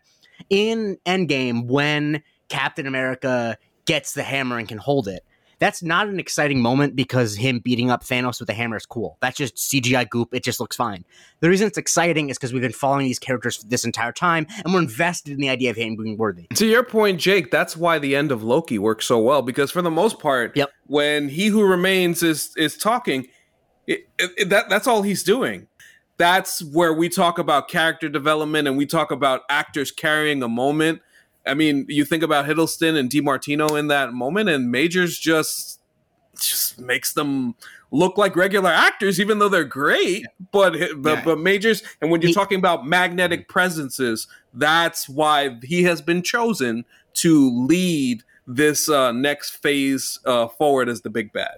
in 0.49 0.97
Endgame, 1.05 1.67
when 1.67 2.23
Captain 2.47 2.85
America 2.85 3.57
gets 3.85 4.13
the 4.13 4.23
hammer 4.23 4.57
and 4.57 4.67
can 4.67 4.77
hold 4.77 5.07
it, 5.07 5.23
that's 5.65 5.81
not 5.81 6.07
an 6.07 6.19
exciting 6.19 6.61
moment 6.61 6.95
because 6.95 7.35
him 7.35 7.57
beating 7.57 7.89
up 7.89 8.03
Thanos 8.03 8.39
with 8.39 8.47
a 8.51 8.53
hammer 8.53 8.77
is 8.77 8.85
cool. 8.85 9.17
That's 9.19 9.35
just 9.35 9.55
CGI 9.55 10.07
goop. 10.07 10.29
It 10.31 10.43
just 10.43 10.59
looks 10.59 10.75
fine. 10.75 11.03
The 11.39 11.49
reason 11.49 11.65
it's 11.65 11.79
exciting 11.79 12.29
is 12.29 12.37
because 12.37 12.53
we've 12.53 12.61
been 12.61 12.71
following 12.71 13.07
these 13.07 13.17
characters 13.17 13.57
this 13.63 13.83
entire 13.83 14.11
time 14.11 14.45
and 14.63 14.71
we're 14.71 14.81
invested 14.81 15.33
in 15.33 15.39
the 15.39 15.49
idea 15.49 15.71
of 15.71 15.75
him 15.75 15.95
being 15.95 16.17
worthy. 16.17 16.45
To 16.53 16.67
your 16.67 16.83
point, 16.83 17.19
Jake, 17.19 17.49
that's 17.49 17.75
why 17.75 17.97
the 17.97 18.15
end 18.15 18.31
of 18.31 18.43
Loki 18.43 18.77
works 18.77 19.07
so 19.07 19.17
well 19.17 19.41
because 19.41 19.71
for 19.71 19.81
the 19.81 19.89
most 19.89 20.19
part, 20.19 20.55
yep. 20.55 20.69
when 20.85 21.29
He 21.29 21.47
Who 21.47 21.65
Remains 21.65 22.21
is 22.21 22.55
is 22.55 22.77
talking, 22.77 23.25
it, 23.87 24.07
it, 24.19 24.49
that 24.49 24.69
that's 24.69 24.85
all 24.85 25.01
he's 25.01 25.23
doing. 25.23 25.65
that's 26.17 26.63
where 26.63 26.93
we 26.93 27.09
talk 27.09 27.39
about 27.39 27.69
character 27.69 28.07
development 28.07 28.67
and 28.67 28.77
we 28.77 28.85
talk 28.85 29.09
about 29.09 29.41
actors 29.49 29.89
carrying 29.89 30.43
a 30.43 30.47
moment. 30.47 31.01
I 31.47 31.53
mean, 31.53 31.85
you 31.89 32.05
think 32.05 32.23
about 32.23 32.45
Hiddleston 32.45 32.97
and 32.97 33.09
DiMartino 33.09 33.77
in 33.79 33.87
that 33.87 34.13
moment, 34.13 34.49
and 34.49 34.71
Majors 34.71 35.17
just 35.19 35.79
just 36.39 36.79
makes 36.81 37.13
them 37.13 37.55
look 37.91 38.17
like 38.17 38.35
regular 38.35 38.69
actors, 38.69 39.21
even 39.21 39.39
though 39.39 39.47
they're 39.47 39.63
great. 39.63 40.25
But 40.51 40.73
but, 40.97 41.17
Yeah. 41.17 41.21
but 41.23 41.39
Majors, 41.39 41.81
and 42.01 42.11
when 42.11 42.21
you're 42.21 42.29
He- 42.29 42.33
talking 42.33 42.57
about 42.59 42.85
magnetic 42.85 43.47
presences, 43.47 44.27
that's 44.53 45.07
why 45.07 45.57
he 45.63 45.83
has 45.83 46.01
been 46.01 46.21
chosen 46.23 46.83
to 47.15 47.65
lead 47.65 48.23
this 48.47 48.89
uh, 48.89 49.11
next 49.13 49.51
phase 49.61 50.19
uh, 50.25 50.47
forward 50.47 50.89
as 50.89 51.01
the 51.01 51.09
big 51.09 51.31
bad. 51.31 51.57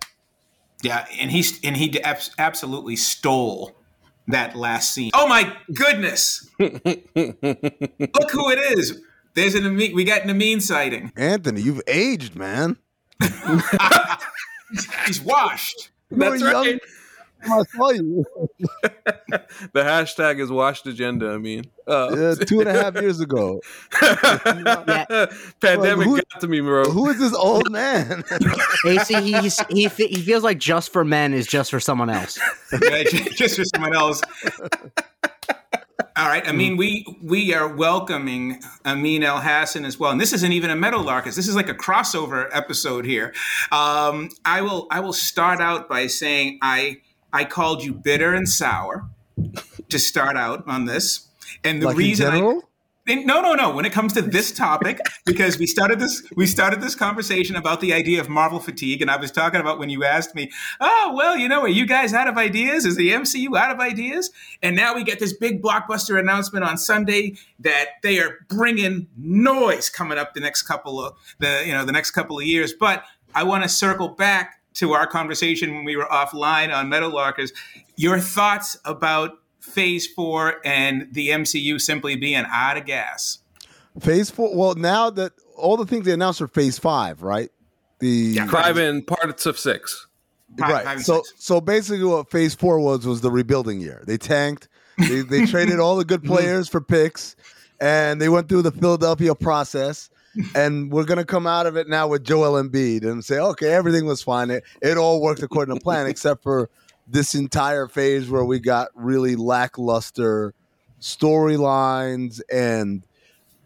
Yeah, 0.84 1.06
and 1.19 1.32
he's 1.32 1.60
and 1.63 1.76
he 1.76 2.00
abs- 2.04 2.30
absolutely 2.38 2.95
stole 2.97 3.76
that 4.28 4.56
last 4.56 4.93
scene. 4.93 5.10
Oh 5.15 5.28
my 5.28 5.52
goodness! 5.73 6.47
Look 6.60 6.91
who 7.15 8.50
it 8.52 8.78
is. 8.78 9.02
There's 9.38 9.54
an 9.54 9.67
Amin- 9.67 9.93
we 9.95 10.04
got 10.04 10.23
an 10.23 10.32
Amin 10.32 10.60
sighting. 10.62 11.12
Anthony, 11.15 11.62
you've 11.62 11.82
aged, 11.88 12.36
man. 12.36 12.76
He's 15.06 15.21
washed. 15.21 15.91
You 16.10 16.17
That's 16.17 16.41
right. 16.41 16.80
when 17.43 17.52
I 17.60 17.63
saw 17.76 17.91
you. 17.91 18.26
The 19.73 19.82
hashtag 19.84 20.39
is 20.39 20.50
washed 20.50 20.88
agenda. 20.88 21.30
I 21.32 21.38
mean, 21.38 21.65
uh, 21.88 22.10
Yeah, 22.17 22.45
two 22.45 22.62
and 22.62 22.69
a 22.69 22.73
half 22.73 22.95
years 22.95 23.19
ago. 23.19 23.60
pandemic 25.62 26.06
Who- 26.08 26.15
got 26.17 26.41
to 26.41 26.47
me, 26.47 26.60
bro. 26.62 26.86
Who 26.86 27.10
is 27.10 27.19
this 27.19 27.34
old 27.36 27.69
man? 27.71 28.23
AC, 28.86 29.13
he 29.21 29.34
he's, 29.39 29.60
he 29.69 29.88
he 29.88 30.21
feels 30.21 30.43
like 30.43 30.58
just 30.58 30.91
for 30.91 31.06
men 31.06 31.34
is 31.34 31.45
just 31.45 31.69
for 31.69 31.80
someone 31.80 32.10
else. 32.10 32.39
Yeah, 32.82 33.04
just 33.36 33.58
for 33.58 33.65
someone 33.65 33.95
else. 33.95 34.21
All 36.15 36.27
right. 36.27 36.47
I 36.47 36.51
mean, 36.51 36.77
we 36.77 37.05
we 37.23 37.53
are 37.53 37.67
welcoming 37.67 38.62
Amin 38.86 39.23
Elhassan 39.23 39.83
as 39.86 39.99
well, 39.99 40.12
and 40.12 40.21
this 40.21 40.31
isn't 40.31 40.51
even 40.51 40.69
a 40.69 40.75
Meadowlarkers. 40.75 41.36
This 41.36 41.47
is 41.47 41.55
like 41.55 41.69
a 41.69 41.73
crossover 41.73 42.49
episode 42.51 43.05
here. 43.05 43.33
Um, 43.71 44.29
I 44.45 44.62
will 44.62 44.88
I 44.91 44.99
will 44.99 45.13
start 45.13 45.60
out 45.60 45.89
by 45.89 46.05
saying 46.07 46.60
I 46.62 46.97
I 47.33 47.45
called 47.45 47.83
you 47.83 47.93
bitter 47.93 48.33
and 48.36 48.47
sour 48.47 49.10
to 49.89 49.99
start 49.99 50.38
out 50.38 50.63
on 50.67 50.86
this, 50.86 51.27
and 51.63 51.81
the 51.81 51.88
like 51.88 51.97
reason 51.97 52.27
I, 52.27 52.60
no, 53.08 53.41
no, 53.41 53.54
no. 53.54 53.74
When 53.74 53.86
it 53.86 53.93
comes 53.93 54.13
to 54.13 54.22
this 54.38 54.52
topic, 54.52 55.00
because 55.26 55.58
we 55.58 55.65
started 55.65 56.00
this, 56.00 56.24
we 56.36 56.46
started 56.46 56.82
this 56.82 56.96
conversation 56.96 57.56
about 57.56 57.82
the 57.82 57.93
idea 57.93 58.20
of 58.20 58.30
Marvel 58.30 58.60
fatigue, 58.60 59.02
and 59.02 59.10
I 59.10 59.17
was 59.17 59.32
talking 59.32 59.60
about 59.60 59.80
when 59.80 59.89
you 59.89 60.04
asked 60.04 60.36
me, 60.36 60.52
"Oh, 60.80 61.13
well, 61.15 61.38
you 61.38 61.48
know, 61.48 61.62
are 61.62 61.70
you 61.70 61.86
guys 61.86 62.13
out 62.13 62.28
of 62.28 62.38
ideas? 62.38 62.86
Is 62.86 62.96
the 62.96 63.12
MCU 63.12 63.58
out 63.58 63.72
of 63.72 63.80
ideas?" 63.80 64.32
And 64.62 64.76
now 64.76 64.96
we 64.96 65.04
get 65.04 65.20
this 65.20 65.34
big 65.34 65.62
blockbuster 65.62 66.20
announcement 66.20 66.65
on 66.65 66.78
Sunday 66.78 67.36
that 67.60 67.88
they 68.04 68.20
are 68.20 68.39
bringing 68.50 69.08
noise 69.17 69.89
coming 69.89 70.17
up 70.17 70.34
the 70.34 70.41
next 70.41 70.63
couple 70.63 71.04
of 71.04 71.15
the, 71.39 71.63
you 71.65 71.74
know, 71.74 71.86
the 71.86 71.91
next 71.91 72.12
couple 72.12 72.38
of 72.38 72.46
years. 72.46 72.74
But 72.74 73.04
I 73.34 73.43
want 73.43 73.63
to 73.63 73.70
circle 73.70 74.10
back 74.10 74.60
to 74.76 74.93
our 74.93 75.08
conversation 75.08 75.74
when 75.74 75.84
we 75.84 75.96
were 75.96 76.06
offline 76.06 76.76
on 76.76 76.89
Meadowlarkers. 76.89 77.52
Your 77.96 78.20
thoughts 78.20 78.78
about 78.86 79.39
Phase 79.67 80.08
Four 80.08 80.56
and 80.65 81.08
the 81.12 81.30
MCU 81.30 81.80
simply 81.80 82.15
being 82.15 82.45
out 82.49 82.77
of 82.77 82.86
gas. 82.86 83.39
Phase 83.99 84.30
four. 84.30 84.56
Well, 84.56 84.75
now 84.75 85.10
that 85.12 85.34
all 85.56 85.75
the 85.77 85.86
things 85.86 86.06
they 86.06 86.12
announced 86.13 86.41
are 86.41 86.47
phase 86.47 86.77
five, 86.77 87.21
right? 87.23 87.49
The 87.99 88.08
Yeah, 88.36 88.47
Five 88.47 88.77
and 88.77 89.06
parts 89.06 89.45
of 89.45 89.58
six. 89.58 90.06
Five- 90.60 90.69
right. 90.71 90.86
five 90.86 91.01
so 91.03 91.23
six. 91.23 91.34
so 91.43 91.60
basically, 91.62 92.03
what 92.06 92.30
phase 92.30 92.53
four 92.56 92.80
was 92.80 93.06
was 93.06 93.21
the 93.21 93.32
rebuilding 93.32 93.80
year. 93.82 94.03
They 94.06 94.17
tanked. 94.17 94.67
They, 94.97 95.21
they 95.21 95.45
traded 95.45 95.80
all 95.80 95.95
the 95.95 96.06
good 96.06 96.23
players 96.32 96.67
for 96.69 96.80
picks, 96.82 97.36
and 97.80 98.21
they 98.21 98.30
went 98.30 98.49
through 98.49 98.63
the 98.63 98.71
Philadelphia 98.71 99.34
process. 99.36 100.10
And 100.53 100.91
we're 100.91 101.03
gonna 101.06 101.25
come 101.25 101.47
out 101.47 101.65
of 101.65 101.75
it 101.77 101.89
now 101.89 102.08
with 102.08 102.23
Joel 102.23 102.62
Embiid 102.62 103.03
and 103.03 103.25
say, 103.25 103.39
okay, 103.39 103.73
everything 103.73 104.06
was 104.06 104.21
fine. 104.21 104.51
It, 104.51 104.63
it 104.84 104.95
all 104.97 105.19
worked 105.19 105.41
according 105.41 105.73
to 105.75 105.82
plan, 105.82 106.06
except 106.06 106.43
for 106.43 106.69
this 107.08 107.36
entire 107.36 107.88
phase 107.88 108.30
where 108.30 108.43
we 108.43 108.60
got 108.60 108.89
really 108.96 109.36
lackluster 109.36 110.54
storylines 111.00 112.41
and 112.52 113.06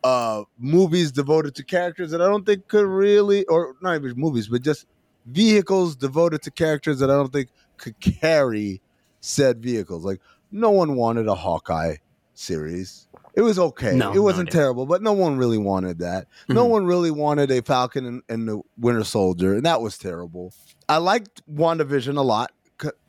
uh 0.04 0.44
movies 0.58 1.12
devoted 1.12 1.56
to 1.56 1.64
characters 1.64 2.12
that 2.12 2.22
I 2.22 2.28
don't 2.28 2.46
think 2.46 2.68
could 2.68 2.86
really 2.86 3.46
or 3.46 3.76
not 3.82 3.96
even 3.96 4.14
movies, 4.18 4.48
but 4.48 4.62
just 4.62 4.86
vehicles 5.26 5.96
devoted 5.96 6.42
to 6.44 6.52
characters 6.52 7.00
that 7.00 7.10
I 7.10 7.14
don't 7.14 7.32
think 7.32 7.50
could 7.78 8.00
carry 8.00 8.82
said 9.22 9.62
vehicles. 9.62 10.04
Like 10.04 10.20
no 10.52 10.72
one 10.72 10.96
wanted 10.96 11.28
a 11.28 11.36
Hawkeye 11.36 11.96
series. 12.34 13.08
It 13.34 13.42
was 13.42 13.58
okay. 13.58 13.96
No, 13.96 14.12
it 14.12 14.20
wasn't 14.20 14.52
terrible, 14.52 14.86
but 14.86 15.02
no 15.02 15.14
one 15.14 15.38
really 15.38 15.58
wanted 15.58 16.00
that. 16.00 16.28
No 16.50 16.66
one 16.66 16.86
really 16.86 17.12
wanted 17.12 17.50
a 17.50 17.62
Falcon 17.62 18.06
and, 18.06 18.22
and 18.28 18.48
the 18.48 18.62
Winter 18.78 19.06
Soldier, 19.06 19.54
and 19.56 19.66
that 19.66 19.82
was 19.82 19.98
terrible. 19.98 20.54
I 20.90 20.98
liked 20.98 21.42
WandaVision 21.50 22.18
a 22.18 22.22
lot, 22.22 22.52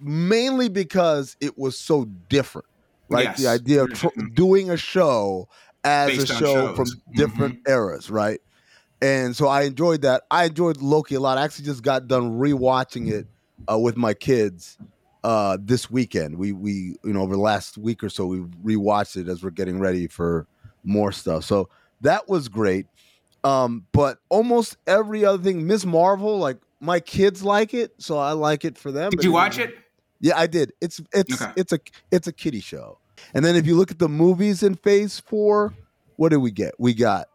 mainly 0.01 0.69
because 0.69 1.37
it 1.41 1.59
was 1.59 1.79
so 1.79 2.07
different. 2.29 2.67
Right? 3.09 3.25
Yes. 3.25 3.39
The 3.39 3.49
idea 3.49 3.85
of 3.85 3.93
tr- 3.93 4.09
doing 4.33 4.71
a 4.71 4.77
show 4.77 5.49
as 5.85 6.17
Based 6.17 6.31
a 6.31 6.35
show 6.35 6.75
from 6.75 6.87
different 7.15 7.69
eras, 7.69 8.11
right? 8.11 8.41
And 9.03 9.37
so 9.37 9.49
I 9.49 9.63
enjoyed 9.63 10.03
that. 10.03 10.23
I 10.31 10.45
enjoyed 10.45 10.81
Loki 10.81 11.17
a 11.17 11.21
lot. 11.21 11.37
I 11.37 11.45
actually 11.45 11.65
just 11.65 11.83
got 11.83 12.07
done 12.07 12.39
rewatching 12.39 13.11
it 13.11 13.27
uh, 13.71 13.79
with 13.79 13.97
my 13.97 14.15
kids 14.15 14.79
uh, 15.25 15.59
this 15.61 15.91
weekend. 15.91 16.39
We 16.39 16.53
we 16.53 16.97
you 17.05 17.13
know 17.13 17.23
over 17.23 17.35
the 17.35 17.41
last 17.41 17.77
week 17.79 18.03
or 18.05 18.09
so 18.09 18.27
we 18.27 18.39
rewatched 18.65 19.17
it 19.17 19.29
as 19.29 19.43
we're 19.43 19.51
getting 19.51 19.81
ready 19.81 20.07
for 20.07 20.47
more 20.85 21.13
stuff. 21.13 21.45
So 21.45 21.69
that 22.01 22.29
was 22.29 22.49
great. 22.49 22.87
Um, 23.45 23.87
but 23.93 24.19
almost 24.29 24.77
every 24.87 25.25
other 25.25 25.43
thing, 25.43 25.67
Miss 25.67 25.85
Marvel, 25.85 26.39
like 26.39 26.59
my 26.83 27.01
kids 27.01 27.43
like 27.43 27.73
it, 27.75 27.95
so 27.99 28.19
I 28.19 28.33
like 28.33 28.65
it 28.65 28.77
for 28.77 28.91
them. 28.93 29.11
Did 29.11 29.25
you 29.25 29.33
watch 29.33 29.59
it? 29.59 29.75
Yeah, 30.21 30.37
I 30.39 30.47
did. 30.47 30.73
It's 30.81 31.01
it's 31.13 31.41
Okay. 31.41 31.53
it's 31.57 31.73
a 31.73 31.79
it's 32.11 32.27
a 32.27 32.33
kiddie 32.33 32.61
show. 32.61 32.99
And 33.35 33.45
then 33.45 33.57
if 33.57 33.67
you 33.67 33.77
look 33.77 33.91
at 33.91 33.99
the 33.99 34.09
movies 34.09 34.63
in 34.63 34.75
Phase 34.75 35.21
Four, 35.21 35.73
what 36.17 36.31
did 36.31 36.39
we 36.39 36.51
get? 36.51 36.75
We 36.79 36.93
got 36.95 37.29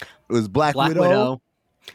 it 0.00 0.06
was 0.32 0.48
Black, 0.48 0.74
Black 0.74 0.88
Widow. 0.88 1.00
Widow, 1.02 1.42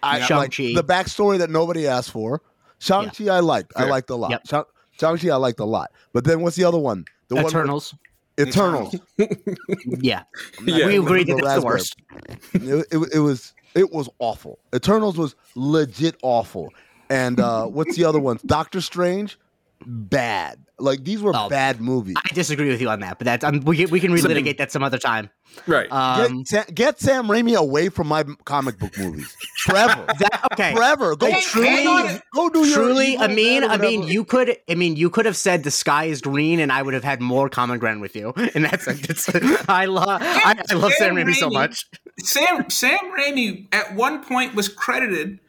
I 0.02 0.20
like 0.20 0.54
Shang-Chi. 0.54 0.74
the 0.80 0.84
backstory 0.84 1.38
that 1.40 1.50
nobody 1.50 1.88
asked 1.88 2.12
for. 2.12 2.42
Shang 2.80 3.10
Chi, 3.10 3.26
I 3.28 3.40
liked. 3.42 3.74
I 3.76 3.86
liked 3.86 4.10
a 4.10 4.16
lot. 4.16 4.32
Yep. 4.32 4.68
Shang 5.00 5.18
Chi, 5.18 5.30
I 5.30 5.36
liked 5.36 5.60
a 5.60 5.66
lot. 5.66 5.92
But 6.14 6.24
then 6.24 6.42
what's 6.42 6.56
the 6.56 6.64
other 6.64 6.80
one? 6.80 7.06
The 7.28 7.36
one 7.36 7.44
with- 7.46 7.54
Eternals. 7.54 7.94
Eternals. 8.40 8.96
Yeah, 9.86 10.24
Yeah. 10.66 10.88
we 10.88 10.98
agreed 10.98 11.28
that 11.28 11.38
the 11.38 11.44
that's 11.44 11.60
the 11.60 11.66
worst. 11.66 11.96
it, 12.54 12.88
it, 12.92 13.10
it 13.16 13.20
was 13.20 13.54
it 13.76 13.92
was 13.92 14.10
awful. 14.20 14.60
Eternals 14.74 15.18
was 15.18 15.36
legit 15.56 16.16
awful. 16.24 16.70
And 17.12 17.40
uh, 17.40 17.66
what's 17.66 17.96
the 17.98 18.06
other 18.06 18.20
one? 18.20 18.40
Doctor 18.46 18.80
Strange, 18.82 19.38
bad. 19.86 20.60
Like 20.80 21.04
these 21.04 21.22
were 21.22 21.32
Oh. 21.36 21.48
bad 21.50 21.80
movies. 21.80 22.16
I 22.18 22.34
disagree 22.34 22.70
with 22.70 22.82
you 22.82 22.90
on 22.90 23.02
that, 23.02 23.20
but 23.20 23.26
that's 23.26 23.44
um, 23.44 23.60
we 23.62 23.78
can, 23.78 23.90
we 23.92 24.00
can 24.00 24.12
relitigate 24.12 24.58
that 24.58 24.72
some 24.72 24.82
other 24.82 24.98
time. 24.98 25.30
Right. 25.68 25.92
Um, 25.92 26.44
get, 26.50 26.74
get 26.74 27.00
Sam 27.00 27.28
Raimi 27.28 27.56
away 27.56 27.90
from 27.90 28.08
my 28.08 28.24
comic 28.46 28.80
book 28.80 28.98
movies 28.98 29.36
forever. 29.58 30.06
that, 30.20 30.48
okay. 30.54 30.74
forever. 30.74 31.16
Go 31.16 31.30
Hang- 31.30 31.42
truly- 31.44 31.68
hang 31.84 32.22
go 32.34 32.50
do 32.50 32.66
your 32.66 32.78
Truly, 32.78 33.14
evil 33.14 33.26
I 33.26 33.28
mean, 33.28 33.64
I 33.64 33.78
mean, 33.78 34.04
you 34.04 34.24
could, 34.24 34.58
I 34.70 34.74
mean, 34.76 34.96
you 34.96 35.10
could 35.12 35.26
have 35.28 35.38
said 35.38 35.64
the 35.64 35.70
sky 35.72 36.06
is 36.06 36.22
green, 36.22 36.60
and 36.60 36.72
I 36.72 36.82
would 36.82 36.94
have 36.96 37.04
had 37.04 37.22
more 37.22 37.48
common 37.50 37.78
ground 37.78 38.02
with 38.02 38.16
you 38.16 38.34
in 38.56 38.64
that 38.64 38.82
sentence. 38.82 39.30
I 39.70 39.86
love, 39.86 40.22
I, 40.24 40.64
I 40.70 40.74
love 40.74 40.94
Sam 40.94 41.16
Sam 41.16 41.16
Raimi 41.16 41.36
so 41.36 41.50
much. 41.52 41.86
Sam 42.20 42.70
Sam 42.72 42.98
Raimi 43.20 43.68
at 43.72 43.94
one 43.94 44.24
point 44.24 44.56
was 44.56 44.68
credited 44.70 45.40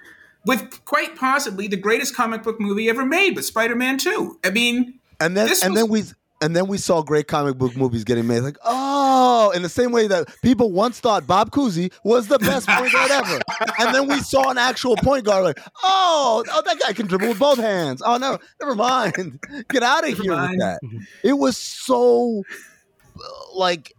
with 0.44 0.84
quite 0.84 1.16
possibly 1.16 1.68
the 1.68 1.76
greatest 1.76 2.14
comic 2.16 2.42
book 2.42 2.60
movie 2.60 2.88
ever 2.88 3.04
made, 3.04 3.34
but 3.34 3.44
Spider-Man 3.44 3.98
2. 3.98 4.38
I 4.44 4.50
mean, 4.50 4.98
and 5.20 5.36
then 5.36 5.48
this 5.48 5.62
and 5.62 5.72
was- 5.74 5.80
then 5.82 5.90
we 5.90 6.02
and 6.40 6.56
then 6.56 6.66
we 6.66 6.76
saw 6.76 7.02
great 7.02 7.28
comic 7.28 7.56
book 7.56 7.76
movies 7.76 8.02
getting 8.02 8.26
made. 8.26 8.40
Like, 8.40 8.56
oh, 8.64 9.52
in 9.54 9.62
the 9.62 9.68
same 9.68 9.92
way 9.92 10.08
that 10.08 10.26
people 10.42 10.72
once 10.72 10.98
thought 10.98 11.24
Bob 11.24 11.52
Cousy 11.52 11.92
was 12.02 12.26
the 12.26 12.40
best 12.40 12.66
point 12.68 12.92
guard 12.92 13.12
ever, 13.12 13.40
and 13.78 13.94
then 13.94 14.08
we 14.08 14.18
saw 14.18 14.50
an 14.50 14.58
actual 14.58 14.96
point 14.96 15.24
guard. 15.24 15.44
Like, 15.44 15.60
oh, 15.84 16.42
oh, 16.50 16.62
that 16.66 16.80
guy 16.80 16.92
can 16.94 17.06
dribble 17.06 17.28
with 17.28 17.38
both 17.38 17.58
hands. 17.58 18.02
Oh 18.04 18.16
no, 18.16 18.38
never 18.60 18.74
mind. 18.74 19.38
Get 19.68 19.84
out 19.84 20.02
of 20.02 20.10
Never 20.10 20.22
here 20.24 20.32
mind. 20.32 20.50
with 20.50 20.58
that. 20.60 20.80
It 21.22 21.34
was 21.34 21.56
so 21.56 22.42
like 23.54 23.92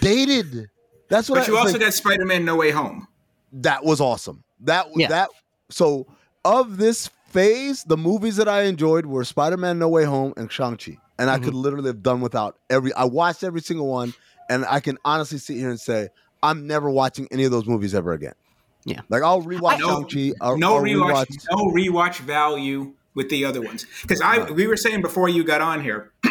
dated. 0.00 0.70
That's 1.08 1.28
what 1.28 1.40
but 1.40 1.48
I 1.48 1.52
you 1.52 1.58
also 1.58 1.72
like, 1.72 1.80
got 1.82 1.92
Spider-Man 1.94 2.44
No 2.46 2.56
Way 2.56 2.70
Home. 2.70 3.06
that 3.52 3.84
was 3.84 4.00
awesome. 4.00 4.44
That 4.60 4.86
Yeah. 4.96 5.08
that 5.08 5.28
so 5.72 6.06
of 6.44 6.76
this 6.76 7.08
phase, 7.26 7.84
the 7.84 7.96
movies 7.96 8.36
that 8.36 8.48
I 8.48 8.62
enjoyed 8.62 9.06
were 9.06 9.24
Spider-Man 9.24 9.78
No 9.78 9.88
Way 9.88 10.04
Home 10.04 10.34
and 10.36 10.50
Shang-Chi. 10.52 10.98
And 11.18 11.30
I 11.30 11.38
could 11.38 11.48
mm-hmm. 11.48 11.56
literally 11.56 11.86
have 11.86 12.02
done 12.02 12.20
without 12.20 12.58
every 12.68 12.92
I 12.94 13.04
watched 13.04 13.44
every 13.44 13.60
single 13.60 13.86
one 13.86 14.12
and 14.48 14.64
I 14.66 14.80
can 14.80 14.98
honestly 15.04 15.38
sit 15.38 15.56
here 15.56 15.70
and 15.70 15.78
say 15.78 16.08
I'm 16.42 16.66
never 16.66 16.90
watching 16.90 17.28
any 17.30 17.44
of 17.44 17.52
those 17.52 17.66
movies 17.66 17.94
ever 17.94 18.12
again. 18.12 18.34
Yeah. 18.84 19.02
Like 19.08 19.22
I'll 19.22 19.42
rewatch 19.42 19.78
No, 19.78 20.06
Shang-Chi, 20.08 20.32
I'll, 20.40 20.58
no 20.58 20.76
I'll 20.76 20.82
rewatch, 20.82 21.26
rewatch 21.26 21.46
no 21.50 21.66
rewatch 21.66 22.18
value 22.18 22.94
with 23.14 23.30
the 23.30 23.44
other 23.44 23.60
ones. 23.60 23.86
Because 24.02 24.20
I 24.20 24.50
we 24.50 24.66
were 24.66 24.76
saying 24.76 25.02
before 25.02 25.28
you 25.28 25.44
got 25.44 25.60
on 25.60 25.82
here 25.82 26.10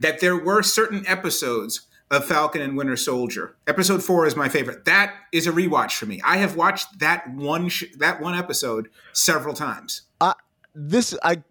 that 0.00 0.20
there 0.20 0.36
were 0.36 0.62
certain 0.62 1.06
episodes 1.06 1.86
of 2.12 2.26
Falcon 2.26 2.60
and 2.60 2.76
Winter 2.76 2.96
Soldier. 2.96 3.56
Episode 3.66 4.04
four 4.04 4.26
is 4.26 4.36
my 4.36 4.48
favorite. 4.48 4.84
That 4.84 5.14
is 5.32 5.46
a 5.46 5.50
rewatch 5.50 5.96
for 5.96 6.06
me. 6.06 6.20
I 6.24 6.36
have 6.36 6.54
watched 6.54 7.00
that 7.00 7.28
one 7.30 7.70
sh- 7.70 7.96
that 7.96 8.20
one 8.20 8.34
episode 8.34 8.90
several 9.12 9.54
times. 9.54 10.02
I 10.20 10.34
this 10.74 11.18
I 11.24 11.42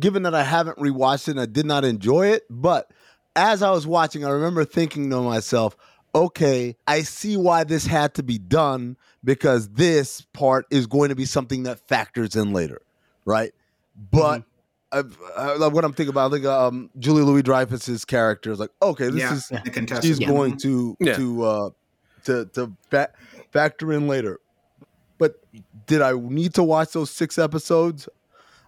given 0.00 0.22
that 0.22 0.34
I 0.34 0.44
haven't 0.44 0.78
rewatched 0.78 1.28
it 1.28 1.32
and 1.32 1.40
I 1.40 1.46
did 1.46 1.66
not 1.66 1.84
enjoy 1.84 2.28
it, 2.28 2.44
but 2.48 2.90
as 3.36 3.62
I 3.62 3.70
was 3.70 3.86
watching, 3.86 4.24
I 4.24 4.30
remember 4.30 4.64
thinking 4.64 5.10
to 5.10 5.20
myself, 5.20 5.76
okay, 6.14 6.76
I 6.86 7.02
see 7.02 7.36
why 7.36 7.64
this 7.64 7.86
had 7.86 8.14
to 8.14 8.22
be 8.22 8.38
done 8.38 8.96
because 9.22 9.68
this 9.70 10.22
part 10.32 10.66
is 10.70 10.86
going 10.86 11.10
to 11.10 11.14
be 11.14 11.24
something 11.26 11.64
that 11.64 11.78
factors 11.86 12.34
in 12.34 12.52
later, 12.52 12.80
right? 13.24 13.52
But 14.10 14.36
I've, 14.36 14.44
uh, 14.92 15.56
like 15.58 15.72
what 15.72 15.84
I'm 15.84 15.92
thinking 15.92 16.10
about, 16.12 16.32
like 16.32 16.44
um, 16.44 16.90
Julia 16.98 17.24
Louis-Dreyfus's 17.24 18.04
character 18.04 18.52
is 18.52 18.58
like, 18.60 18.70
okay, 18.82 19.06
this 19.08 19.20
Yeah, 19.20 19.32
is 19.34 19.48
the 19.48 19.70
contestant. 19.70 20.04
she's 20.04 20.20
Yeah. 20.20 20.28
going 20.28 20.56
to 20.58 20.96
Yeah. 21.00 21.16
to 21.16 21.42
uh, 21.44 21.70
to 22.24 22.44
to 22.54 22.72
fa- 22.90 23.10
factor 23.50 23.92
in 23.92 24.06
later. 24.08 24.38
But 25.18 25.40
did 25.86 26.02
I 26.02 26.12
need 26.12 26.54
to 26.54 26.62
watch 26.62 26.92
those 26.92 27.10
six 27.10 27.38
episodes? 27.38 28.08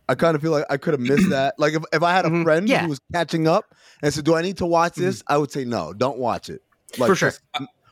I 0.09 0.15
kind 0.15 0.35
of 0.37 0.43
feel 0.43 0.51
like 0.51 0.67
I 0.69 0.77
could 0.77 0.93
have 0.95 1.01
missed 1.01 1.31
that. 1.31 1.55
Like 1.59 1.73
if, 1.75 1.83
if 1.93 2.03
I 2.03 2.13
had 2.13 2.27
a 2.27 2.43
friend 2.43 2.69
Yeah. 2.69 2.83
who 2.83 2.89
was 2.91 3.01
catching 3.13 3.47
up 3.49 3.75
and 4.03 4.13
said, 4.13 4.25
"Do 4.25 4.35
I 4.35 4.43
need 4.43 4.59
to 4.59 4.67
watch 4.67 4.95
this?" 4.97 5.23
I 5.27 5.39
would 5.39 5.51
say, 5.51 5.65
"No, 5.65 5.93
don't 5.93 6.19
watch 6.19 6.49
it." 6.51 6.63
Like, 6.99 7.09
For 7.09 7.17
sure. 7.17 7.31
just 7.31 7.41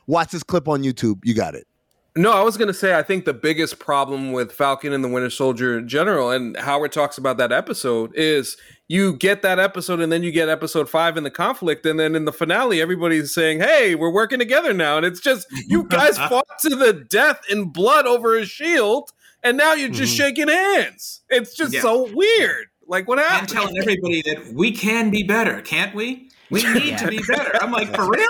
watch 0.07 0.31
this 0.31 0.43
clip 0.43 0.67
on 0.67 0.83
YouTube. 0.83 1.19
You 1.23 1.33
got 1.33 1.55
it. 1.55 1.67
No, 2.15 2.31
I 2.31 2.43
was 2.43 2.57
gonna 2.57 2.73
say 2.75 2.95
I 2.95 3.01
think 3.01 3.25
the 3.25 3.33
biggest 3.33 3.79
problem 3.79 4.33
with 4.33 4.51
Falcon 4.51 4.93
and 4.93 5.03
the 5.03 5.07
Winter 5.07 5.31
Soldier 5.31 5.77
in 5.79 5.87
general, 5.87 6.29
and 6.29 6.55
Howard 6.57 6.91
talks 6.91 7.17
about 7.17 7.37
that 7.37 7.51
episode, 7.51 8.11
is 8.13 8.55
you 8.87 9.17
get 9.17 9.41
that 9.41 9.57
episode 9.57 9.99
and 9.99 10.11
then 10.11 10.21
you 10.21 10.31
get 10.31 10.47
episode 10.47 10.87
five 10.87 11.17
in 11.17 11.23
the 11.23 11.31
conflict, 11.31 11.87
and 11.87 11.99
then 11.99 12.13
in 12.15 12.25
the 12.25 12.31
finale, 12.31 12.79
everybody's 12.81 13.33
saying, 13.33 13.61
"Hey, 13.61 13.95
we're 13.95 14.13
working 14.13 14.37
together 14.37 14.73
now," 14.73 14.97
and 14.97 15.05
it's 15.07 15.19
just 15.19 15.47
you 15.67 15.83
guys 15.89 16.17
fought 16.19 16.45
to 16.59 16.75
the 16.75 16.93
death 17.09 17.41
in 17.49 17.69
blood 17.69 18.05
over 18.05 18.37
a 18.37 18.45
shield, 18.45 19.09
and 19.41 19.57
now 19.57 19.73
you're 19.73 19.89
just 19.89 20.13
mm-hmm. 20.13 20.23
shaking 20.23 20.47
hands. 20.49 21.21
It's 21.29 21.55
just 21.55 21.73
Yeah. 21.73 21.81
so 21.81 22.11
weird. 22.13 22.67
Like 22.85 23.07
what 23.07 23.17
I'm 23.17 23.25
happened? 23.25 23.49
telling 23.49 23.77
everybody 23.79 24.21
that 24.23 24.53
we 24.53 24.71
can 24.71 25.09
be 25.09 25.23
better, 25.23 25.61
can't 25.61 25.95
we? 25.95 26.29
We 26.53 26.63
need 26.73 26.97
to 26.99 27.07
be 27.07 27.19
better. 27.27 27.51
I'm 27.61 27.71
like, 27.71 27.93
for 27.95 28.09
real? 28.09 28.29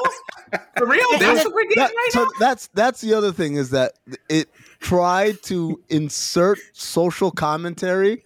For 0.77 0.87
real? 0.87 1.05
That's 1.19 1.45
what 1.45 1.53
we're 1.53 1.63
getting 1.63 1.75
That- 1.83 1.91
right 1.95 2.09
so 2.11 2.23
now? 2.23 2.29
that's 2.39 2.67
that's 2.73 3.01
the 3.01 3.13
other 3.13 3.31
thing 3.31 3.55
is 3.55 3.69
that 3.71 3.93
it 4.29 4.49
tried 4.79 5.41
to 5.43 5.81
insert 5.89 6.59
social 6.73 7.31
commentary. 7.31 8.23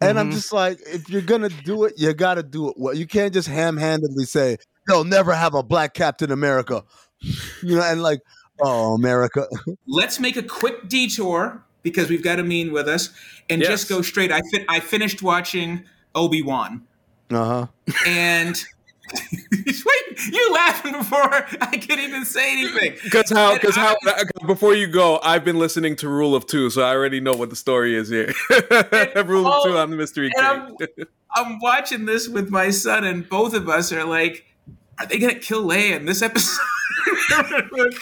And 0.00 0.18
I'm 0.18 0.32
just 0.32 0.52
like, 0.52 0.78
if 0.86 1.08
you're 1.08 1.22
gonna 1.22 1.48
do 1.48 1.84
it, 1.84 1.94
you 1.96 2.12
gotta 2.12 2.42
do 2.42 2.68
it 2.68 2.74
well. 2.76 2.92
You 2.94 3.06
can't 3.06 3.32
just 3.32 3.46
ham-handedly 3.46 4.24
say, 4.24 4.56
"They'll 4.88 5.04
never 5.04 5.32
have 5.32 5.54
a 5.54 5.62
black 5.62 5.94
Captain 5.94 6.32
America," 6.32 6.82
you 7.62 7.76
know, 7.76 7.82
and 7.82 8.02
like, 8.02 8.18
"Oh, 8.60 8.94
America." 8.94 9.46
Let's 9.86 10.18
make 10.18 10.36
a 10.36 10.42
quick 10.42 10.88
detour 10.88 11.64
because 11.84 12.10
we've 12.10 12.22
got 12.24 12.40
Amin 12.40 12.72
with 12.72 12.88
us 12.88 13.10
and 13.48 13.60
Yes. 13.60 13.70
just 13.70 13.88
go 13.88 14.02
straight. 14.02 14.32
I, 14.32 14.40
fin- 14.52 14.66
I 14.68 14.80
finished 14.80 15.22
watching 15.22 15.84
Obi 16.16 16.42
Wan. 16.42 16.82
Uh 17.30 17.44
huh. 17.44 17.94
And 18.04 18.64
wait, 19.52 20.26
you 20.30 20.52
laughing 20.52 20.92
before 20.92 21.32
I 21.60 21.76
can 21.76 21.98
even 21.98 22.24
say 22.24 22.52
anything. 22.52 22.94
Because 23.02 23.30
how? 23.30 23.54
Because 23.54 23.74
how? 23.74 23.96
I- 24.06 24.22
uh, 24.42 24.46
Before 24.46 24.74
you 24.74 24.86
go, 24.86 25.18
I've 25.22 25.44
been 25.44 25.58
listening 25.58 25.96
to 25.96 26.08
Rule 26.08 26.34
of 26.34 26.46
Two, 26.46 26.70
so 26.70 26.82
I 26.82 26.90
already 26.94 27.20
know 27.20 27.32
what 27.32 27.50
the 27.50 27.56
story 27.56 27.94
is 27.96 28.08
here. 28.08 28.32
Rule 28.50 29.46
of 29.46 29.54
oh, 29.56 29.64
Two 29.66 29.76
on 29.76 29.90
the 29.90 29.96
Mystery 29.96 30.30
and 30.36 30.78
King. 30.78 30.88
I'm, 30.98 31.06
I'm 31.34 31.58
watching 31.60 32.06
this 32.06 32.28
with 32.28 32.50
my 32.50 32.70
son, 32.70 33.04
and 33.04 33.28
both 33.28 33.54
of 33.54 33.68
us 33.68 33.92
are 33.92 34.04
like, 34.04 34.46
"Are 34.98 35.06
they 35.06 35.18
gonna 35.18 35.34
kill 35.34 35.64
Leia 35.64 35.96
in 35.96 36.06
this 36.06 36.22
episode?" 36.22 36.58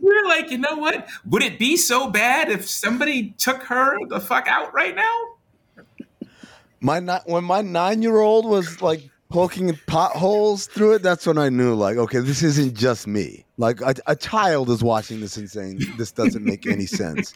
We're 0.00 0.26
like, 0.26 0.50
you 0.50 0.58
know 0.58 0.76
what? 0.76 1.08
Would 1.26 1.42
it 1.42 1.58
be 1.58 1.76
so 1.76 2.10
bad 2.10 2.50
if 2.50 2.68
somebody 2.68 3.30
took 3.38 3.62
her 3.64 3.96
the 4.08 4.20
fuck 4.20 4.46
out 4.46 4.72
right 4.74 4.94
now? 4.94 6.28
My 6.80 7.00
ni- 7.00 7.20
when 7.26 7.44
my 7.44 7.62
nine 7.62 8.02
year 8.02 8.18
old 8.18 8.44
was 8.46 8.82
like 8.82 9.08
poking 9.34 9.76
potholes 9.88 10.66
through 10.66 10.92
it, 10.92 11.02
that's 11.02 11.26
when 11.26 11.38
I 11.38 11.48
knew 11.48 11.74
like, 11.74 11.96
okay, 11.96 12.20
this 12.20 12.44
isn't 12.44 12.76
just 12.76 13.08
me. 13.08 13.44
Like 13.58 13.80
a, 13.80 13.96
a 14.06 14.14
child 14.14 14.70
is 14.70 14.80
watching 14.80 15.20
this 15.20 15.36
and 15.36 15.50
saying 15.50 15.80
this 15.98 16.12
doesn't 16.12 16.44
make 16.44 16.68
any 16.68 16.86
sense. 16.86 17.34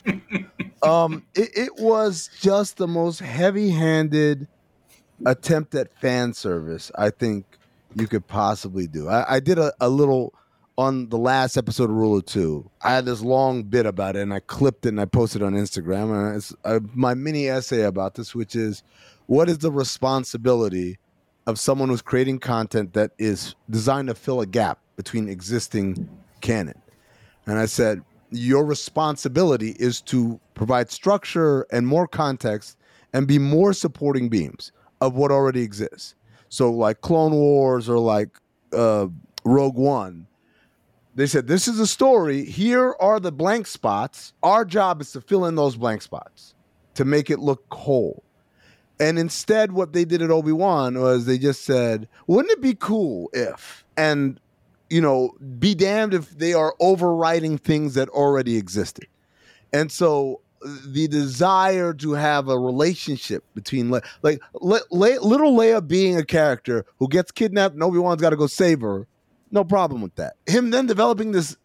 Um, 0.81 1.27
it, 1.35 1.51
it 1.57 1.73
was 1.77 2.31
just 2.41 2.77
the 2.77 2.87
most 2.87 3.19
heavy 3.19 3.71
handed 3.71 4.47
attempt 5.27 5.75
at 5.75 5.93
fan 6.01 6.33
service 6.35 6.93
I 6.97 7.11
think 7.11 7.45
you 7.97 8.07
could 8.07 8.29
possibly 8.29 8.87
do. 8.87 9.09
I, 9.09 9.35
I 9.35 9.41
did 9.41 9.59
a, 9.59 9.73
a 9.81 9.89
little 9.89 10.33
on 10.77 11.09
the 11.09 11.19
last 11.19 11.57
episode 11.57 11.91
of 11.91 11.97
Rule 11.97 12.17
of 12.17 12.27
Two. 12.27 12.71
I 12.81 12.95
had 12.95 13.07
this 13.07 13.23
long 13.23 13.65
bit 13.65 13.87
about 13.87 14.15
it 14.15 14.21
and 14.21 14.33
I 14.33 14.39
clipped 14.39 14.87
it 14.87 14.91
and 14.91 15.01
I 15.01 15.05
posted 15.05 15.43
it 15.43 15.45
on 15.45 15.55
Instagram. 15.55 16.17
And 16.17 16.37
it's 16.37 16.55
uh, 16.65 16.79
my 16.95 17.15
mini 17.15 17.49
essay 17.49 17.83
about 17.83 18.15
this, 18.15 18.37
which 18.37 18.55
is 18.55 18.85
what 19.27 19.49
is 19.49 19.59
the 19.59 19.73
responsibility 19.73 20.99
of 21.49 21.59
someone 21.59 21.89
who's 21.89 22.03
creating 22.03 22.39
content 22.39 22.93
that 22.93 23.11
is 23.19 23.57
designed 23.71 24.07
to 24.09 24.15
fill 24.15 24.41
a 24.41 24.47
gap 24.47 24.79
between 24.95 25.29
existing 25.29 26.09
canon? 26.41 26.81
And 27.47 27.59
I 27.59 27.67
said, 27.67 28.03
your 28.31 28.65
responsibility 28.65 29.71
is 29.79 30.01
to 30.03 30.39
provide 30.55 30.91
structure 30.91 31.67
and 31.73 31.87
more 31.87 32.07
context 32.07 32.77
and 33.13 33.27
be 33.27 33.39
more 33.39 33.73
supporting 33.73 34.29
beams 34.29 34.71
of 35.01 35.15
what 35.15 35.31
already 35.31 35.63
exists. 35.63 36.15
So, 36.51 36.71
like 36.71 37.01
Clone 37.01 37.33
Wars 37.33 37.89
or 37.89 37.99
like 37.99 38.39
uh, 38.73 39.07
Rogue 39.45 39.77
One, 39.77 40.27
they 41.15 41.27
said, 41.27 41.47
This 41.47 41.69
is 41.69 41.79
a 41.79 41.87
story. 41.87 42.45
Here 42.45 42.95
are 43.01 43.19
the 43.19 43.33
blank 43.33 43.67
spots. 43.67 44.33
Our 44.43 44.65
job 44.65 45.01
is 45.01 45.13
to 45.13 45.21
fill 45.21 45.47
in 45.47 45.55
those 45.55 45.77
blank 45.77 46.03
spots 46.03 46.55
to 46.95 47.05
make 47.05 47.31
it 47.31 47.39
look 47.39 47.65
whole. 47.73 48.23
And 49.01 49.19
instead, 49.19 49.73
what 49.73 49.93
they 49.93 50.05
did 50.05 50.23
at 50.23 50.31
Obi 50.31 50.53
Wan 50.53 51.01
was 51.01 51.27
they 51.27 51.39
just 51.39 51.65
said, 51.65 52.09
Wouldn't 52.27 52.53
it 52.53 52.61
be 52.61 52.75
cool 52.75 53.31
if? 53.33 53.85
And 53.97 54.41
you 54.91 55.01
know, 55.01 55.37
be 55.59 55.75
damned 55.75 56.15
if 56.15 56.31
they 56.31 56.55
are 56.55 56.75
overriding 56.81 57.59
things 57.59 57.95
that 57.95 58.09
already 58.09 58.57
existed. 58.57 59.07
And 59.73 59.93
so 59.93 60.41
the 60.87 61.07
desire 61.09 61.93
to 61.95 62.13
have 62.13 62.49
a 62.49 62.59
relationship 62.59 63.45
between 63.55 63.91
Le- 63.91 64.03
like 64.23 64.41
Le- 64.61 64.81
Le- 64.91 65.21
little 65.21 65.53
Leia 65.53 65.87
being 65.87 66.17
a 66.17 66.25
character 66.25 66.85
who 66.99 67.09
gets 67.09 67.31
kidnapped 67.31 67.75
and 67.75 67.83
Obi-Wan's 67.83 68.21
got 68.21 68.31
to 68.31 68.37
go 68.37 68.47
save 68.47 68.81
her, 68.81 69.07
no 69.51 69.63
problem 69.63 70.03
with 70.03 70.15
that. 70.17 70.35
Him 70.47 70.71
then 70.71 70.87
developing 70.87 71.33
this 71.33 71.57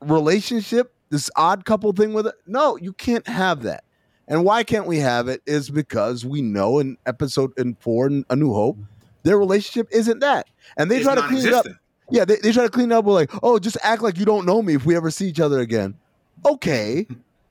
relationship, 0.00 0.92
this 1.10 1.30
odd 1.36 1.64
couple 1.64 1.92
thing 1.92 2.12
with 2.12 2.26
it, 2.26 2.34
no, 2.46 2.76
you 2.76 2.92
can't 2.92 3.26
have 3.28 3.62
that. 3.62 3.84
And 4.30 4.44
why 4.44 4.62
can't 4.62 4.86
we 4.86 4.98
have 4.98 5.26
it 5.28 5.42
is 5.44 5.68
because 5.68 6.24
we 6.24 6.40
know 6.40 6.78
in 6.78 6.96
episode 7.04 7.52
in 7.58 7.74
4 7.74 8.06
in 8.06 8.24
A 8.30 8.36
New 8.36 8.54
Hope, 8.54 8.78
their 9.24 9.36
relationship 9.36 9.88
isn't 9.90 10.20
that. 10.20 10.46
And 10.76 10.88
they 10.90 10.98
It's 10.98 11.04
try 11.04 11.16
to 11.16 11.22
clean 11.22 11.46
it 11.46 11.52
up. 11.52 11.66
Yeah, 12.10 12.24
they, 12.24 12.36
they 12.36 12.52
try 12.52 12.62
to 12.62 12.70
clean 12.70 12.92
it 12.92 12.94
up 12.94 13.04
with 13.04 13.14
like, 13.16 13.30
oh, 13.42 13.58
just 13.58 13.76
act 13.82 14.02
like 14.02 14.18
you 14.18 14.24
don't 14.24 14.46
know 14.46 14.62
me 14.62 14.74
if 14.74 14.86
we 14.86 14.96
ever 14.96 15.10
see 15.10 15.28
each 15.28 15.40
other 15.40 15.58
again. 15.58 15.96
Okay, 16.46 17.06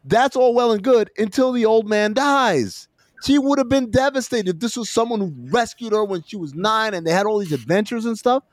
that's 0.06 0.36
all 0.36 0.54
well 0.56 0.72
and 0.72 0.82
good 0.82 1.12
until 1.18 1.52
the 1.52 1.66
old 1.66 1.88
man 1.88 2.14
dies. 2.14 2.88
She 3.24 3.38
would 3.38 3.58
have 3.58 3.68
been 3.68 3.92
devastated 3.92 4.56
if 4.56 4.60
this 4.60 4.78
was 4.78 4.90
someone 4.90 5.20
who 5.20 5.34
rescued 5.52 5.92
her 5.92 6.06
when 6.06 6.24
she 6.24 6.38
was 6.38 6.56
nine 6.56 6.94
and 6.94 7.06
they 7.06 7.12
had 7.12 7.26
all 7.26 7.40
these 7.40 7.52
adventures 7.52 8.06
and 8.06 8.18
stuff. 8.18 8.44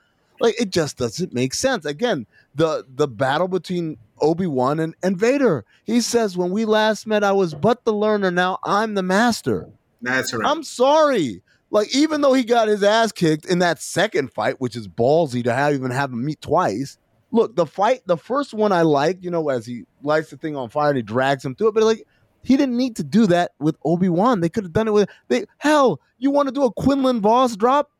Like 0.40 0.60
it 0.60 0.70
just 0.70 0.98
doesn't 0.98 1.32
make 1.32 1.54
sense. 1.54 1.84
Again, 1.84 2.26
the 2.54 2.84
the 2.88 3.06
battle 3.06 3.48
between 3.48 3.96
Obi-Wan 4.20 4.80
and, 4.80 4.94
and 5.02 5.18
Vader. 5.18 5.64
He 5.84 6.00
says, 6.00 6.36
When 6.36 6.50
we 6.50 6.64
last 6.64 7.06
met, 7.06 7.24
I 7.24 7.32
was 7.32 7.54
but 7.54 7.84
the 7.84 7.92
learner, 7.92 8.30
now 8.30 8.58
I'm 8.64 8.94
the 8.94 9.02
master. 9.02 9.68
That's 10.02 10.32
right. 10.32 10.48
I'm 10.48 10.62
sorry. 10.62 11.42
Like, 11.70 11.94
even 11.94 12.20
though 12.20 12.32
he 12.32 12.44
got 12.44 12.68
his 12.68 12.82
ass 12.82 13.12
kicked 13.12 13.46
in 13.46 13.58
that 13.58 13.80
second 13.80 14.32
fight, 14.32 14.60
which 14.60 14.76
is 14.76 14.88
ballsy 14.88 15.42
to 15.44 15.52
have 15.52 15.74
even 15.74 15.90
have 15.90 16.12
him 16.12 16.24
meet 16.24 16.40
twice. 16.40 16.98
Look, 17.32 17.56
the 17.56 17.66
fight, 17.66 18.02
the 18.06 18.16
first 18.16 18.54
one 18.54 18.72
I 18.72 18.82
liked, 18.82 19.24
you 19.24 19.30
know, 19.30 19.48
as 19.48 19.66
he 19.66 19.84
lights 20.02 20.30
the 20.30 20.36
thing 20.36 20.56
on 20.56 20.70
fire 20.70 20.90
and 20.90 20.96
he 20.96 21.02
drags 21.02 21.44
him 21.44 21.54
through 21.54 21.68
it, 21.68 21.74
but 21.74 21.82
like 21.82 22.06
he 22.42 22.56
didn't 22.56 22.76
need 22.76 22.94
to 22.96 23.04
do 23.04 23.26
that 23.26 23.50
with 23.58 23.76
Obi-Wan. 23.84 24.40
They 24.40 24.48
could 24.48 24.64
have 24.64 24.72
done 24.72 24.86
it 24.86 24.92
with 24.92 25.10
they 25.26 25.46
hell, 25.58 26.00
you 26.18 26.30
want 26.30 26.46
to 26.48 26.54
do 26.54 26.64
a 26.64 26.72
Quinlan 26.72 27.20
Vos 27.20 27.56
drop? 27.56 27.90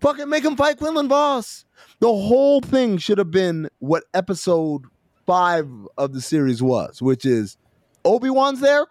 Fucking 0.00 0.28
make 0.28 0.44
him 0.44 0.56
fight 0.56 0.78
Quinlan 0.78 1.08
Vos. 1.08 1.64
The 1.98 2.06
whole 2.06 2.60
thing 2.60 2.98
should 2.98 3.18
have 3.18 3.32
been 3.32 3.68
what 3.80 4.04
episode 4.14 4.84
five 5.28 5.68
of 5.98 6.14
the 6.14 6.20
series 6.22 6.62
was, 6.62 7.02
which 7.02 7.26
is 7.26 7.58
Obi-Wan's 8.06 8.60
there, 8.60 8.86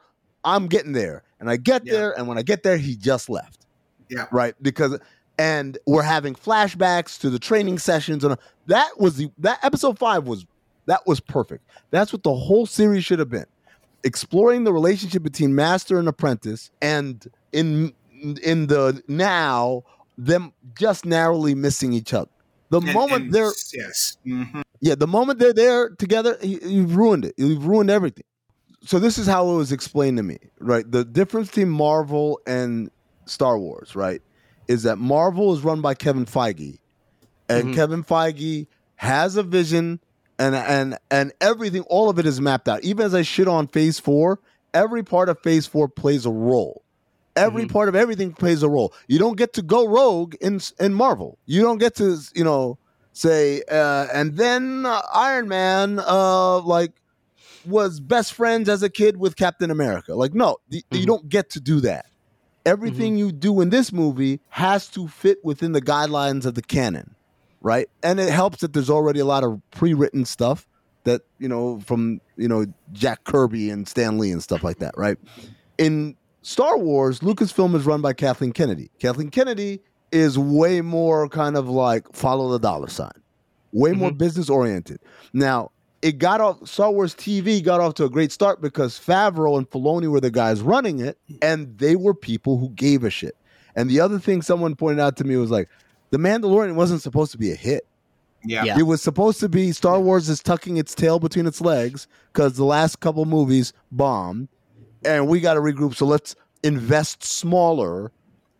I'm 0.45 0.67
getting 0.67 0.91
there. 0.93 1.23
And 1.39 1.49
I 1.49 1.57
get 1.57 1.85
Yeah. 1.85 1.93
there, 1.93 2.11
and 2.17 2.27
when 2.27 2.38
I 2.38 2.43
get 2.43 2.61
there, 2.63 2.77
he 2.77 2.95
just 2.95 3.27
left 3.29 3.65
yeah. 4.09 4.27
right? 4.31 4.53
Because 4.61 4.97
and 5.39 5.77
we're 5.85 6.01
having 6.03 6.33
flashbacks 6.35 7.19
to 7.21 7.29
the 7.29 7.38
training 7.39 7.77
sessions, 7.79 8.23
and 8.23 8.38
that 8.67 8.99
was 8.99 9.17
the 9.17 9.29
that 9.39 9.59
episode 9.63 9.97
five 9.99 10.25
was 10.27 10.45
that 10.85 11.05
was 11.07 11.19
perfect. 11.19 11.63
That's 11.91 12.11
what 12.13 12.23
the 12.23 12.33
whole 12.33 12.65
series 12.65 13.03
should 13.05 13.19
have 13.19 13.29
been, 13.29 13.45
exploring 14.03 14.63
the 14.63 14.73
relationship 14.73 15.21
between 15.23 15.53
master 15.55 15.99
and 15.99 16.07
apprentice, 16.07 16.69
and 16.81 17.27
in 17.51 17.93
in 18.43 18.67
the 18.67 19.01
now 19.07 19.83
them 20.17 20.53
just 20.75 21.05
narrowly 21.05 21.53
missing 21.53 21.93
each 21.93 22.13
other. 22.13 22.31
The 22.69 22.79
And- 22.81 22.93
moment 22.93 23.23
and- 23.25 23.33
they're 23.33 23.53
yes, 23.73 24.17
Mhm. 24.25 24.63
Yeah, 24.80 24.95
the 24.95 25.07
moment 25.07 25.39
they're 25.39 25.53
there 25.53 25.89
together, 25.89 26.38
you, 26.41 26.59
you've 26.63 26.95
ruined 26.95 27.25
it. 27.25 27.34
You've 27.38 27.65
ruined 27.65 27.89
everything. 27.89 28.23
So 28.84 28.99
this 28.99 29.17
is 29.17 29.28
how 29.28 29.49
it 29.49 29.55
was 29.55 29.71
explained 29.71 30.17
to 30.17 30.23
me, 30.23 30.38
right? 30.59 30.89
The 30.89 31.03
difference 31.03 31.47
between 31.49 31.69
Marvel 31.69 32.39
and 32.47 32.89
Star 33.25 33.57
Wars, 33.57 33.95
right, 33.95 34.21
is 34.67 34.84
that 34.84 34.97
Marvel 34.97 35.53
is 35.53 35.61
run 35.61 35.82
by 35.82 35.93
Kevin 35.93 36.25
Feige, 36.25 36.80
and 37.49 37.69
Mhm. 37.69 37.73
Kevin 37.73 38.03
Feige 38.03 38.67
has 38.95 39.36
a 39.36 39.43
vision, 39.43 39.99
and 40.39 40.55
and 40.55 40.97
and 41.09 41.34
everything, 41.41 41.82
all 41.84 42.09
of 42.09 42.19
it 42.19 42.25
is 42.25 42.39
mapped 42.39 42.69
out. 42.69 42.84
Even 42.84 43.05
as 43.05 43.13
I 43.13 43.23
shit 43.23 43.47
on 43.47 43.67
Phase 43.67 43.99
Four, 43.99 44.39
every 44.73 45.03
part 45.03 45.28
of 45.30 45.39
Phase 45.39 45.65
Four 45.65 45.88
plays 45.89 46.25
a 46.25 46.32
role. 46.32 46.84
Every 47.36 47.65
part 47.67 47.88
of 47.89 47.95
everything 47.95 48.34
plays 48.34 48.63
a 48.63 48.69
role. 48.69 48.93
You 49.07 49.19
don't 49.19 49.38
get 49.38 49.53
to 49.53 49.61
go 49.61 49.88
rogue 49.88 50.36
in 50.41 50.59
in 50.80 50.93
Marvel. 50.93 51.38
You 51.45 51.61
don't 51.61 51.78
get 51.78 51.95
to 51.95 52.17
you 52.34 52.43
know 52.43 52.78
say 53.18 53.63
uh, 53.70 54.07
and 54.13 54.38
then 54.38 54.86
uh, 54.86 55.01
Iron 55.13 55.47
Man 55.47 55.99
uh, 55.99 56.59
like 56.59 56.93
was 57.65 57.99
best 57.99 58.34
friends 58.34 58.70
as 58.70 58.84
a 58.84 58.89
kid 58.89 59.18
with 59.18 59.36
Captain 59.36 59.72
America. 59.72 60.15
Like 60.15 60.34
no, 60.34 60.57
y- 60.72 60.82
you 60.91 61.05
don't 61.05 61.28
get 61.28 61.49
to 61.51 61.59
do 61.59 61.80
that. 61.82 62.05
Everything 62.65 63.18
you 63.18 63.32
do 63.32 63.61
in 63.61 63.70
this 63.70 63.93
movie 63.93 64.41
has 64.49 64.88
to 64.89 65.07
fit 65.07 65.38
within 65.43 65.72
the 65.72 65.82
guidelines 65.82 66.45
of 66.45 66.55
the 66.55 66.61
canon, 66.61 67.15
right? 67.61 67.89
And 68.03 68.20
it 68.20 68.30
helps 68.30 68.59
that 68.59 68.74
there's 68.74 68.89
already 68.89 69.22
a 69.22 69.26
lot 69.26 69.45
of 69.45 69.61
pre-written 69.72 70.26
stuff 70.26 70.68
that 71.05 71.22
you 71.39 71.47
know 71.47 71.80
from 71.80 72.20
you 72.36 72.47
know 72.47 72.65
Jack 72.91 73.24
Kirby 73.24 73.70
and 73.70 73.88
Stan 73.88 74.18
Lee 74.18 74.32
and 74.32 74.43
stuff 74.43 74.63
like 74.63 74.80
that, 74.80 74.93
right? 74.97 75.18
In 75.78 76.15
Star 76.41 76.78
Wars, 76.78 77.20
Lucasfilm 77.20 77.76
is 77.76 77.86
run 77.86 78.01
by 78.01 78.13
Kathleen 78.13 78.51
Kennedy. 78.51 78.89
Kathleen 78.99 79.30
Kennedy 79.30 79.82
is 80.12 80.38
way 80.38 80.82
more 80.82 81.28
kind 81.30 81.58
of 81.58 81.70
like 81.70 82.12
follow 82.14 82.49
the 82.49 82.60
dollar 82.60 82.88
sign, 82.88 83.12
way 83.72 83.91
more 83.91 84.10
mm-hmm. 84.10 84.18
business 84.18 84.49
oriented. 84.49 84.99
Now, 85.34 85.72
it 86.01 86.20
got 86.20 86.41
off 86.41 86.68
Star 86.68 86.91
Wars 86.91 87.16
TV 87.16 87.64
got 87.64 87.82
off 87.82 87.95
to 87.95 88.05
a 88.05 88.10
great 88.10 88.32
start 88.32 88.62
because 88.62 88.99
Favreau 88.99 89.58
and 89.58 89.70
Filoni 89.70 90.08
were 90.08 90.22
the 90.22 90.32
guys 90.32 90.62
running 90.62 90.99
it, 90.99 91.18
and 91.41 91.78
they 91.78 91.95
were 91.95 92.14
people 92.14 92.58
who 92.58 92.70
gave 92.70 93.03
a 93.03 93.10
shit. 93.10 93.36
And 93.76 93.89
the 93.89 93.99
other 93.99 94.20
thing 94.20 94.41
someone 94.41 94.76
pointed 94.76 95.01
out 95.01 95.18
to 95.18 95.24
me 95.24 95.36
was 95.38 95.51
like, 95.51 95.70
The 96.12 96.18
Mandalorian 96.18 96.76
wasn't 96.76 97.01
supposed 97.01 97.32
to 97.32 97.38
be 97.38 97.51
a 97.51 97.55
hit. 97.55 97.86
Yeah. 98.43 98.78
It 98.78 98.84
was 98.84 99.01
supposed 99.01 99.39
to 99.41 99.49
be 99.49 99.72
Star 99.72 99.99
Wars 99.99 100.30
is 100.30 100.41
tucking 100.41 100.78
its 100.78 100.95
tail 100.95 101.20
between 101.20 101.47
its 101.47 101.60
legs 101.60 102.08
because 102.32 102.55
the 102.55 102.64
last 102.64 102.99
couple 102.99 103.26
movies 103.26 103.74
bombed, 103.91 104.47
and 105.03 105.28
we 105.28 105.39
got 105.39 105.55
to 105.55 105.60
regroup. 105.60 105.95
So 105.95 106.05
let's 106.05 106.36
invest 106.64 107.24
smaller 107.24 108.12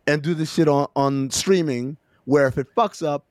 and 0.08 0.22
do 0.22 0.34
this 0.34 0.54
shit 0.54 0.68
on, 0.68 0.88
on 0.96 1.30
streaming 1.30 1.98
where 2.26 2.48
if 2.48 2.58
it 2.58 2.74
fucks 2.76 3.06
up, 3.06 3.26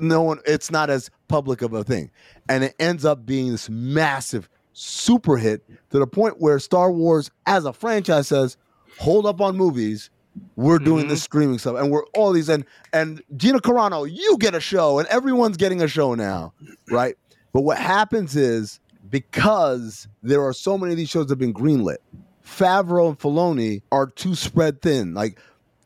no 0.00 0.22
one 0.22 0.38
it's 0.46 0.70
not 0.70 0.90
as 0.90 1.10
public 1.28 1.62
of 1.62 1.72
a 1.72 1.82
thing. 1.82 2.10
And 2.48 2.64
it 2.64 2.74
ends 2.78 3.04
up 3.04 3.26
being 3.26 3.50
this 3.50 3.68
massive 3.68 4.48
super 4.72 5.36
hit 5.36 5.62
to 5.90 5.98
the 5.98 6.06
point 6.06 6.40
where 6.40 6.58
Star 6.58 6.92
Wars 6.92 7.30
as 7.46 7.64
a 7.64 7.72
franchise 7.72 8.28
says, 8.28 8.56
hold 8.98 9.26
up 9.26 9.40
on 9.40 9.56
movies. 9.56 10.10
We're 10.56 10.78
doing 10.78 11.08
this 11.08 11.18
mm-hmm. 11.18 11.24
streaming 11.24 11.58
stuff, 11.58 11.76
and 11.76 11.90
we're 11.90 12.06
all 12.14 12.32
these 12.32 12.48
and 12.48 12.64
and 12.94 13.22
Gina 13.36 13.58
Carano, 13.58 14.10
you 14.10 14.38
get 14.38 14.54
a 14.54 14.60
show, 14.60 14.98
and 14.98 15.06
everyone's 15.08 15.58
getting 15.58 15.82
a 15.82 15.88
show 15.88 16.14
now, 16.14 16.54
right? 16.90 17.16
But 17.52 17.62
what 17.62 17.76
happens 17.76 18.34
is 18.34 18.80
because 19.10 20.08
there 20.22 20.42
are 20.42 20.54
so 20.54 20.78
many 20.78 20.92
of 20.92 20.96
these 20.96 21.10
shows 21.10 21.26
that 21.26 21.32
have 21.32 21.38
been 21.38 21.52
greenlit, 21.52 21.98
Favreau 22.42 23.08
and 23.08 23.18
Filoni 23.18 23.82
are 23.92 24.06
too 24.06 24.34
spread 24.34 24.80
thin. 24.80 25.12
Like 25.12 25.38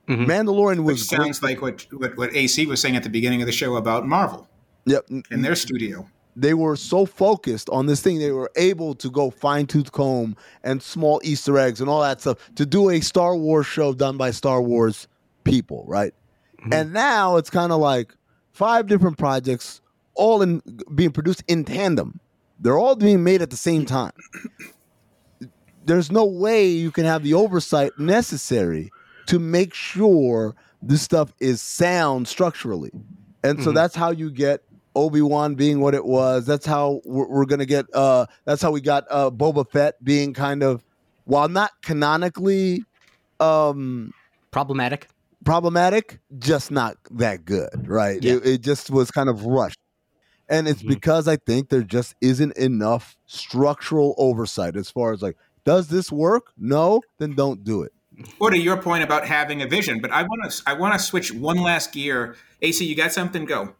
Mm-hmm. 0.08 0.30
Mandalorian 0.30 0.84
Which 0.84 0.94
was 1.00 1.08
great- 1.08 1.20
sounds 1.20 1.42
like 1.42 1.60
what, 1.62 1.86
what 1.92 2.16
what 2.16 2.34
AC 2.34 2.64
was 2.66 2.80
saying 2.80 2.96
at 2.96 3.02
the 3.02 3.08
beginning 3.10 3.42
of 3.42 3.46
the 3.46 3.52
show 3.52 3.76
about 3.76 4.06
Marvel 4.06 4.48
Yep. 4.86 5.06
in 5.30 5.42
their 5.42 5.56
studio. 5.56 6.08
They 6.36 6.54
were 6.54 6.76
so 6.76 7.06
focused 7.06 7.68
on 7.70 7.86
this 7.86 8.02
thing, 8.02 8.18
they 8.18 8.30
were 8.30 8.50
able 8.56 8.94
to 8.96 9.10
go 9.10 9.30
fine 9.30 9.66
tooth 9.66 9.90
comb 9.90 10.36
and 10.62 10.82
small 10.82 11.20
Easter 11.24 11.58
eggs 11.58 11.80
and 11.80 11.88
all 11.90 12.02
that 12.02 12.20
stuff 12.20 12.36
to 12.56 12.66
do 12.66 12.90
a 12.90 13.00
Star 13.00 13.34
Wars 13.34 13.66
show 13.66 13.94
done 13.94 14.16
by 14.16 14.30
Star 14.30 14.60
Wars 14.62 15.08
people, 15.44 15.84
right? 15.88 16.12
Mm-hmm. 16.60 16.72
And 16.74 16.92
now 16.92 17.36
it's 17.36 17.50
kind 17.50 17.72
of 17.72 17.80
like 17.80 18.14
five 18.52 18.86
different 18.86 19.16
projects, 19.18 19.80
all 20.14 20.42
in 20.42 20.62
being 20.94 21.10
produced 21.10 21.42
in 21.48 21.64
tandem. 21.64 22.20
They're 22.60 22.78
all 22.78 22.96
being 22.96 23.24
made 23.24 23.42
at 23.42 23.50
the 23.50 23.56
same 23.56 23.84
time. 23.86 24.12
There's 25.84 26.10
no 26.10 26.24
way 26.24 26.66
you 26.68 26.90
can 26.90 27.04
have 27.04 27.22
the 27.22 27.34
oversight 27.34 27.92
necessary 27.98 28.90
to 29.26 29.38
make 29.38 29.74
sure 29.74 30.54
this 30.82 31.02
stuff 31.02 31.32
is 31.40 31.60
sound 31.60 32.28
structurally. 32.28 32.90
And 33.42 33.62
so 33.62 33.70
Mhm. 33.70 33.74
that's 33.74 33.94
how 33.94 34.10
you 34.10 34.30
get 34.30 34.62
Obi-Wan 34.94 35.54
being 35.54 35.80
what 35.80 35.94
it 35.94 36.04
was. 36.04 36.46
That's 36.46 36.64
how 36.66 37.00
we're, 37.04 37.28
we're 37.28 37.44
going 37.44 37.58
to 37.58 37.66
get 37.66 37.86
uh 37.94 38.26
that's 38.44 38.62
how 38.62 38.70
we 38.70 38.80
got 38.80 39.04
uh 39.10 39.30
Boba 39.30 39.68
Fett 39.70 40.02
being 40.02 40.32
kind 40.32 40.62
of 40.62 40.82
while 41.24 41.48
not 41.48 41.70
canonically 41.82 42.84
um 43.40 44.12
problematic 44.50 45.08
problematic, 45.44 46.18
just 46.38 46.70
not 46.70 46.96
that 47.10 47.44
good, 47.44 47.86
right? 47.86 48.22
Yeah. 48.22 48.34
It, 48.34 48.46
it 48.46 48.60
just 48.62 48.90
was 48.90 49.10
kind 49.10 49.28
of 49.28 49.44
rushed. 49.44 49.78
And 50.48 50.66
it's 50.66 50.82
because 50.82 51.28
I 51.28 51.36
think 51.36 51.68
there 51.68 51.82
just 51.82 52.14
isn't 52.20 52.56
enough 52.56 53.16
structural 53.26 54.14
oversight 54.18 54.76
as 54.76 54.90
far 54.90 55.12
as 55.12 55.22
like, 55.22 55.36
does 55.64 55.88
this 55.88 56.10
work? 56.10 56.52
No, 56.56 57.00
then 57.18 57.34
don't 57.34 57.62
do 57.64 57.82
it. 57.82 57.92
Or 58.40 58.50
to 58.50 58.58
your 58.58 58.76
point 58.78 59.04
about 59.04 59.26
having 59.26 59.60
a 59.62 59.66
vision, 59.66 60.00
but 60.00 60.10
I 60.10 60.22
want 60.22 60.50
to 60.50 60.62
I 60.66 60.72
want 60.72 60.94
to 60.94 60.98
switch 60.98 61.32
one 61.32 61.58
last 61.58 61.92
gear. 61.92 62.36
AC, 62.62 62.84
you 62.84 62.96
got 62.96 63.12
something? 63.12 63.44
Go. 63.44 63.74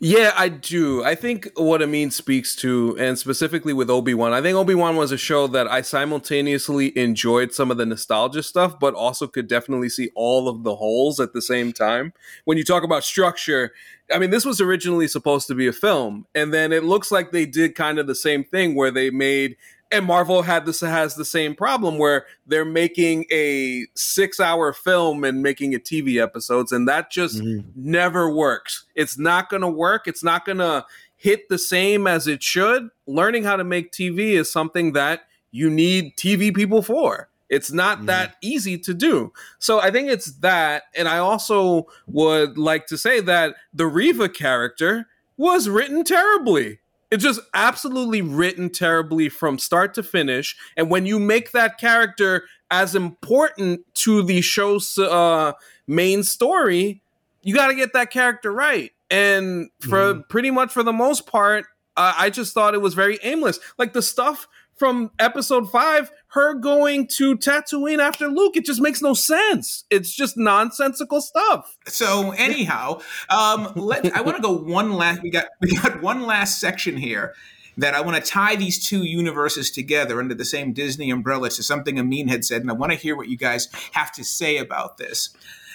Yeah, 0.00 0.32
I 0.36 0.48
do. 0.48 1.02
I 1.02 1.16
think 1.16 1.48
what 1.56 1.82
Amin 1.82 2.12
speaks 2.12 2.54
to, 2.56 2.96
and 3.00 3.18
specifically 3.18 3.72
with 3.72 3.90
Obi 3.90 4.14
Wan, 4.14 4.32
I 4.32 4.40
think 4.40 4.56
Obi 4.56 4.76
Wan 4.76 4.94
was 4.94 5.10
a 5.10 5.16
show 5.16 5.48
that 5.48 5.66
I 5.66 5.80
simultaneously 5.80 6.96
enjoyed 6.96 7.52
some 7.52 7.72
of 7.72 7.78
the 7.78 7.86
nostalgia 7.86 8.44
stuff, 8.44 8.78
but 8.78 8.94
also 8.94 9.26
could 9.26 9.48
definitely 9.48 9.88
see 9.88 10.10
all 10.14 10.48
of 10.48 10.62
the 10.62 10.76
holes 10.76 11.18
at 11.18 11.32
the 11.32 11.42
same 11.42 11.72
time. 11.72 12.12
When 12.44 12.56
you 12.56 12.62
talk 12.62 12.84
about 12.84 13.02
structure, 13.02 13.72
I 14.12 14.20
mean, 14.20 14.30
this 14.30 14.44
was 14.44 14.60
originally 14.60 15.08
supposed 15.08 15.48
to 15.48 15.54
be 15.56 15.66
a 15.66 15.72
film, 15.72 16.26
and 16.32 16.54
then 16.54 16.72
it 16.72 16.84
looks 16.84 17.10
like 17.10 17.32
they 17.32 17.46
did 17.46 17.74
kind 17.74 17.98
of 17.98 18.06
the 18.06 18.14
same 18.14 18.44
thing 18.44 18.76
where 18.76 18.92
they 18.92 19.10
made 19.10 19.56
and 19.90 20.04
Marvel 20.04 20.42
had 20.42 20.66
this 20.66 20.80
has 20.80 21.14
the 21.14 21.24
same 21.24 21.54
problem 21.54 21.98
where 21.98 22.26
they're 22.46 22.64
making 22.64 23.24
a 23.32 23.86
six 23.94 24.38
hour 24.38 24.72
film 24.72 25.24
and 25.24 25.42
making 25.42 25.72
it 25.72 25.84
TV 25.84 26.22
episodes, 26.22 26.72
and 26.72 26.86
that 26.88 27.10
just 27.10 27.38
mm-hmm. 27.38 27.68
never 27.74 28.30
works. 28.30 28.84
It's 28.94 29.18
not 29.18 29.48
gonna 29.48 29.70
work. 29.70 30.06
It's 30.06 30.22
not 30.22 30.44
gonna 30.44 30.84
hit 31.16 31.48
the 31.48 31.58
same 31.58 32.06
as 32.06 32.26
it 32.26 32.42
should. 32.42 32.88
Learning 33.06 33.44
how 33.44 33.56
to 33.56 33.64
make 33.64 33.92
TV 33.92 34.32
is 34.32 34.52
something 34.52 34.92
that 34.92 35.22
you 35.50 35.70
need 35.70 36.16
TV 36.16 36.54
people 36.54 36.82
for. 36.82 37.28
It's 37.48 37.72
not 37.72 37.98
mm-hmm. 37.98 38.06
that 38.06 38.36
easy 38.42 38.78
to 38.78 38.94
do. 38.94 39.32
So 39.58 39.80
I 39.80 39.90
think 39.90 40.08
it's 40.08 40.32
that. 40.40 40.84
And 40.94 41.08
I 41.08 41.18
also 41.18 41.86
would 42.06 42.58
like 42.58 42.86
to 42.88 42.98
say 42.98 43.20
that 43.20 43.54
the 43.72 43.86
Reva 43.86 44.28
character 44.28 45.06
was 45.36 45.68
written 45.68 46.04
terribly. 46.04 46.80
It's 47.10 47.24
just 47.24 47.40
absolutely 47.54 48.22
written 48.22 48.70
terribly 48.70 49.28
from 49.28 49.58
start 49.58 49.94
to 49.94 50.02
finish. 50.02 50.56
And 50.76 50.90
when 50.90 51.06
you 51.06 51.18
make 51.18 51.52
that 51.52 51.78
character 51.78 52.44
as 52.70 52.94
important 52.94 53.82
to 53.94 54.22
the 54.22 54.40
show's 54.42 54.98
uh, 54.98 55.52
main 55.86 56.22
story, 56.22 57.02
you 57.42 57.54
got 57.54 57.68
to 57.68 57.74
get 57.74 57.94
that 57.94 58.10
character 58.10 58.52
right. 58.52 58.92
And 59.10 59.70
for 59.80 60.22
pretty 60.28 60.50
much 60.50 60.70
for 60.70 60.82
the 60.82 60.92
most 60.92 61.26
part, 61.26 61.64
uh, 61.96 62.12
I 62.16 62.30
just 62.30 62.52
thought 62.52 62.74
it 62.74 62.82
was 62.82 62.94
very 62.94 63.18
aimless. 63.22 63.58
Like 63.78 63.94
the 63.94 64.02
stuff 64.02 64.46
from 64.78 65.10
episode 65.18 65.70
five, 65.70 66.10
her 66.28 66.54
going 66.54 67.06
to 67.16 67.36
Tatooine 67.36 67.98
after 67.98 68.28
Luke, 68.28 68.56
it 68.56 68.64
just 68.64 68.80
makes 68.80 69.02
no 69.02 69.14
sense. 69.14 69.84
It's 69.90 70.14
just 70.14 70.36
nonsensical 70.36 71.20
stuff. 71.20 71.76
So 71.86 72.32
anyhow, 72.32 73.00
um, 73.30 73.72
let 73.74 74.14
I 74.16 74.20
want 74.20 74.36
to 74.36 74.42
go 74.42 74.52
one 74.52 74.92
last. 74.92 75.22
We 75.22 75.30
got 75.30 75.46
we 75.60 75.76
got 75.76 76.02
one 76.02 76.22
last 76.22 76.60
section 76.60 76.96
here 76.96 77.34
that 77.78 77.94
I 77.94 78.00
want 78.00 78.22
to 78.22 78.30
tie 78.30 78.56
these 78.56 78.84
two 78.84 79.04
universes 79.04 79.70
together 79.70 80.18
under 80.20 80.34
the 80.34 80.44
same 80.44 80.72
Disney 80.72 81.10
umbrella 81.10 81.48
to 81.50 81.62
something 81.62 81.98
Amin 81.98 82.28
had 82.28 82.44
said, 82.44 82.60
and 82.60 82.70
I 82.70 82.74
want 82.74 82.92
to 82.92 82.98
hear 82.98 83.16
what 83.16 83.28
you 83.28 83.36
guys 83.36 83.68
have 83.92 84.10
to 84.12 84.24
say 84.24 84.58
about 84.58 84.98
this. 84.98 85.30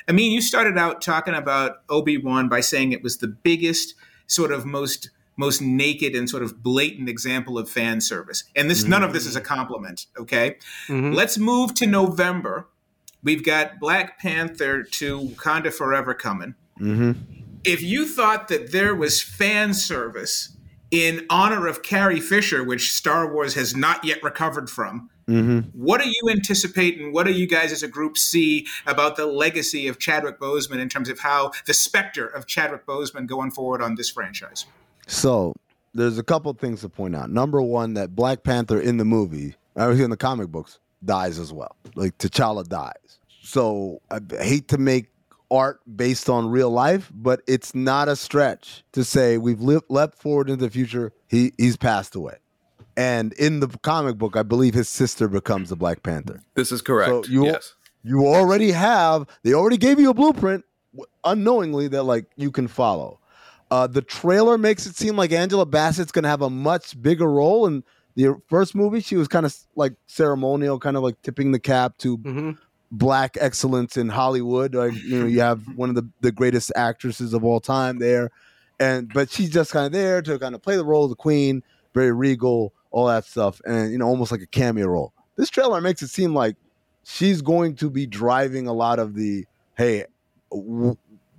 Amin, 0.09 0.31
you 0.31 0.41
started 0.41 0.77
out 0.77 1.01
talking 1.01 1.33
about 1.33 1.81
Obi 1.89 2.17
Wan 2.17 2.49
by 2.49 2.59
saying 2.59 2.91
it 2.91 3.01
was 3.01 3.17
the 3.17 3.27
biggest, 3.27 3.95
sort 4.27 4.51
of 4.51 4.65
most 4.65 5.11
most 5.35 5.61
naked 5.61 6.15
and 6.15 6.29
sort 6.29 6.43
of 6.43 6.61
blatant 6.61 7.09
example 7.09 7.57
of 7.57 7.69
fan 7.69 8.01
service. 8.01 8.43
And 8.55 8.69
this 8.69 8.83
none 8.83 9.03
of 9.03 9.13
this 9.13 9.25
is 9.25 9.35
a 9.35 9.41
compliment, 9.41 10.07
okay? 10.17 10.57
Let's 10.89 11.37
move 11.37 11.73
to 11.75 11.87
November. 11.87 12.67
We've 13.23 13.43
got 13.43 13.79
Black 13.79 14.19
Panther 14.19 14.83
to 14.83 15.19
Wakanda 15.19 15.73
Forever 15.73 16.13
coming. 16.13 16.55
Mm-hmm. 16.79 17.13
If 17.63 17.81
you 17.81 18.05
thought 18.05 18.49
that 18.49 18.71
there 18.71 18.93
was 18.93 19.21
fan 19.21 19.73
service 19.73 20.55
in 20.91 21.25
honor 21.29 21.67
of 21.67 21.81
Carrie 21.81 22.19
Fisher, 22.19 22.63
which 22.63 22.91
Star 22.91 23.31
Wars 23.33 23.53
has 23.55 23.75
not 23.75 24.03
yet 24.03 24.21
recovered 24.21 24.69
from, 24.69 25.09
Mm-hmm. 25.27 25.69
What 25.81 26.01
do 26.01 26.07
you 26.09 26.29
anticipate 26.29 26.99
and 26.99 27.13
what 27.13 27.25
do 27.25 27.31
you 27.31 27.47
guys 27.47 27.71
as 27.71 27.83
a 27.83 27.87
group 27.87 28.17
see 28.17 28.67
about 28.85 29.15
the 29.15 29.25
legacy 29.25 29.87
of 29.87 29.99
Chadwick 29.99 30.39
Boseman 30.39 30.79
in 30.79 30.89
terms 30.89 31.09
of 31.09 31.19
how 31.19 31.51
the 31.65 31.73
specter 31.73 32.27
of 32.27 32.45
Chadwick 32.45 32.85
Boseman 32.85 33.25
going 33.25 33.51
forward 33.51 33.81
on 33.81 33.95
this 33.95 34.09
franchise? 34.09 34.65
So 35.07 35.53
there's 35.93 36.17
a 36.17 36.23
couple 36.23 36.53
things 36.53 36.81
to 36.81 36.89
point 36.89 37.15
out. 37.15 37.29
Number 37.29 37.61
one, 37.61 37.93
that 37.95 38.15
Black 38.15 38.43
Panther 38.43 38.79
in 38.79 38.97
the 38.97 39.05
movie, 39.05 39.55
obviously 39.75 40.03
in 40.03 40.09
the 40.09 40.17
comic 40.17 40.49
books, 40.49 40.79
dies 41.05 41.39
as 41.39 41.51
well. 41.51 41.75
Like 41.95 42.17
T'Challa 42.17 42.67
dies. 42.67 43.19
So 43.41 44.01
I 44.09 44.19
hate 44.41 44.69
to 44.69 44.77
make 44.77 45.11
art 45.51 45.81
based 45.95 46.29
on 46.29 46.49
real 46.49 46.71
life, 46.71 47.11
but 47.13 47.41
it's 47.47 47.75
not 47.75 48.07
a 48.07 48.15
stretch 48.15 48.83
to 48.93 49.03
say 49.03 49.37
we've 49.37 49.61
lived, 49.61 49.85
leapt 49.89 50.17
forward 50.17 50.49
into 50.49 50.65
the 50.65 50.71
future. 50.71 51.11
He 51.27 51.53
he's 51.57 51.77
passed 51.77 52.15
away. 52.15 52.37
And 52.95 53.33
in 53.33 53.59
the 53.59 53.67
comic 53.67 54.17
book, 54.17 54.35
I 54.35 54.43
believe 54.43 54.73
his 54.73 54.89
sister 54.89 55.27
becomes 55.27 55.69
the 55.69 55.75
Black 55.75 56.03
Panther. 56.03 56.41
This 56.55 56.71
is 56.71 56.81
correct. 56.81 57.09
So 57.09 57.23
you 57.31 57.45
yes. 57.45 57.75
you 58.03 58.25
already 58.25 58.71
have 58.71 59.27
they 59.43 59.53
already 59.53 59.77
gave 59.77 59.99
you 59.99 60.09
a 60.09 60.13
blueprint 60.13 60.65
unknowingly 61.23 61.87
that 61.89 62.03
like 62.03 62.25
you 62.35 62.51
can 62.51 62.67
follow. 62.67 63.19
Uh, 63.73 63.87
the 63.87 64.03
trailer 64.03 64.55
makes 64.55 64.85
it 64.85 64.95
seem 64.95 65.15
like 65.15 65.31
Angela 65.31 65.65
Bassett's 65.65 66.11
going 66.11 66.21
to 66.21 66.29
have 66.29 66.43
a 66.43 66.49
much 66.49 67.01
bigger 67.01 67.27
role 67.27 67.65
in 67.65 67.83
the 68.13 68.39
first 68.47 68.75
movie. 68.75 68.99
She 68.99 69.15
was 69.15 69.27
kind 69.27 69.47
of 69.47 69.57
like 69.75 69.93
ceremonial, 70.05 70.77
kind 70.77 70.95
of 70.95 71.01
like 71.01 71.19
tipping 71.23 71.53
the 71.53 71.59
cap 71.59 71.97
to 71.97 72.55
black 72.91 73.35
excellence 73.41 73.97
in 73.97 74.09
Hollywood. 74.09 74.75
Like 74.75 74.93
you 74.93 75.21
know, 75.21 75.25
you 75.25 75.39
have 75.39 75.63
one 75.75 75.89
of 75.89 75.95
the, 75.95 76.07
the 76.21 76.31
greatest 76.31 76.71
actresses 76.75 77.33
of 77.33 77.43
all 77.43 77.59
time 77.59 77.97
there, 77.97 78.29
and 78.79 79.11
but 79.11 79.31
she's 79.31 79.49
just 79.49 79.71
kind 79.71 79.87
of 79.87 79.91
there 79.91 80.21
to 80.21 80.37
kind 80.37 80.53
of 80.53 80.61
play 80.61 80.75
the 80.75 80.85
role 80.85 81.05
of 81.05 81.09
the 81.09 81.15
queen, 81.15 81.63
very 81.95 82.11
regal, 82.11 82.75
all 82.91 83.07
that 83.07 83.25
stuff, 83.25 83.59
and 83.65 83.91
you 83.91 83.97
know, 83.97 84.05
almost 84.05 84.31
like 84.31 84.41
a 84.43 84.45
cameo 84.45 84.85
role. 84.85 85.13
This 85.35 85.49
trailer 85.49 85.81
makes 85.81 86.03
it 86.03 86.09
seem 86.09 86.35
like 86.35 86.57
she's 87.05 87.41
going 87.41 87.75
to 87.77 87.89
be 87.89 88.05
driving 88.05 88.67
a 88.67 88.73
lot 88.73 88.99
of 88.99 89.15
the 89.15 89.47
hey. 89.75 90.05
W- 90.51 90.95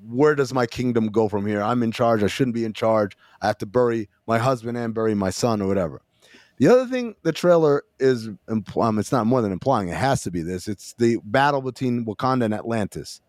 where 0.08 0.34
does 0.34 0.52
my 0.52 0.66
kingdom 0.66 1.08
go 1.08 1.28
from 1.28 1.46
here? 1.46 1.62
I'm 1.62 1.82
in 1.82 1.92
charge. 1.92 2.22
I 2.22 2.26
shouldn't 2.26 2.54
be 2.54 2.64
in 2.64 2.72
charge. 2.72 3.16
I 3.40 3.46
have 3.46 3.58
to 3.58 3.66
bury 3.66 4.08
my 4.26 4.38
husband 4.38 4.76
and 4.76 4.94
bury 4.94 5.14
my 5.14 5.30
son 5.30 5.60
or 5.60 5.66
whatever. 5.66 6.02
The 6.58 6.68
other 6.68 6.86
thing 6.86 7.16
the 7.22 7.32
trailer 7.32 7.82
is, 7.98 8.28
um, 8.48 8.98
it's 8.98 9.12
not 9.12 9.26
more 9.26 9.42
than 9.42 9.52
implying, 9.52 9.88
it 9.88 9.96
has 9.96 10.22
to 10.22 10.30
be 10.30 10.42
this. 10.42 10.68
It's 10.68 10.94
the 10.94 11.18
battle 11.24 11.60
between 11.60 12.04
Wakanda 12.04 12.44
and 12.44 12.54
Atlantis, 12.54 13.20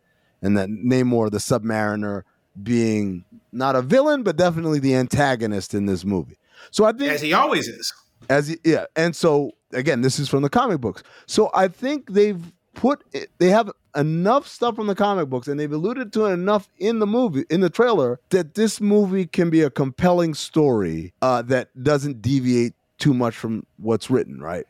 and 0.41 0.57
that 0.57 0.69
Namor, 0.69 1.31
the 1.31 1.39
Submariner, 1.39 2.23
being 2.61 3.25
not 3.51 3.75
a 3.75 3.81
villain, 3.81 4.23
but 4.23 4.37
definitely 4.37 4.79
the 4.79 4.95
antagonist 4.95 5.73
in 5.73 5.87
this 5.87 6.05
movie. 6.05 6.37
So 6.71 6.85
I 6.85 6.91
think. 6.91 7.11
As 7.11 7.21
he 7.21 7.33
always 7.33 7.67
is. 7.67 7.93
As 8.29 8.47
he, 8.47 8.57
yeah, 8.63 8.85
and 8.95 9.15
so 9.15 9.51
again, 9.73 10.01
this 10.01 10.19
is 10.19 10.29
from 10.29 10.43
the 10.43 10.49
comic 10.49 10.79
books. 10.79 11.03
So 11.25 11.49
I 11.53 11.67
think 11.67 12.13
they've 12.13 12.41
put 12.75 13.03
they 13.39 13.49
have 13.49 13.71
enough 13.95 14.47
stuff 14.47 14.75
from 14.75 14.87
the 14.87 14.95
comic 14.95 15.29
books, 15.29 15.47
and 15.47 15.59
they've 15.59 15.71
alluded 15.71 16.13
to 16.13 16.25
it 16.25 16.33
enough 16.33 16.69
in 16.77 16.99
the 16.99 17.07
movie 17.07 17.45
in 17.49 17.61
the 17.61 17.69
trailer 17.69 18.19
that 18.29 18.55
this 18.55 18.81
movie 18.81 19.25
can 19.25 19.49
be 19.49 19.61
a 19.61 19.69
compelling 19.69 20.33
story 20.33 21.13
uh, 21.21 21.41
that 21.43 21.69
doesn't 21.83 22.21
deviate 22.21 22.73
too 22.97 23.13
much 23.13 23.35
from 23.35 23.65
what's 23.77 24.09
written. 24.09 24.39
Right. 24.39 24.65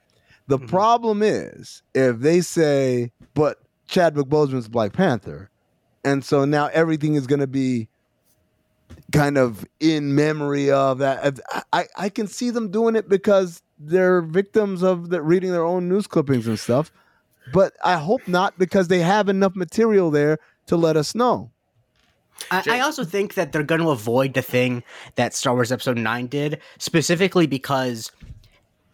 The 0.48 0.60
problem 0.60 1.24
is 1.24 1.82
if 1.94 2.20
they 2.20 2.42
say, 2.42 3.12
but 3.34 3.60
Chadwick 3.88 4.28
Boseman's 4.28 4.68
Black 4.68 4.94
Panther, 4.94 5.50
and 6.04 6.24
so 6.24 6.46
now 6.46 6.68
everything 6.68 7.16
is 7.16 7.26
going 7.26 7.40
to 7.40 7.48
be 7.48 7.88
kind 9.12 9.38
of 9.38 9.66
in 9.80 10.16
memory 10.16 10.70
of 10.70 11.00
that. 11.00 11.40
I, 11.74 11.86
I 11.98 12.10
can 12.10 12.28
see 12.28 12.50
them 12.52 12.70
doing 12.70 12.96
it 12.96 13.10
because 13.10 13.62
they're 13.80 14.22
victims 14.22 14.84
of 14.84 15.10
the, 15.10 15.22
reading 15.22 15.52
their 15.52 15.66
own 15.66 15.90
news 15.90 16.08
clippings 16.08 16.48
and 16.48 16.60
stuff. 16.60 16.92
But 17.54 17.74
I 17.84 17.96
hope 17.96 18.28
not 18.28 18.58
because 18.58 18.88
they 18.88 19.00
have 19.00 19.30
enough 19.30 19.56
material 19.56 20.12
there 20.12 20.40
to 20.68 20.76
let 20.76 20.98
us 20.98 21.16
know. 21.16 21.52
I, 22.52 22.64
I 22.70 22.80
also 22.82 23.04
think 23.04 23.36
that 23.36 23.52
they're 23.52 23.64
going 23.64 23.82
to 23.82 23.90
avoid 23.90 24.34
the 24.34 24.42
thing 24.42 24.84
that 25.16 25.34
Star 25.34 25.54
Wars 25.54 25.72
Episode 25.72 25.98
9 25.98 26.28
did, 26.28 26.60
specifically 26.78 27.48
because 27.48 28.12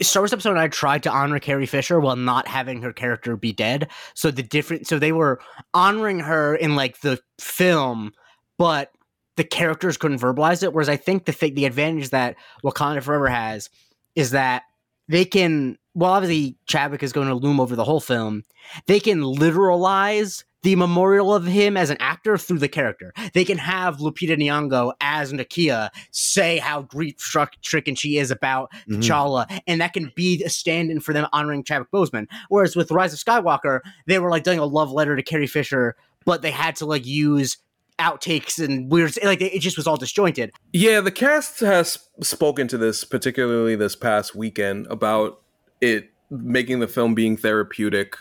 Star 0.01 0.21
Wars 0.21 0.33
Episode 0.33 0.53
9 0.53 0.69
tried 0.71 1.03
to 1.03 1.11
honor 1.11 1.39
Carrie 1.39 1.65
Fisher 1.65 1.99
while 1.99 2.15
not 2.15 2.47
having 2.47 2.81
her 2.81 2.93
character 2.93 3.35
be 3.35 3.51
dead. 3.51 3.89
So 4.13 4.31
the 4.31 4.43
different, 4.43 4.87
so 4.87 4.99
they 4.99 5.11
were 5.11 5.39
honoring 5.73 6.19
her 6.19 6.55
in 6.55 6.75
like 6.75 7.01
the 7.01 7.19
film, 7.39 8.13
but 8.57 8.91
the 9.37 9.43
characters 9.43 9.97
couldn't 9.97 10.19
verbalize 10.19 10.63
it. 10.63 10.73
Whereas 10.73 10.89
I 10.89 10.97
think 10.97 11.25
the 11.25 11.31
thing, 11.31 11.55
the 11.55 11.65
advantage 11.65 12.09
that 12.09 12.35
Wakanda 12.63 13.01
Forever 13.01 13.27
has 13.27 13.69
is 14.15 14.31
that 14.31 14.63
they 15.07 15.25
can, 15.25 15.77
well, 15.93 16.11
obviously 16.11 16.55
Chadwick 16.67 17.03
is 17.03 17.13
going 17.13 17.27
to 17.27 17.35
loom 17.35 17.59
over 17.59 17.75
the 17.75 17.83
whole 17.83 17.99
film. 17.99 18.43
They 18.87 18.99
can 18.99 19.21
literalize 19.21 20.43
the 20.63 20.75
memorial 20.75 21.33
of 21.33 21.45
him 21.45 21.75
as 21.75 21.89
an 21.89 21.97
actor 21.99 22.37
through 22.37 22.59
the 22.59 22.67
character. 22.69 23.11
They 23.33 23.43
can 23.43 23.57
have 23.57 23.97
Lupita 23.97 24.37
Nyong'o 24.37 24.93
as 25.01 25.33
Nakia 25.33 25.89
say 26.11 26.59
how 26.59 26.83
grief 26.83 27.15
stricken 27.19 27.95
she 27.95 28.17
is 28.17 28.29
about 28.29 28.71
Mhm. 28.87 28.97
T'Challa, 29.01 29.59
and 29.65 29.81
that 29.81 29.93
can 29.93 30.11
be 30.15 30.43
a 30.43 30.49
stand-in 30.49 30.99
for 30.99 31.13
them 31.13 31.25
honoring 31.33 31.63
Chadwick 31.63 31.89
Boseman. 31.91 32.27
Whereas 32.49 32.75
with 32.75 32.91
Rise 32.91 33.11
of 33.11 33.19
Skywalker, 33.19 33.79
they 34.05 34.19
were 34.19 34.29
like 34.29 34.43
doing 34.43 34.59
a 34.59 34.65
love 34.65 34.91
letter 34.91 35.15
to 35.15 35.23
Carrie 35.23 35.47
Fisher, 35.47 35.95
but 36.25 36.43
they 36.43 36.51
had 36.51 36.75
to 36.75 36.85
like 36.85 37.07
use 37.07 37.57
outtakes 37.97 38.63
and 38.63 38.91
weird 38.91 39.17
like 39.23 39.41
it 39.41 39.59
just 39.59 39.77
was 39.77 39.87
all 39.87 39.97
disjointed. 39.97 40.51
Yeah, 40.73 41.01
the 41.01 41.11
cast 41.11 41.59
has 41.61 42.07
spoken 42.21 42.67
to 42.67 42.77
this, 42.77 43.03
particularly 43.03 43.75
this 43.75 43.95
past 43.95 44.35
weekend, 44.35 44.85
about 44.87 45.39
it 45.81 46.11
making 46.29 46.79
the 46.79 46.87
film 46.87 47.13
being 47.13 47.35
therapeutic, 47.35 48.15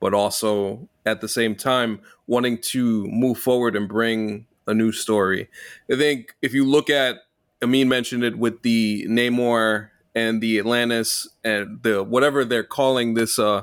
but 0.00 0.12
also 0.12 0.88
at 1.06 1.20
the 1.20 1.28
same 1.28 1.54
time 1.54 2.00
wanting 2.26 2.58
to 2.58 3.06
move 3.06 3.38
forward 3.38 3.76
and 3.76 3.88
bring 3.88 4.46
a 4.66 4.74
new 4.74 4.92
story. 4.92 5.48
I 5.90 5.96
think 5.96 6.34
if 6.42 6.52
you 6.52 6.64
look 6.64 6.90
at, 6.90 7.16
Amin 7.62 7.88
mentioned 7.88 8.24
it 8.24 8.38
with 8.38 8.62
the 8.62 9.06
Namor 9.08 9.88
and 10.14 10.40
the 10.40 10.58
Atlantis 10.58 11.28
and 11.42 11.82
the 11.82 12.02
whatever 12.02 12.44
they're 12.44 12.64
calling 12.64 13.14
this, 13.14 13.38
uh, 13.38 13.62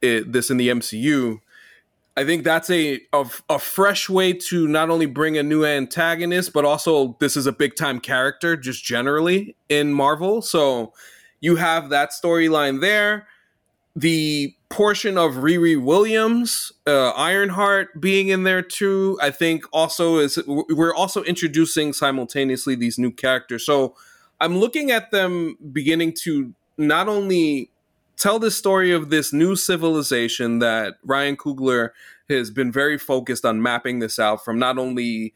it, 0.00 0.32
this 0.32 0.50
in 0.50 0.56
the 0.56 0.68
MCU. 0.68 1.40
I 2.14 2.24
think 2.24 2.44
that's 2.44 2.68
a, 2.68 3.00
a 3.14 3.26
a 3.48 3.58
fresh 3.58 4.10
way 4.10 4.34
to 4.34 4.68
not 4.68 4.90
only 4.90 5.06
bring 5.06 5.38
a 5.38 5.42
new 5.42 5.64
antagonist, 5.64 6.52
but 6.52 6.66
also 6.66 7.16
this 7.20 7.38
is 7.38 7.46
a 7.46 7.52
big 7.52 7.74
time 7.74 8.00
character 8.00 8.54
just 8.54 8.84
generally 8.84 9.56
in 9.70 9.94
Marvel. 9.94 10.42
So 10.42 10.92
you 11.42 11.56
have 11.56 11.90
that 11.90 12.12
storyline 12.12 12.80
there. 12.80 13.26
The 13.94 14.54
portion 14.70 15.18
of 15.18 15.32
Riri 15.32 15.78
Williams, 15.78 16.72
uh, 16.86 17.10
Ironheart 17.10 18.00
being 18.00 18.28
in 18.28 18.44
there 18.44 18.62
too, 18.62 19.18
I 19.20 19.30
think 19.30 19.64
also 19.70 20.16
is 20.16 20.38
we're 20.46 20.94
also 20.94 21.22
introducing 21.24 21.92
simultaneously 21.92 22.74
these 22.74 22.98
new 22.98 23.10
characters. 23.10 23.66
So 23.66 23.94
I'm 24.40 24.56
looking 24.56 24.90
at 24.90 25.10
them 25.10 25.58
beginning 25.72 26.14
to 26.22 26.54
not 26.78 27.08
only 27.08 27.70
tell 28.16 28.38
the 28.38 28.50
story 28.50 28.92
of 28.92 29.10
this 29.10 29.32
new 29.32 29.56
civilization 29.56 30.60
that 30.60 30.94
Ryan 31.04 31.36
Coogler 31.36 31.90
has 32.30 32.50
been 32.50 32.72
very 32.72 32.96
focused 32.96 33.44
on 33.44 33.60
mapping 33.60 33.98
this 33.98 34.18
out 34.18 34.44
from 34.44 34.58
not 34.58 34.78
only 34.78 35.34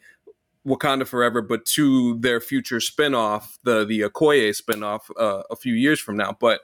Wakanda 0.66 1.06
Forever, 1.06 1.42
but 1.42 1.64
to 1.66 2.18
their 2.18 2.40
future 2.40 2.78
spinoff, 2.78 3.58
the 3.62 3.84
the 3.84 4.00
Okoye 4.00 4.50
spinoff, 4.50 5.10
uh, 5.18 5.42
a 5.50 5.56
few 5.56 5.74
years 5.74 6.00
from 6.00 6.16
now. 6.16 6.36
But 6.38 6.60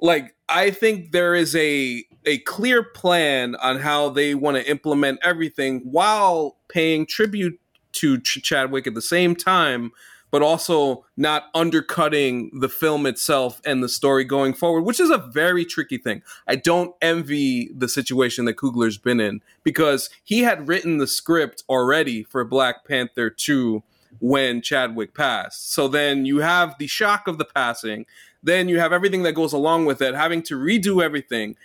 like, 0.00 0.34
I 0.48 0.70
think 0.70 1.12
there 1.12 1.34
is 1.34 1.54
a 1.56 2.04
a 2.24 2.38
clear 2.38 2.82
plan 2.82 3.56
on 3.56 3.78
how 3.78 4.08
they 4.08 4.34
want 4.34 4.56
to 4.56 4.70
implement 4.70 5.18
everything 5.22 5.80
while 5.80 6.56
paying 6.68 7.06
tribute 7.06 7.58
to 7.92 8.20
Ch- 8.20 8.42
Chadwick 8.42 8.86
at 8.86 8.94
the 8.94 9.02
same 9.02 9.34
time, 9.34 9.92
but 10.32 10.42
also 10.42 11.04
not 11.16 11.44
undercutting 11.54 12.50
the 12.58 12.68
film 12.68 13.04
itself 13.06 13.60
and 13.66 13.84
the 13.84 13.88
story 13.88 14.24
going 14.24 14.54
forward, 14.54 14.80
which 14.80 14.98
is 14.98 15.10
a 15.10 15.18
very 15.18 15.64
tricky 15.64 15.98
thing. 15.98 16.22
I 16.48 16.56
don't 16.56 16.96
envy 17.02 17.70
the 17.76 17.86
situation 17.86 18.46
that 18.46 18.56
Coogler's 18.56 18.96
been 18.96 19.20
in 19.20 19.42
because 19.62 20.08
he 20.24 20.40
had 20.40 20.66
written 20.66 20.96
the 20.96 21.06
script 21.06 21.62
already 21.68 22.24
for 22.24 22.44
Black 22.44 22.86
Panther 22.88 23.28
2 23.28 23.82
when 24.20 24.62
Chadwick 24.62 25.12
passed. 25.12 25.72
So 25.72 25.86
then 25.86 26.24
you 26.24 26.38
have 26.38 26.76
the 26.78 26.86
shock 26.86 27.28
of 27.28 27.36
the 27.36 27.44
passing, 27.44 28.06
then 28.42 28.70
you 28.70 28.78
have 28.80 28.92
everything 28.92 29.24
that 29.24 29.34
goes 29.34 29.52
along 29.52 29.84
with 29.84 30.00
it, 30.00 30.14
having 30.14 30.42
to 30.44 30.56
redo 30.56 31.04
everything. 31.04 31.56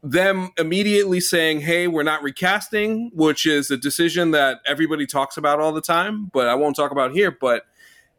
Them 0.00 0.52
immediately 0.56 1.18
saying, 1.18 1.62
hey, 1.62 1.88
we're 1.88 2.04
not 2.04 2.22
recasting, 2.22 3.10
which 3.12 3.46
is 3.46 3.68
a 3.68 3.76
decision 3.76 4.30
that 4.30 4.60
everybody 4.64 5.06
talks 5.06 5.36
about 5.36 5.58
all 5.58 5.72
the 5.72 5.80
time, 5.80 6.30
but 6.32 6.46
I 6.46 6.54
won't 6.54 6.76
talk 6.76 6.92
about 6.92 7.10
here. 7.10 7.32
But 7.32 7.66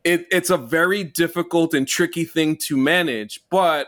it, 0.07 0.25
it's 0.31 0.49
a 0.49 0.55
very 0.55 1.03
difficult 1.03 1.73
and 1.73 1.85
tricky 1.85 2.23
thing 2.23 2.55
to 2.55 2.77
manage. 2.77 3.41
But 3.49 3.87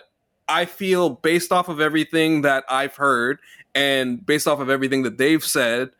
I 0.49 0.65
feel, 0.65 1.11
based 1.11 1.53
off 1.53 1.69
of 1.69 1.79
everything 1.79 2.41
that 2.41 2.65
I've 2.67 2.95
heard 2.95 3.39
and 3.73 4.25
based 4.25 4.45
off 4.45 4.59
of 4.59 4.69
everything 4.69 5.03
that 5.03 5.17
they've 5.17 5.43
said, 5.43 5.91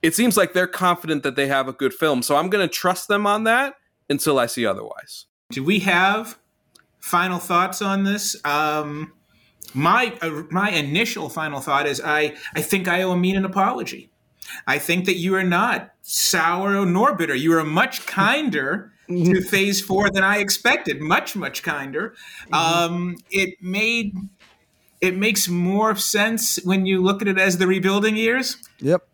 it 0.00 0.14
seems 0.14 0.38
like 0.38 0.54
they're 0.54 0.66
confident 0.66 1.22
that 1.22 1.36
they 1.36 1.48
have 1.48 1.68
a 1.68 1.74
good 1.74 1.92
film. 1.92 2.22
So 2.22 2.36
I'm 2.36 2.48
going 2.48 2.66
to 2.66 2.72
trust 2.72 3.08
them 3.08 3.26
on 3.26 3.44
that 3.44 3.74
until 4.08 4.38
I 4.38 4.46
see 4.46 4.64
otherwise. 4.64 5.26
Do 5.50 5.62
we 5.62 5.80
have 5.80 6.38
final 6.98 7.38
thoughts 7.38 7.82
on 7.82 8.04
this? 8.04 8.36
Um, 8.46 9.12
my 9.74 10.16
uh, 10.22 10.44
my 10.50 10.70
initial 10.70 11.28
final 11.28 11.60
thought 11.60 11.86
is 11.86 12.00
I 12.02 12.36
I 12.54 12.62
think 12.62 12.88
I 12.88 13.02
owe 13.02 13.12
Amin 13.12 13.36
an 13.36 13.44
apology. 13.44 14.10
I 14.66 14.78
think 14.78 15.04
that 15.04 15.16
you 15.16 15.34
are 15.34 15.44
not 15.44 15.90
sour 16.00 16.86
nor 16.86 17.14
bitter. 17.14 17.34
You 17.34 17.52
are 17.58 17.64
much 17.64 18.06
kinder 18.06 18.92
to 19.08 19.40
Phase 19.42 19.80
Four 19.80 20.10
than 20.10 20.22
I 20.22 20.38
expected. 20.38 21.00
Much 21.00 21.34
much 21.34 21.62
kinder. 21.62 22.14
Um, 22.52 23.16
it 23.30 23.62
made 23.62 24.14
it 25.00 25.16
makes 25.16 25.48
more 25.48 25.94
sense 25.96 26.58
when 26.64 26.86
you 26.86 27.02
look 27.02 27.22
at 27.22 27.28
it 27.28 27.38
as 27.38 27.58
the 27.58 27.66
rebuilding 27.66 28.16
years. 28.16 28.56
Yep. 28.80 29.06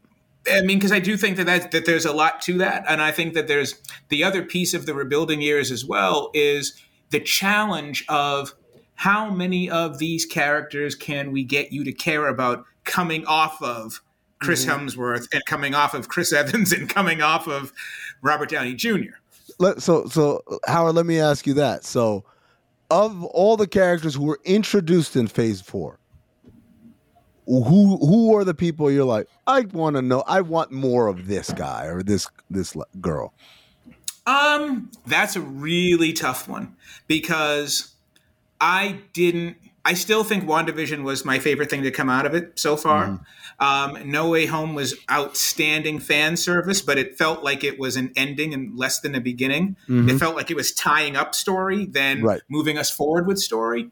I 0.50 0.60
mean, 0.60 0.78
because 0.78 0.92
I 0.92 0.98
do 0.98 1.16
think 1.16 1.36
that, 1.38 1.46
that 1.46 1.70
that 1.70 1.86
there's 1.86 2.04
a 2.04 2.12
lot 2.12 2.42
to 2.42 2.58
that, 2.58 2.84
and 2.88 3.00
I 3.00 3.12
think 3.12 3.34
that 3.34 3.48
there's 3.48 3.80
the 4.08 4.24
other 4.24 4.42
piece 4.42 4.74
of 4.74 4.86
the 4.86 4.94
rebuilding 4.94 5.40
years 5.40 5.70
as 5.70 5.84
well 5.84 6.30
is 6.34 6.80
the 7.10 7.20
challenge 7.20 8.04
of 8.08 8.54
how 8.96 9.30
many 9.30 9.70
of 9.70 9.98
these 9.98 10.26
characters 10.26 10.94
can 10.94 11.32
we 11.32 11.44
get 11.44 11.72
you 11.72 11.84
to 11.84 11.92
care 11.92 12.28
about 12.28 12.64
coming 12.84 13.24
off 13.26 13.60
of 13.62 14.02
Chris 14.40 14.66
Mhm. 14.66 14.88
Hemsworth 14.88 15.28
and 15.32 15.42
coming 15.46 15.74
off 15.74 15.94
of 15.94 16.08
Chris 16.08 16.32
Evans 16.32 16.72
and 16.72 16.88
coming 16.88 17.22
off 17.22 17.48
of 17.48 17.72
Robert 18.22 18.50
Downey 18.50 18.74
Jr. 18.74 19.16
Let, 19.58 19.82
so 19.82 20.06
so 20.06 20.42
Howard, 20.66 20.94
let 20.94 21.06
me 21.06 21.20
ask 21.20 21.46
you 21.46 21.54
that. 21.54 21.84
So, 21.84 22.24
of 22.90 23.24
all 23.24 23.56
the 23.56 23.66
characters 23.66 24.14
who 24.14 24.24
were 24.24 24.40
introduced 24.44 25.16
in 25.16 25.26
Phase 25.26 25.60
Four, 25.60 25.98
who 27.46 27.96
who 27.98 28.36
are 28.36 28.44
the 28.44 28.54
people 28.54 28.90
you're 28.90 29.04
like, 29.04 29.28
I 29.46 29.62
want 29.62 29.96
to 29.96 30.02
know, 30.02 30.22
I 30.26 30.40
want 30.40 30.72
more 30.72 31.08
of 31.08 31.26
this 31.26 31.52
guy 31.52 31.86
or 31.86 32.02
this 32.02 32.28
this 32.50 32.76
girl. 33.00 33.34
Um, 34.26 34.90
that's 35.06 35.36
a 35.36 35.40
really 35.40 36.12
tough 36.12 36.48
one 36.48 36.76
because 37.06 37.94
I 38.60 39.00
didn't. 39.12 39.56
I 39.84 39.92
still 39.92 40.24
think 40.24 40.44
WandaVision 40.44 41.02
was 41.02 41.26
my 41.26 41.38
favorite 41.38 41.68
thing 41.68 41.82
to 41.82 41.90
come 41.90 42.08
out 42.08 42.24
of 42.24 42.34
it 42.34 42.58
so 42.58 42.74
far. 42.74 43.20
Um, 43.60 44.10
no 44.10 44.28
Way 44.28 44.46
Home 44.46 44.74
was 44.74 44.94
outstanding 45.10 45.98
fan 46.00 46.36
service, 46.36 46.80
but 46.82 46.98
it 46.98 47.16
felt 47.16 47.42
like 47.44 47.62
it 47.64 47.78
was 47.78 47.96
an 47.96 48.12
ending 48.16 48.52
and 48.52 48.76
less 48.78 49.00
than 49.00 49.14
a 49.14 49.20
beginning. 49.20 49.76
Mhm. 49.88 50.10
It 50.10 50.18
felt 50.18 50.34
like 50.36 50.50
it 50.50 50.56
was 50.56 50.72
tying 50.72 51.16
up 51.16 51.34
story, 51.34 51.86
then 51.86 52.22
Right. 52.22 52.40
moving 52.48 52.78
us 52.78 52.90
forward 52.90 53.26
with 53.26 53.38
story. 53.38 53.90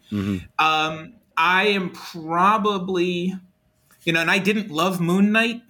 Um, 0.58 1.14
I 1.36 1.64
am 1.68 1.90
probably, 1.90 3.34
you 4.04 4.12
know, 4.12 4.20
and 4.20 4.30
I 4.30 4.38
didn't 4.38 4.70
love 4.70 5.00
Moon 5.00 5.32
Knight 5.32 5.62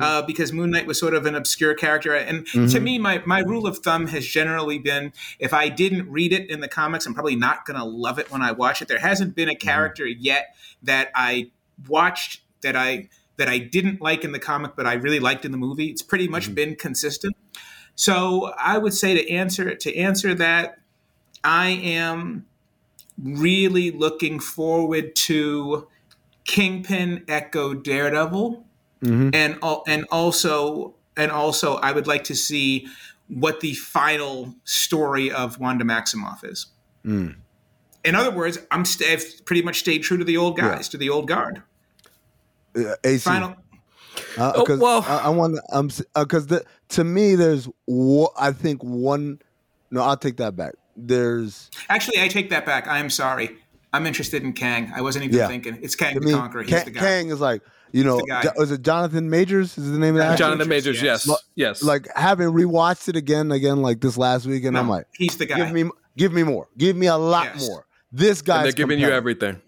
uh, 0.00 0.20
because 0.22 0.52
Moon 0.52 0.70
Knight 0.70 0.86
was 0.86 0.98
sort 1.00 1.14
of 1.14 1.24
an 1.24 1.34
obscure 1.34 1.72
character. 1.72 2.12
And 2.14 2.46
to 2.48 2.58
Mhm. 2.58 2.82
me, 2.82 2.98
my, 2.98 3.22
my 3.24 3.38
rule 3.40 3.66
of 3.66 3.78
thumb 3.78 4.08
has 4.08 4.26
generally 4.26 4.78
been 4.78 5.14
if 5.38 5.54
I 5.54 5.70
didn't 5.70 6.10
read 6.10 6.30
it 6.34 6.50
in 6.50 6.60
the 6.60 6.68
comics, 6.68 7.06
I'm 7.06 7.14
probably 7.14 7.36
not 7.36 7.64
going 7.64 7.78
to 7.78 7.84
love 7.86 8.18
it 8.18 8.30
when 8.30 8.42
I 8.42 8.52
watch 8.52 8.82
it. 8.82 8.88
There 8.88 8.98
hasn't 8.98 9.34
been 9.34 9.48
a 9.48 9.54
character 9.54 10.06
yet 10.06 10.54
that 10.82 11.10
I 11.14 11.50
watched 11.88 12.42
that 12.62 12.76
I 12.76 13.08
that 13.36 13.48
I 13.48 13.58
didn't 13.58 14.00
like 14.00 14.24
in 14.24 14.32
the 14.32 14.38
comic, 14.38 14.72
but 14.76 14.86
I 14.86 14.94
really 14.94 15.20
liked 15.20 15.44
in 15.44 15.52
the 15.52 15.58
movie. 15.58 15.86
It's 15.86 16.02
pretty 16.02 16.26
much 16.28 16.54
been 16.54 16.74
consistent. 16.74 17.36
So 17.94 18.52
I 18.58 18.78
would 18.78 18.94
say 18.94 19.14
to 19.14 19.30
answer 19.30 19.74
to 19.74 19.96
answer 19.96 20.34
that, 20.34 20.78
I 21.44 21.68
am 21.68 22.46
really 23.16 23.90
looking 23.90 24.38
forward 24.40 25.14
to 25.16 25.88
Kingpin 26.44 27.24
Echo 27.28 27.74
Daredevil 27.74 28.64
Mhm. 29.02 29.34
and 29.34 29.58
and 29.86 30.06
also 30.10 30.94
and 31.16 31.30
also 31.30 31.76
I 31.76 31.92
would 31.92 32.06
like 32.06 32.24
to 32.24 32.34
see 32.34 32.88
what 33.28 33.60
the 33.60 33.74
final 33.74 34.54
story 34.64 35.30
of 35.30 35.58
Wanda 35.60 35.84
Maximoff 35.84 36.44
is. 36.44 36.66
Mm. 37.04 37.36
In 38.04 38.14
other 38.14 38.30
words, 38.30 38.58
I'm 38.70 38.84
st- 38.84 39.10
I've 39.10 39.44
pretty 39.44 39.62
much 39.62 39.80
stayed 39.80 40.02
true 40.02 40.16
to 40.16 40.24
the 40.24 40.36
old 40.36 40.56
guys, 40.56 40.88
to 40.90 40.96
the 40.96 41.10
old 41.10 41.28
guard. 41.28 41.62
Uh, 42.86 42.94
AC. 43.04 43.24
Final. 43.24 43.56
Uh, 44.36 44.52
Oh, 44.56 44.64
'cause 44.64 44.78
well- 44.80 45.04
I, 45.08 45.18
I 45.24 45.28
want 45.28 45.58
um 45.72 45.90
because 46.14 46.46
the 46.48 46.64
to 46.90 47.04
me 47.04 47.34
there's 47.34 47.68
wo- 47.86 48.32
I 48.38 48.52
think 48.52 48.82
one. 48.82 49.40
No, 49.90 50.02
I'll 50.02 50.16
take 50.16 50.36
that 50.38 50.54
back. 50.56 50.74
There's 50.96 51.70
Actually, 51.88 52.20
I 52.20 52.28
take 52.28 52.50
that 52.50 52.66
back. 52.66 52.86
I 52.88 52.98
am 52.98 53.10
sorry. 53.10 53.56
I'm 53.92 54.06
interested 54.06 54.42
in 54.42 54.52
Kang. 54.52 54.92
I 54.94 55.00
wasn't 55.00 55.24
even 55.24 55.36
Yeah. 55.36 55.46
thinking. 55.48 55.78
It's 55.80 55.94
Kang 55.94 56.14
to 56.14 56.20
the 56.20 56.26
me, 56.26 56.32
Conqueror. 56.32 56.62
He's 56.62 56.70
Kang, 56.74 56.84
the 56.84 56.90
guy. 56.90 57.00
Kang 57.00 57.28
is 57.30 57.40
like 57.40 57.62
you 57.92 58.04
know 58.04 58.18
the 58.18 58.26
guy. 58.26 58.42
Jo- 58.42 58.52
was 58.56 58.70
it 58.70 58.82
Jonathan 58.82 59.30
Majors 59.30 59.78
is 59.78 59.90
the 59.90 59.98
name 59.98 60.14
of 60.14 60.18
that 60.18 60.32
actor? 60.32 60.44
Jonathan 60.44 60.68
Majors, 60.68 61.00
yes, 61.00 61.26
Lo- 61.26 61.36
yes. 61.54 61.82
Like 61.82 62.06
having 62.14 62.48
rewatched 62.48 63.08
it 63.08 63.16
again, 63.16 63.50
again 63.52 63.80
like 63.82 64.00
this 64.00 64.18
last 64.18 64.44
week, 64.46 64.64
and 64.64 64.74
No, 64.74 64.80
I'm 64.80 64.88
like, 64.88 65.06
he's 65.14 65.36
the 65.38 65.46
guy. 65.46 65.56
give 65.56 65.72
me, 65.72 65.90
give 66.16 66.32
me 66.34 66.42
more, 66.42 66.68
give 66.76 66.96
me 66.96 67.06
a 67.06 67.16
lot 67.16 67.44
Yes. 67.54 67.66
more. 67.68 67.86
This 68.12 68.42
guy's 68.42 68.56
and 68.58 68.64
they're 68.66 68.72
giving 68.72 68.98
you 68.98 69.08
everything. 69.10 69.60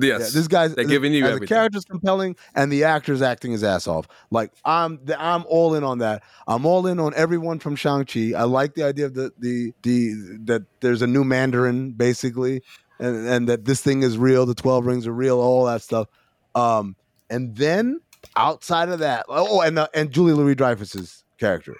Yes, 0.00 0.20
Yeah, 0.20 0.40
this 0.40 0.48
guy's 0.48 0.74
they're 0.74 0.84
giving 0.84 1.12
you. 1.12 1.38
The 1.38 1.46
character's 1.46 1.84
compelling, 1.84 2.36
and 2.54 2.70
the 2.72 2.84
actor's 2.84 3.22
acting 3.22 3.52
his 3.52 3.62
ass 3.64 3.86
off. 3.86 4.08
Like 4.30 4.52
I'm, 4.64 5.00
I'm 5.18 5.44
all 5.48 5.74
in 5.74 5.84
on 5.84 5.98
that. 5.98 6.22
I'm 6.46 6.66
all 6.66 6.86
in 6.86 6.98
on 6.98 7.12
everyone 7.14 7.58
from 7.58 7.76
Shang 7.76 8.04
Chi. 8.04 8.32
I 8.36 8.44
like 8.44 8.74
the 8.74 8.84
idea 8.84 9.06
of 9.06 9.14
the 9.14 9.32
the 9.38 9.72
the 9.82 10.38
that 10.44 10.62
there's 10.80 11.02
a 11.02 11.06
new 11.06 11.24
Mandarin 11.24 11.92
basically, 11.92 12.62
and 12.98 13.26
and 13.26 13.48
that 13.48 13.64
this 13.64 13.80
thing 13.80 14.02
is 14.02 14.18
real. 14.18 14.46
The 14.46 14.54
Twelve 14.54 14.86
Rings 14.86 15.06
are 15.06 15.12
real. 15.12 15.38
All 15.40 15.66
that 15.66 15.82
stuff. 15.82 16.08
Um, 16.54 16.96
and 17.30 17.56
then 17.56 18.00
outside 18.36 18.88
of 18.88 19.00
that, 19.00 19.26
oh, 19.28 19.60
and 19.60 19.78
uh, 19.78 19.88
and 19.94 20.10
Julia 20.10 20.34
Louis-Dreyfus's 20.34 21.24
character, 21.38 21.76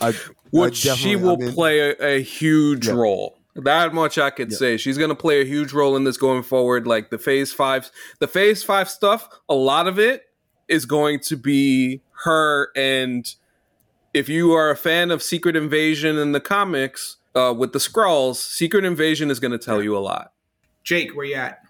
I, 0.00 0.08
I 0.08 0.14
which 0.50 0.76
she 0.76 1.16
will 1.16 1.34
I 1.34 1.36
mean, 1.36 1.52
play 1.52 1.80
a, 1.80 1.92
a 2.00 2.22
huge 2.22 2.86
Yeah. 2.86 2.94
role. 2.94 3.35
That 3.64 3.94
much 3.94 4.18
I 4.18 4.30
could 4.30 4.50
Yeah. 4.52 4.58
say. 4.58 4.76
She's 4.76 4.98
going 4.98 5.08
to 5.10 5.14
play 5.16 5.40
a 5.40 5.44
huge 5.44 5.72
role 5.72 5.96
in 5.96 6.04
this 6.04 6.16
going 6.16 6.42
forward. 6.42 6.86
Like 6.86 7.10
the 7.10 7.18
Phase 7.18 7.52
Five, 7.52 7.90
the 8.18 8.28
Phase 8.28 8.62
Five 8.62 8.88
stuff. 8.88 9.28
A 9.48 9.54
lot 9.54 9.86
of 9.88 9.98
it 9.98 10.24
is 10.68 10.84
going 10.84 11.20
to 11.20 11.36
be 11.36 12.02
her. 12.24 12.70
And 12.76 13.32
if 14.12 14.28
you 14.28 14.52
are 14.52 14.70
a 14.70 14.76
fan 14.76 15.10
of 15.10 15.22
Secret 15.22 15.56
Invasion 15.56 16.18
in 16.18 16.32
the 16.32 16.40
comics 16.40 17.16
uh, 17.34 17.54
with 17.56 17.72
the 17.72 17.78
Skrulls, 17.78 18.36
Secret 18.36 18.84
Invasion 18.84 19.30
is 19.30 19.40
going 19.40 19.52
to 19.52 19.58
tell 19.58 19.82
you 19.82 19.96
a 19.96 20.00
lot. 20.00 20.32
Jake, 20.84 21.14
where 21.16 21.26
you 21.26 21.34
at? 21.36 21.60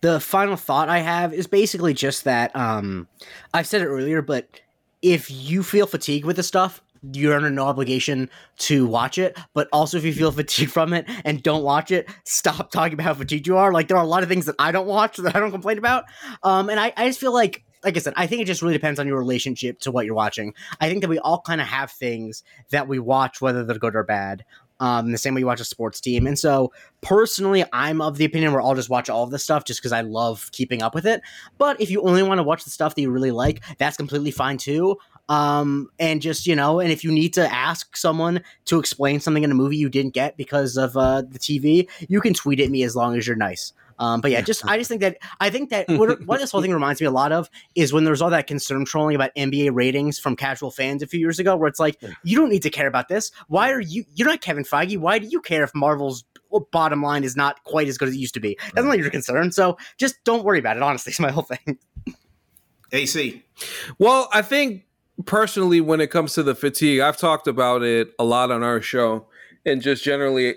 the 0.00 0.20
final 0.20 0.54
thought 0.54 0.90
I 0.90 0.98
have 0.98 1.32
is 1.32 1.46
basically 1.46 1.94
just 1.94 2.24
that 2.24 2.54
um 2.54 3.08
I've 3.54 3.66
said 3.66 3.80
it 3.80 3.86
earlier, 3.86 4.20
but 4.20 4.60
if 5.00 5.30
you 5.30 5.62
feel 5.62 5.86
fatigued 5.86 6.26
with 6.26 6.36
the 6.36 6.42
stuff, 6.42 6.82
you're 7.12 7.36
under 7.36 7.50
no 7.50 7.66
obligation 7.66 8.30
to 8.58 8.86
watch 8.86 9.18
it. 9.18 9.38
But 9.52 9.68
also 9.72 9.98
if 9.98 10.04
you 10.04 10.12
feel 10.12 10.32
fatigued 10.32 10.72
from 10.72 10.92
it 10.92 11.06
and 11.24 11.42
don't 11.42 11.62
watch 11.62 11.90
it, 11.90 12.08
stop 12.24 12.70
talking 12.70 12.94
about 12.94 13.04
how 13.04 13.14
fatigued 13.14 13.46
you 13.46 13.56
are. 13.56 13.72
Like 13.72 13.88
there 13.88 13.96
are 13.96 14.04
a 14.04 14.08
lot 14.08 14.22
of 14.22 14.28
things 14.28 14.46
that 14.46 14.56
I 14.58 14.72
don't 14.72 14.86
watch 14.86 15.16
that 15.18 15.34
I 15.36 15.40
don't 15.40 15.52
complain 15.52 15.78
about. 15.78 16.04
Um 16.42 16.70
and 16.70 16.80
I, 16.80 16.92
I 16.96 17.06
just 17.06 17.20
feel 17.20 17.32
like 17.32 17.64
like 17.84 17.96
I 17.96 18.00
said, 18.00 18.14
I 18.16 18.26
think 18.26 18.40
it 18.40 18.46
just 18.46 18.62
really 18.62 18.74
depends 18.74 18.98
on 18.98 19.06
your 19.06 19.18
relationship 19.18 19.78
to 19.80 19.90
what 19.90 20.06
you're 20.06 20.14
watching. 20.14 20.54
I 20.80 20.88
think 20.88 21.02
that 21.02 21.08
we 21.08 21.18
all 21.18 21.40
kind 21.42 21.60
of 21.60 21.66
have 21.66 21.90
things 21.90 22.42
that 22.70 22.88
we 22.88 22.98
watch, 22.98 23.40
whether 23.40 23.64
they're 23.64 23.78
good 23.78 23.94
or 23.94 24.04
bad. 24.04 24.44
Um, 24.80 25.12
the 25.12 25.18
same 25.18 25.34
way 25.34 25.40
you 25.40 25.46
watch 25.46 25.60
a 25.60 25.64
sports 25.64 26.00
team. 26.00 26.26
And 26.26 26.36
so 26.36 26.72
personally, 27.00 27.64
I'm 27.72 28.00
of 28.00 28.18
the 28.18 28.24
opinion 28.24 28.52
where 28.52 28.60
I'll 28.60 28.74
just 28.74 28.90
watch 28.90 29.08
all 29.08 29.22
of 29.22 29.30
this 29.30 29.44
stuff 29.44 29.64
just 29.64 29.80
because 29.80 29.92
I 29.92 30.00
love 30.00 30.50
keeping 30.50 30.82
up 30.82 30.94
with 30.94 31.06
it. 31.06 31.20
But 31.58 31.80
if 31.80 31.90
you 31.90 32.02
only 32.02 32.24
want 32.24 32.38
to 32.38 32.42
watch 32.42 32.64
the 32.64 32.70
stuff 32.70 32.94
that 32.94 33.02
you 33.02 33.10
really 33.10 33.30
like, 33.30 33.62
that's 33.78 33.96
completely 33.96 34.32
fine 34.32 34.58
too. 34.58 34.96
Um, 35.28 35.88
and 35.98 36.20
just, 36.20 36.46
you 36.46 36.54
know, 36.54 36.80
and 36.80 36.92
if 36.92 37.02
you 37.02 37.10
need 37.10 37.34
to 37.34 37.52
ask 37.52 37.96
someone 37.96 38.42
to 38.66 38.78
explain 38.78 39.20
something 39.20 39.42
in 39.42 39.50
a 39.50 39.54
movie 39.54 39.76
you 39.76 39.88
didn't 39.88 40.14
get 40.14 40.36
because 40.36 40.76
of 40.76 40.96
uh, 40.96 41.22
the 41.22 41.38
TV, 41.38 41.88
you 42.08 42.20
can 42.20 42.34
tweet 42.34 42.60
at 42.60 42.70
me 42.70 42.82
as 42.82 42.94
long 42.94 43.16
as 43.16 43.26
you're 43.26 43.36
nice. 43.36 43.72
Um, 43.98 44.20
but 44.20 44.30
yeah, 44.30 44.40
just 44.40 44.66
I 44.66 44.76
just 44.76 44.88
think 44.88 45.00
that 45.02 45.18
I 45.40 45.50
think 45.50 45.70
that 45.70 45.88
what, 45.88 46.24
what 46.26 46.40
this 46.40 46.50
whole 46.50 46.60
thing 46.60 46.72
reminds 46.72 47.00
me 47.00 47.06
a 47.06 47.10
lot 47.10 47.32
of 47.32 47.48
is 47.74 47.92
when 47.92 48.04
there 48.04 48.10
was 48.10 48.22
all 48.22 48.30
that 48.30 48.46
concern 48.46 48.84
trolling 48.84 49.14
about 49.14 49.34
NBA 49.36 49.70
ratings 49.72 50.18
from 50.18 50.36
casual 50.36 50.70
fans 50.70 51.02
a 51.02 51.06
few 51.06 51.20
years 51.20 51.38
ago, 51.38 51.56
where 51.56 51.68
it's 51.68 51.78
like 51.78 52.00
you 52.22 52.36
don't 52.36 52.48
need 52.48 52.62
to 52.62 52.70
care 52.70 52.88
about 52.88 53.08
this. 53.08 53.30
Why 53.48 53.70
are 53.70 53.80
you? 53.80 54.04
You're 54.14 54.28
not 54.28 54.40
Kevin 54.40 54.64
Feige. 54.64 54.98
Why 54.98 55.18
do 55.18 55.26
you 55.26 55.40
care 55.40 55.62
if 55.62 55.74
Marvel's 55.74 56.24
bottom 56.70 57.02
line 57.02 57.24
is 57.24 57.36
not 57.36 57.62
quite 57.64 57.88
as 57.88 57.98
good 57.98 58.08
as 58.08 58.14
it 58.14 58.18
used 58.18 58.34
to 58.34 58.40
be? 58.40 58.58
That's 58.74 58.86
not 58.86 58.98
your 58.98 59.10
concern. 59.10 59.52
So 59.52 59.78
just 59.96 60.16
don't 60.24 60.44
worry 60.44 60.58
about 60.58 60.76
it. 60.76 60.82
Honestly, 60.82 61.12
is 61.12 61.20
my 61.20 61.30
whole 61.30 61.44
thing. 61.44 61.78
AC. 62.92 63.44
Well, 63.98 64.28
I 64.32 64.42
think 64.42 64.84
personally, 65.24 65.80
when 65.80 66.00
it 66.00 66.10
comes 66.10 66.34
to 66.34 66.42
the 66.42 66.54
fatigue, 66.54 67.00
I've 67.00 67.16
talked 67.16 67.46
about 67.46 67.82
it 67.82 68.12
a 68.18 68.24
lot 68.24 68.50
on 68.50 68.62
our 68.62 68.80
show, 68.80 69.26
and 69.64 69.80
just 69.80 70.04
generally, 70.04 70.56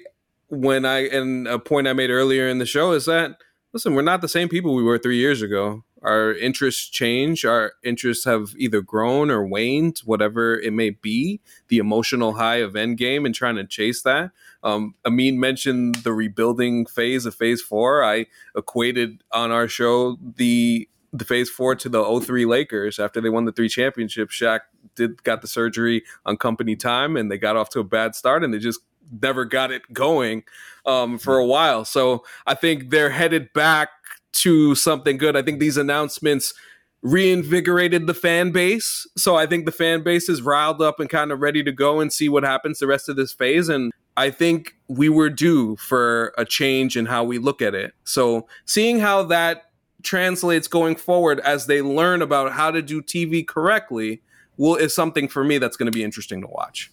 when 0.49 0.86
I 0.86 1.08
and 1.08 1.47
a 1.47 1.60
point 1.60 1.88
I 1.88 1.93
made 1.93 2.10
earlier 2.10 2.47
in 2.47 2.60
the 2.60 2.66
show 2.66 2.93
is 2.93 3.05
that 3.05 3.38
listen, 3.74 3.93
we're 3.93 4.01
not 4.01 4.22
the 4.22 4.28
same 4.28 4.49
people 4.49 4.74
we 4.74 4.84
were 4.84 4.97
three 4.97 5.18
years 5.18 5.41
ago. 5.41 5.84
Our 6.01 6.34
interests 6.34 6.88
change. 6.89 7.43
Our 7.43 7.74
interests 7.84 8.26
have 8.26 8.53
either 8.58 8.82
grown 8.82 9.30
or 9.30 9.45
waned, 9.45 9.99
whatever 10.05 10.60
it 10.60 10.74
may 10.74 10.91
be. 10.91 11.41
The 11.68 11.80
emotional 11.80 12.34
high 12.34 12.58
of 12.58 12.74
Endgame 12.74 13.26
and 13.26 13.36
trying 13.36 13.55
to 13.55 13.66
chase 13.66 14.03
that. 14.03 14.32
Um, 14.64 14.95
Amin 15.05 15.39
mentioned 15.39 15.95
the 15.95 16.14
rebuilding 16.14 16.86
phase 16.86 17.26
of 17.26 17.36
Phase 17.36 17.62
Four. 17.62 18.03
I 18.03 18.28
equated 18.55 19.24
on 19.32 19.51
our 19.51 19.68
show 19.68 20.18
the 20.22 20.88
the 21.14 21.26
phase 21.26 21.49
four 21.49 21.76
to 21.76 21.89
the 21.89 22.22
03 22.22 22.45
Lakers 22.45 22.99
after 22.99 23.22
they 23.22 23.30
won 23.30 23.45
the 23.45 23.51
three 23.51 23.70
championships. 23.70 24.36
Shaq 24.36 24.62
did 24.95 25.24
got 25.24 25.41
the 25.41 25.47
surgery 25.47 26.03
on 26.26 26.38
company 26.38 26.76
time 26.76 27.16
and 27.16 27.32
they 27.32 27.38
got 27.38 27.55
off 27.55 27.70
to 27.70 27.80
a 27.80 27.84
bad 27.84 28.16
start 28.16 28.43
and 28.43 28.53
they 28.53 28.60
just 28.60 28.82
never 29.22 29.45
got 29.45 29.72
it 29.72 29.93
going 29.93 30.43
um, 30.86 31.18
for 31.18 31.38
a 31.38 31.45
while. 31.45 31.86
So 31.86 32.24
I 32.45 32.55
think 32.55 32.89
they're 32.89 33.10
headed 33.10 33.53
back 33.53 33.89
to 34.34 34.76
something 34.76 35.18
good. 35.18 35.36
I 35.36 35.41
think 35.41 35.60
these 35.60 35.78
announcements 35.78 36.53
reinvigorated 37.01 38.08
the 38.08 38.14
fan 38.14 38.51
base. 38.51 39.08
So 39.16 39.36
I 39.36 39.45
think 39.45 39.66
the 39.66 39.72
fan 39.72 40.03
base 40.03 40.30
is 40.30 40.41
riled 40.41 40.82
up 40.82 40.99
and 40.99 41.10
kind 41.10 41.32
of 41.32 41.39
ready 41.39 41.64
to 41.64 41.72
go 41.72 41.99
and 41.99 42.12
see 42.12 42.28
what 42.28 42.43
happens 42.43 42.80
the 42.80 42.88
rest 42.88 43.08
of 43.08 43.16
this 43.16 43.32
phase. 43.32 43.70
And 43.70 43.93
I 44.18 44.32
think 44.32 44.76
we 44.88 45.10
were 45.10 45.30
due 45.30 45.76
for 45.78 46.34
a 46.38 46.43
change 46.43 46.97
in 46.97 47.05
how 47.05 47.24
we 47.24 47.38
look 47.38 47.62
at 47.62 47.76
it. 47.76 47.93
So 48.03 48.47
seeing 48.66 48.99
how 48.99 49.24
that 49.24 49.66
translates 50.04 50.68
going 50.68 50.95
forward 50.95 51.39
as 51.41 51.66
they 51.66 51.82
learn 51.82 52.22
about 52.22 52.54
how 52.54 52.72
to 52.72 52.82
do 52.82 53.02
TV 53.02 53.45
correctly 53.45 54.22
will 54.58 54.76
is 54.76 54.93
something 54.93 55.28
for 55.28 55.43
me 55.43 55.58
that's 55.58 55.78
going 55.78 55.86
to 55.86 55.91
be 55.91 56.04
interesting 56.04 56.41
to 56.41 56.48
watch. 56.48 56.91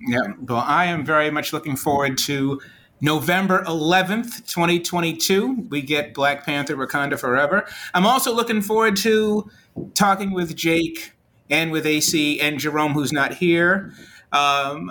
Yeah, 0.00 0.20
well, 0.42 0.64
I 0.66 0.86
am 0.86 1.04
very 1.04 1.30
much 1.30 1.52
looking 1.52 1.76
forward 1.76 2.18
to 2.18 2.60
November 3.00 3.62
11th, 3.64 4.46
2022. 4.46 5.66
We 5.68 5.82
get 5.82 6.14
Black 6.14 6.44
Panther 6.44 6.76
Wakanda 6.76 7.18
Forever. 7.18 7.66
I'm 7.92 8.06
also 8.06 8.34
looking 8.34 8.60
forward 8.60 8.96
to 8.98 9.50
talking 9.94 10.32
with 10.32 10.56
Jake 10.56 11.12
and 11.50 11.70
with 11.70 11.86
AC 11.86 12.40
and 12.40 12.58
Jerome, 12.58 12.92
who's 12.92 13.12
not 13.12 13.34
here, 13.34 13.92
um, 14.32 14.90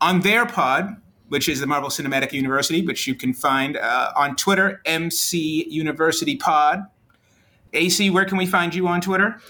on 0.00 0.20
their 0.20 0.46
pod, 0.46 0.96
which 1.28 1.48
is 1.48 1.60
the 1.60 1.66
Marvel 1.66 1.88
Cinematic 1.88 2.32
University, 2.32 2.84
which 2.84 3.06
you 3.06 3.14
can 3.14 3.32
find 3.32 3.76
uh, 3.76 4.12
on 4.16 4.36
Twitter, 4.36 4.82
MC 4.84 5.66
University 5.70 6.36
Pod. 6.36 6.86
AC, 7.72 8.10
where 8.10 8.24
can 8.24 8.38
we 8.38 8.46
find 8.46 8.74
you 8.74 8.86
on 8.88 9.00
Twitter? 9.00 9.40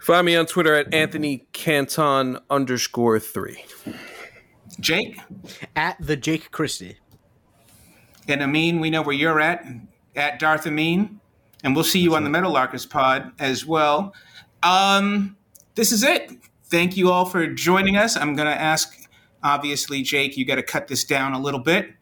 Find 0.00 0.26
me 0.26 0.36
on 0.36 0.46
Twitter 0.46 0.74
at 0.74 0.92
Anthony 0.92 1.46
Canton 1.52 2.38
underscore 2.50 3.18
three. 3.18 3.64
Jake? 4.78 5.18
At 5.74 5.96
the 5.98 6.16
Jake 6.16 6.50
Christie. 6.50 6.98
And 8.28 8.42
Amin, 8.42 8.80
we 8.80 8.90
know 8.90 9.02
where 9.02 9.14
you're 9.14 9.40
at, 9.40 9.64
at 10.14 10.38
Darth 10.38 10.66
Amin. 10.66 11.20
And 11.62 11.74
we'll 11.74 11.84
see 11.84 12.00
you 12.00 12.14
on 12.14 12.24
the 12.24 12.30
Meadowlarkers 12.30 12.88
pod 12.88 13.32
as 13.38 13.64
well. 13.64 14.14
Um, 14.62 15.36
this 15.74 15.92
is 15.92 16.02
it. 16.02 16.32
Thank 16.64 16.96
you 16.96 17.10
all 17.10 17.24
for 17.24 17.46
joining 17.46 17.96
us. 17.96 18.16
I'm 18.16 18.34
going 18.34 18.48
to 18.48 18.60
ask, 18.60 19.08
obviously, 19.42 20.02
Jake, 20.02 20.36
you 20.36 20.44
got 20.44 20.56
to 20.56 20.62
cut 20.62 20.88
this 20.88 21.04
down 21.04 21.32
a 21.32 21.40
little 21.40 21.60
bit. 21.60 21.94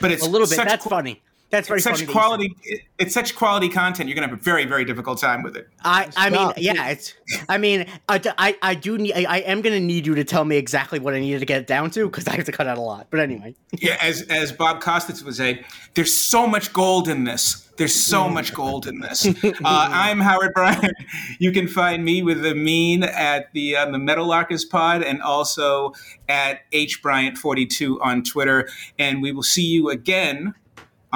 But 0.00 0.10
it's 0.12 0.26
a 0.26 0.28
little 0.30 0.46
bit. 0.46 0.56
That's 0.56 0.84
qu- 0.84 0.90
funny. 0.90 1.22
That's 1.50 1.68
very 1.68 1.78
it's 1.78 1.84
such 1.84 2.00
funny. 2.00 2.12
quality. 2.12 2.54
it- 2.64 2.82
It's 2.98 3.12
such 3.14 3.36
quality 3.36 3.68
content. 3.68 4.08
You're 4.08 4.14
gonna 4.16 4.28
have 4.28 4.38
a 4.38 4.42
very, 4.42 4.64
very 4.64 4.84
difficult 4.84 5.20
time 5.20 5.42
with 5.42 5.54
it. 5.56 5.68
I, 5.84 6.08
I 6.16 6.30
mean, 6.30 6.40
Stop. 6.40 6.54
yeah, 6.58 6.88
it's. 6.88 7.14
I 7.48 7.58
mean, 7.58 7.86
I, 8.08 8.20
I, 8.38 8.56
I 8.62 8.74
do 8.74 8.96
need. 8.98 9.12
I, 9.14 9.24
I 9.34 9.38
am 9.40 9.60
gonna 9.60 9.78
need 9.80 10.06
you 10.06 10.14
to 10.16 10.24
tell 10.24 10.44
me 10.44 10.56
exactly 10.56 10.98
what 10.98 11.14
I 11.14 11.20
needed 11.20 11.38
to 11.40 11.46
get 11.46 11.60
it 11.60 11.66
down 11.66 11.90
to 11.92 12.06
because 12.06 12.26
I 12.26 12.34
have 12.34 12.46
to 12.46 12.52
cut 12.52 12.66
out 12.66 12.78
a 12.78 12.80
lot. 12.80 13.06
But 13.10 13.20
anyway, 13.20 13.54
Yeah, 13.78 13.96
as 14.02 14.22
as 14.22 14.50
Bob 14.50 14.80
Costas 14.80 15.22
would 15.24 15.34
say, 15.36 15.64
there's 15.94 16.12
so 16.14 16.46
much 16.46 16.72
gold 16.72 17.06
in 17.08 17.24
this. 17.24 17.62
There's 17.76 17.94
so 17.94 18.28
much 18.30 18.54
gold 18.54 18.86
in 18.86 19.00
this. 19.00 19.26
Uh, 19.44 19.52
I'm 19.64 20.18
Howard 20.20 20.52
Bryant. 20.54 20.92
You 21.38 21.52
can 21.52 21.68
find 21.68 22.02
me 22.04 22.22
with 22.22 22.40
the 22.42 22.54
mean 22.54 23.02
at 23.04 23.52
the 23.52 23.76
uh, 23.76 23.84
the 23.90 23.98
Meadowlarkers 23.98 24.68
Pod 24.68 25.02
and 25.02 25.20
also 25.22 25.92
at 26.28 26.60
H 26.72 27.02
Bryant 27.02 27.36
42 27.36 28.00
on 28.00 28.22
Twitter. 28.22 28.68
And 28.98 29.20
we 29.20 29.32
will 29.32 29.42
see 29.42 29.66
you 29.66 29.90
again 29.90 30.54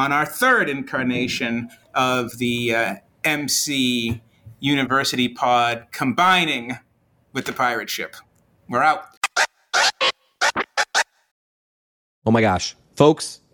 on 0.00 0.12
our 0.12 0.24
third 0.24 0.70
incarnation 0.70 1.68
of 1.94 2.38
the 2.38 2.74
uh, 2.74 2.94
MC 3.22 4.22
University 4.58 5.28
Pod, 5.28 5.88
combining 5.92 6.78
with 7.34 7.44
the 7.44 7.52
pirate 7.52 7.90
ship. 7.90 8.16
We're 8.66 8.82
out. 8.82 9.04
Oh 12.24 12.30
my 12.30 12.40
gosh. 12.40 12.74
Folks, 12.96 13.42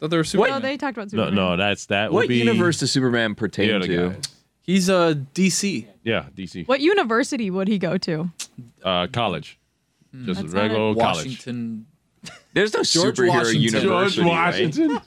thought 0.00 0.10
there 0.10 0.18
was 0.18 0.34
No, 0.34 0.58
they 0.60 0.76
talked 0.76 0.96
about 0.96 1.12
No, 1.12 1.24
Superman. 1.24 1.34
no, 1.34 1.56
that's 1.56 1.86
that 1.86 2.12
What 2.12 2.22
would 2.22 2.28
be 2.28 2.36
universe 2.38 2.78
does 2.78 2.90
Superman 2.92 3.34
pertain 3.34 3.74
other 3.74 3.86
to? 3.86 4.10
guy. 4.10 4.16
He's 4.62 4.90
uh 4.90 5.14
DC. 5.34 5.86
Yeah, 6.02 6.26
DC. 6.34 6.66
What 6.68 6.80
university 6.80 7.50
would 7.50 7.68
he 7.68 7.78
go 7.78 7.96
to? 7.98 8.30
Uh, 8.82 9.06
college. 9.12 9.58
Just 10.24 10.40
a 10.40 10.42
That's 10.44 10.54
regular 10.54 10.78
not 10.78 10.84
old 10.86 10.98
college. 10.98 11.16
Washington. 11.26 11.86
There's 12.54 12.72
no 12.74 12.82
George 12.82 13.16
superhero 13.16 13.28
Washington. 13.28 13.62
university, 13.62 13.88
George 13.88 14.18
right? 14.18 14.26
Washington. 14.26 15.00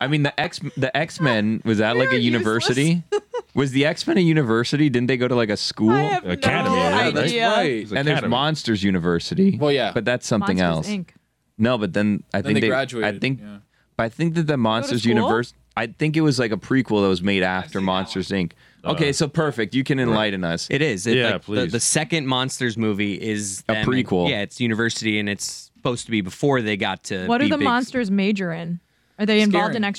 I 0.00 0.06
mean, 0.06 0.22
the 0.22 0.38
X 0.40 0.60
the 0.76 0.94
X 0.96 1.20
Men 1.20 1.60
was 1.64 1.78
that 1.78 1.94
We 1.96 2.00
like 2.02 2.12
are 2.12 2.16
a 2.16 2.20
university? 2.20 3.02
was 3.54 3.72
the 3.72 3.86
X 3.86 4.06
Men 4.06 4.18
a 4.18 4.20
university? 4.20 4.88
Didn't 4.88 5.08
they 5.08 5.16
go 5.16 5.26
to 5.26 5.34
like 5.34 5.48
a 5.50 5.56
school? 5.56 5.90
I 5.90 6.02
have 6.02 6.26
Academy, 6.26 6.76
no 6.76 6.82
yeah, 6.82 7.10
That's 7.10 7.26
idea. 7.30 7.48
right. 7.50 7.70
It's 7.82 7.90
and 7.92 8.06
there's 8.06 8.18
Academy. 8.18 8.30
Monsters 8.30 8.84
University. 8.84 9.58
Well, 9.58 9.72
yeah. 9.72 9.90
but 9.92 10.04
that's 10.04 10.26
something 10.26 10.58
Monsters, 10.58 10.88
else. 10.92 10.98
Inc. 10.98 11.08
No, 11.58 11.78
but 11.78 11.92
then 11.92 12.22
I 12.32 12.42
Then 12.42 12.54
think 12.54 12.62
they 12.62 12.68
graduated. 12.68 13.04
I 13.08 13.10
graduated, 13.18 13.20
think, 13.20 13.40
yeah. 13.40 13.58
But 14.00 14.06
I 14.06 14.08
think 14.08 14.34
that 14.34 14.46
the 14.46 14.56
Monsters? 14.56 15.04
Universe. 15.04 15.52
I 15.76 15.86
think 15.88 16.16
it 16.16 16.22
was 16.22 16.38
like 16.38 16.52
a 16.52 16.56
prequel 16.56 17.02
that 17.02 17.08
was 17.08 17.22
made 17.22 17.42
after 17.42 17.80
Monsters 17.82 18.32
oh. 18.32 18.36
Inc. 18.36 18.52
Okay, 18.82 19.12
so 19.12 19.28
perfect. 19.28 19.74
You 19.74 19.84
can 19.84 20.00
enlighten 20.00 20.42
us. 20.42 20.68
It 20.70 20.80
is. 20.80 21.06
It, 21.06 21.18
Yeah, 21.18 21.32
like, 21.32 21.34
The, 21.34 21.38
please. 21.40 21.72
the 21.72 21.80
second 21.80 22.26
Monsters 22.26 22.78
movie 22.78 23.20
is 23.20 23.62
A 23.68 23.74
them- 23.74 23.86
prequel. 23.86 24.30
Yeah, 24.30 24.40
it's 24.40 24.58
university, 24.58 25.18
and 25.18 25.28
it's 25.28 25.70
supposed 25.76 26.06
to 26.06 26.10
be 26.10 26.22
before 26.22 26.62
they 26.62 26.78
got 26.78 27.04
to. 27.04 27.26
What 27.26 27.38
be 27.38 27.44
do 27.44 27.50
the 27.50 27.58
big- 27.58 27.64
monsters 27.66 28.10
major 28.10 28.52
in? 28.52 28.80
Are 29.18 29.26
they 29.26 29.42
involved 29.42 29.76
in 29.76 29.82
Scaring. 29.82 29.94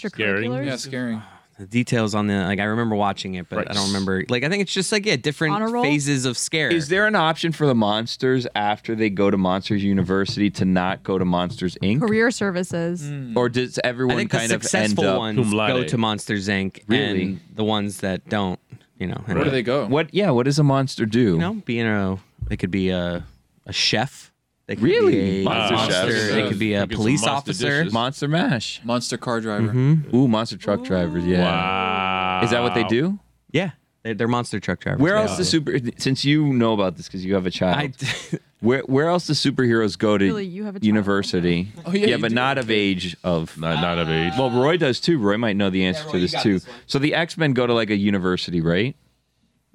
extracurriculars? 0.49 0.65
Yeah, 0.65 0.75
scaring. 0.77 1.21
The 1.61 1.67
details 1.67 2.15
on 2.15 2.25
the 2.25 2.43
like, 2.43 2.59
I 2.59 2.63
remember 2.63 2.95
watching 2.95 3.35
it, 3.35 3.47
but 3.47 3.69
I 3.69 3.73
don't 3.73 3.85
remember. 3.87 4.25
Like, 4.29 4.43
I 4.43 4.49
think 4.49 4.63
it's 4.63 4.73
just 4.73 4.91
like 4.91 5.05
yeah, 5.05 5.15
different 5.15 5.71
phases 5.83 6.25
of 6.25 6.35
scare. 6.35 6.73
Is 6.73 6.87
there 6.87 7.05
an 7.05 7.13
option 7.13 7.51
for 7.51 7.67
the 7.67 7.75
monsters 7.75 8.47
after 8.55 8.95
they 8.95 9.11
go 9.11 9.29
to 9.29 9.37
Monsters 9.37 9.83
University 9.83 10.49
to 10.49 10.65
not 10.65 11.03
go 11.03 11.19
to 11.19 11.25
Monsters 11.25 11.77
Inc. 11.83 11.99
Career 11.99 12.31
services. 12.31 13.07
Hmm. 13.07 13.37
Or 13.37 13.47
does 13.47 13.77
I 13.77 13.87
everyone 13.87 14.17
think 14.17 14.31
the 14.31 14.37
kind 14.39 14.51
of 14.51 14.55
end 14.55 14.63
successful 14.63 15.07
up? 15.07 15.19
ones 15.19 15.37
cum 15.37 15.51
laude. 15.51 15.69
go 15.69 15.83
to 15.83 15.97
Monsters 15.99 16.47
Inc. 16.47 16.81
Really? 16.87 17.23
and 17.23 17.39
the 17.53 17.63
ones 17.63 17.97
that 17.97 18.27
don't, 18.27 18.59
you 18.97 19.05
know, 19.05 19.21
Where 19.25 19.43
do 19.43 19.51
they 19.51 19.61
go? 19.61 19.85
What? 19.85 20.11
Yeah. 20.15 20.31
What 20.31 20.45
does 20.45 20.57
a 20.57 20.63
monster 20.63 21.05
do? 21.05 21.19
You 21.33 21.37
know, 21.37 21.53
being 21.63 21.85
a 21.85 22.17
they 22.47 22.57
could 22.57 22.71
be 22.71 22.89
a 22.89 23.23
a 23.67 23.73
chef. 23.73 24.30
They 24.71 24.75
could 24.77 24.83
Really? 24.85 25.11
be 25.11 25.41
a 25.41 25.43
Monster 25.43 25.75
monster. 25.75 26.11
chef. 26.11 26.31
They 26.31 26.47
could 26.47 26.59
be 26.59 26.73
a 26.75 26.79
Get 26.87 26.95
some 26.95 27.01
police 27.03 27.21
monster 27.25 27.35
officer. 27.51 27.67
dishes. 27.79 27.93
Monster 27.93 28.27
Mash. 28.29 28.81
Monster 28.85 29.17
car 29.17 29.41
driver. 29.41 29.67
Mm-hmm. 29.67 30.15
Ooh, 30.15 30.29
monster 30.29 30.55
truck 30.55 30.85
drivers. 30.85 31.25
Yeah. 31.25 31.41
Wow. 31.43 32.41
Is 32.45 32.51
that 32.51 32.61
what 32.63 32.73
they 32.73 32.85
do? 32.85 33.19
Yeah, 33.51 33.71
they're, 34.03 34.13
they're 34.13 34.27
monster 34.29 34.61
truck 34.61 34.79
drivers. 34.79 35.01
Where 35.01 35.15
yeah. 35.15 35.23
else 35.23 35.35
the 35.35 35.43
super? 35.43 35.77
Since 35.97 36.23
you 36.23 36.53
know 36.53 36.71
about 36.71 36.95
this 36.95 37.07
because 37.07 37.25
you 37.25 37.33
have 37.33 37.45
a 37.45 37.51
child. 37.51 37.93
I, 38.01 38.37
where 38.61 38.79
where 38.83 39.07
else 39.09 39.27
do 39.27 39.33
superheroes 39.33 39.97
go 39.97 40.17
to 40.17 40.23
Really, 40.23 40.45
you 40.45 40.63
have 40.63 40.77
a 40.77 40.79
child. 40.79 40.85
university? 40.85 41.73
Oh, 41.85 41.91
yeah, 41.91 42.07
you 42.15 42.17
but 42.17 42.29
do. 42.29 42.35
not 42.35 42.57
of 42.57 42.71
age 42.71 43.17
of. 43.25 43.57
Not, 43.57 43.81
not 43.81 43.97
of 43.97 44.09
age. 44.09 44.31
Well, 44.37 44.51
Roy 44.51 44.77
does 44.77 45.01
too. 45.01 45.19
Roy 45.19 45.35
might 45.37 45.57
know 45.57 45.69
the 45.69 45.83
answer 45.83 46.09
to 46.11 46.17
this 46.17 46.33
too. 46.41 46.61
So 46.87 46.97
the 46.97 47.13
X 47.13 47.37
Men 47.37 47.51
go 47.51 47.67
to 47.67 47.73
like 47.73 47.89
a 47.89 47.97
university, 47.97 48.61
right? 48.61 48.95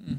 Hmm. 0.03 0.13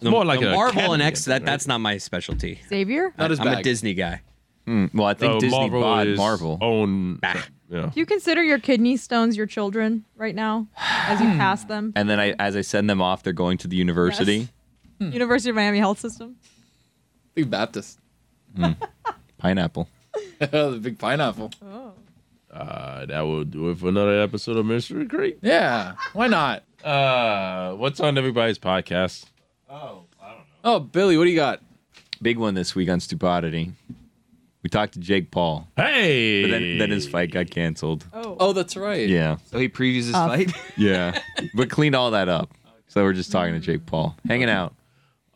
The, 0.00 0.10
more 0.10 0.24
like 0.24 0.40
the 0.40 0.50
a 0.50 0.54
Marvel 0.54 0.92
and 0.92 1.02
X. 1.02 1.24
That 1.24 1.32
right? 1.32 1.44
that's 1.44 1.66
not 1.66 1.78
my 1.78 1.98
specialty. 1.98 2.60
Xavier? 2.68 3.12
Not 3.18 3.30
his 3.30 3.40
I'm 3.40 3.48
a. 3.48 3.62
Disney 3.62 3.94
guy. 3.94 4.22
Hmm, 4.66 4.86
Well, 4.92 5.06
I 5.06 5.14
think 5.14 5.40
Disney 5.40 5.58
Marvel 5.58 5.80
bought 5.80 6.06
is 6.06 6.18
Marvel. 6.18 6.58
Own. 6.60 7.20
Yeah. 7.22 7.42
Do 7.68 7.90
you 7.94 8.06
consider 8.06 8.42
your 8.44 8.58
kidney 8.58 8.96
stones 8.96 9.36
your 9.36 9.46
children 9.46 10.04
right 10.16 10.34
now 10.34 10.68
as 10.76 11.20
you 11.20 11.26
pass 11.36 11.64
them? 11.64 11.92
And 11.96 12.08
then 12.08 12.20
I, 12.20 12.34
as 12.38 12.56
I 12.56 12.60
send 12.60 12.88
them 12.88 13.00
off, 13.00 13.22
they're 13.22 13.32
going 13.32 13.58
to 13.58 13.68
the 13.68 13.76
university. 13.76 14.48
University 14.98 15.50
of 15.50 15.56
Miami 15.56 15.78
Health 15.78 15.98
System. 16.00 16.36
Big 17.34 17.50
Baptist. 17.50 17.98
Pineapple. 19.38 19.88
the 20.38 20.78
big 20.80 20.98
pineapple. 20.98 21.50
Oh. 21.62 21.92
Uh, 22.50 23.04
that 23.06 23.20
will 23.20 23.44
do 23.44 23.68
it 23.70 23.78
for 23.78 23.88
another 23.88 24.20
episode 24.20 24.56
of 24.56 24.64
Mystery 24.64 25.06
Creek. 25.06 25.38
Yeah, 25.42 25.94
why 26.14 26.26
not? 26.28 26.62
Uh, 26.82 27.74
what's 27.74 28.00
on 28.00 28.16
everybody's 28.16 28.58
podcast? 28.58 29.26
Oh, 29.68 30.04
I 30.22 30.28
don't 30.28 30.38
know. 30.38 30.44
Oh, 30.64 30.80
Billy, 30.80 31.16
what 31.16 31.24
do 31.24 31.30
you 31.30 31.36
got? 31.36 31.60
Big 32.22 32.38
one 32.38 32.54
this 32.54 32.74
week 32.74 32.88
on 32.88 32.98
Stupodity. 33.00 33.72
We 34.62 34.70
talked 34.70 34.94
to 34.94 35.00
Jake 35.00 35.30
Paul. 35.30 35.68
Hey, 35.76 36.42
But 36.42 36.50
then, 36.50 36.78
then 36.78 36.90
his 36.90 37.06
fight 37.06 37.30
got 37.30 37.50
canceled. 37.50 38.04
Oh. 38.12 38.36
Oh, 38.40 38.52
that's 38.52 38.76
right. 38.76 39.08
Yeah. 39.08 39.36
So 39.50 39.58
he 39.58 39.68
previews 39.68 40.06
his 40.06 40.14
Uh, 40.14 40.26
fight. 40.28 40.52
Yeah. 40.76 41.18
but 41.54 41.70
cleaned 41.70 41.94
all 41.94 42.10
that 42.12 42.28
up. 42.28 42.50
So 42.88 43.02
we're 43.04 43.12
just 43.12 43.30
talking 43.30 43.54
to 43.54 43.60
Jake 43.60 43.86
Paul. 43.86 44.16
Hanging 44.26 44.48
out. 44.50 44.74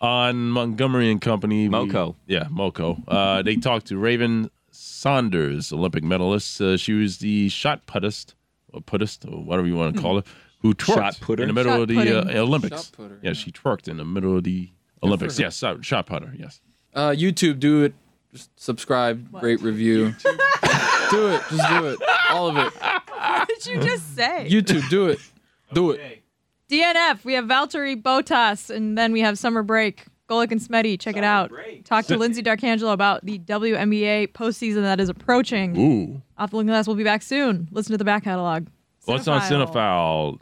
on 0.00 0.48
Montgomery 0.50 1.10
and 1.10 1.20
Company. 1.20 1.64
we- 1.64 1.68
Moco. 1.68 2.16
yeah, 2.26 2.46
Moco. 2.50 2.96
Uh, 3.06 3.42
they 3.42 3.56
talked 3.56 3.86
to 3.88 3.98
Raven 3.98 4.50
Saunders, 4.70 5.72
Olympic 5.72 6.02
medalist. 6.02 6.60
Uh, 6.60 6.76
she 6.78 6.92
was 6.94 7.18
the 7.18 7.48
shot 7.50 7.84
puttist, 7.86 8.34
or 8.72 8.80
puttist, 8.80 9.26
or 9.26 9.42
whatever 9.42 9.66
you 9.68 9.76
want 9.76 9.94
to 9.94 10.00
call 10.02 10.16
it, 10.18 10.26
who 10.60 10.74
twerked 10.74 10.94
Shot 10.94 11.20
putter? 11.20 11.42
in 11.42 11.48
the 11.48 11.54
middle 11.54 11.72
Shot 11.72 11.80
of 11.82 11.88
the 11.88 11.94
putting. 11.94 12.14
uh, 12.36 12.40
Olympics. 12.42 12.76
Shot 12.84 12.92
putter, 12.96 13.18
yeah, 13.22 13.30
yeah. 13.30 13.32
she 13.34 13.50
twerked 13.52 13.88
in 13.88 13.96
the 13.96 14.04
middle 14.04 14.36
of 14.36 14.44
the 14.44 14.70
Olympics. 15.02 15.38
Yes, 15.38 15.56
shot, 15.56 15.84
shot 15.84 16.06
putter. 16.06 16.32
Yes. 16.38 16.60
Uh, 16.94 17.10
YouTube, 17.10 17.58
do 17.60 17.82
it. 17.84 17.94
Just 18.32 18.50
subscribe, 18.60 19.28
rate, 19.42 19.60
review. 19.60 20.10
do 21.10 21.28
it. 21.28 21.42
Just 21.50 21.68
do 21.68 21.86
it. 21.86 21.98
All 22.30 22.48
of 22.48 22.56
it. 22.56 22.72
What 22.74 23.48
did 23.48 23.66
you 23.66 23.80
just 23.82 24.14
say? 24.14 24.46
YouTube, 24.50 24.88
do 24.88 25.08
it. 25.08 25.18
Do 25.72 25.90
it. 25.90 26.22
DNF. 26.68 27.24
We 27.24 27.34
have 27.34 27.46
Valtteri 27.46 28.00
Bottas, 28.00 28.70
and 28.70 28.96
then 28.96 29.12
we 29.12 29.20
have 29.20 29.38
summer 29.38 29.62
break. 29.62 30.04
Golic 30.28 30.52
and 30.52 30.60
Smetty, 30.60 30.98
check 31.00 31.16
it 31.16 31.24
out. 31.24 31.50
Talk 31.84 32.06
to 32.06 32.16
Lindsay 32.16 32.40
D'Arcangelo 32.40 32.92
about 32.92 33.26
the 33.26 33.40
WNBA 33.40 34.28
postseason 34.28 34.82
that 34.82 35.00
is 35.00 35.08
approaching. 35.08 35.76
Ooh. 35.76 36.22
I'll 36.38 36.44
have 36.44 36.50
to 36.50 36.56
link 36.56 36.68
to 36.68 36.72
this. 36.72 36.86
We'll 36.86 36.94
be 36.94 37.02
back 37.02 37.22
soon. 37.22 37.66
Listen 37.72 37.90
to 37.92 37.98
the 37.98 38.04
back 38.04 38.22
catalog. 38.22 38.68
What's 39.06 39.26
on 39.26 39.40
Cinephile? 39.40 40.38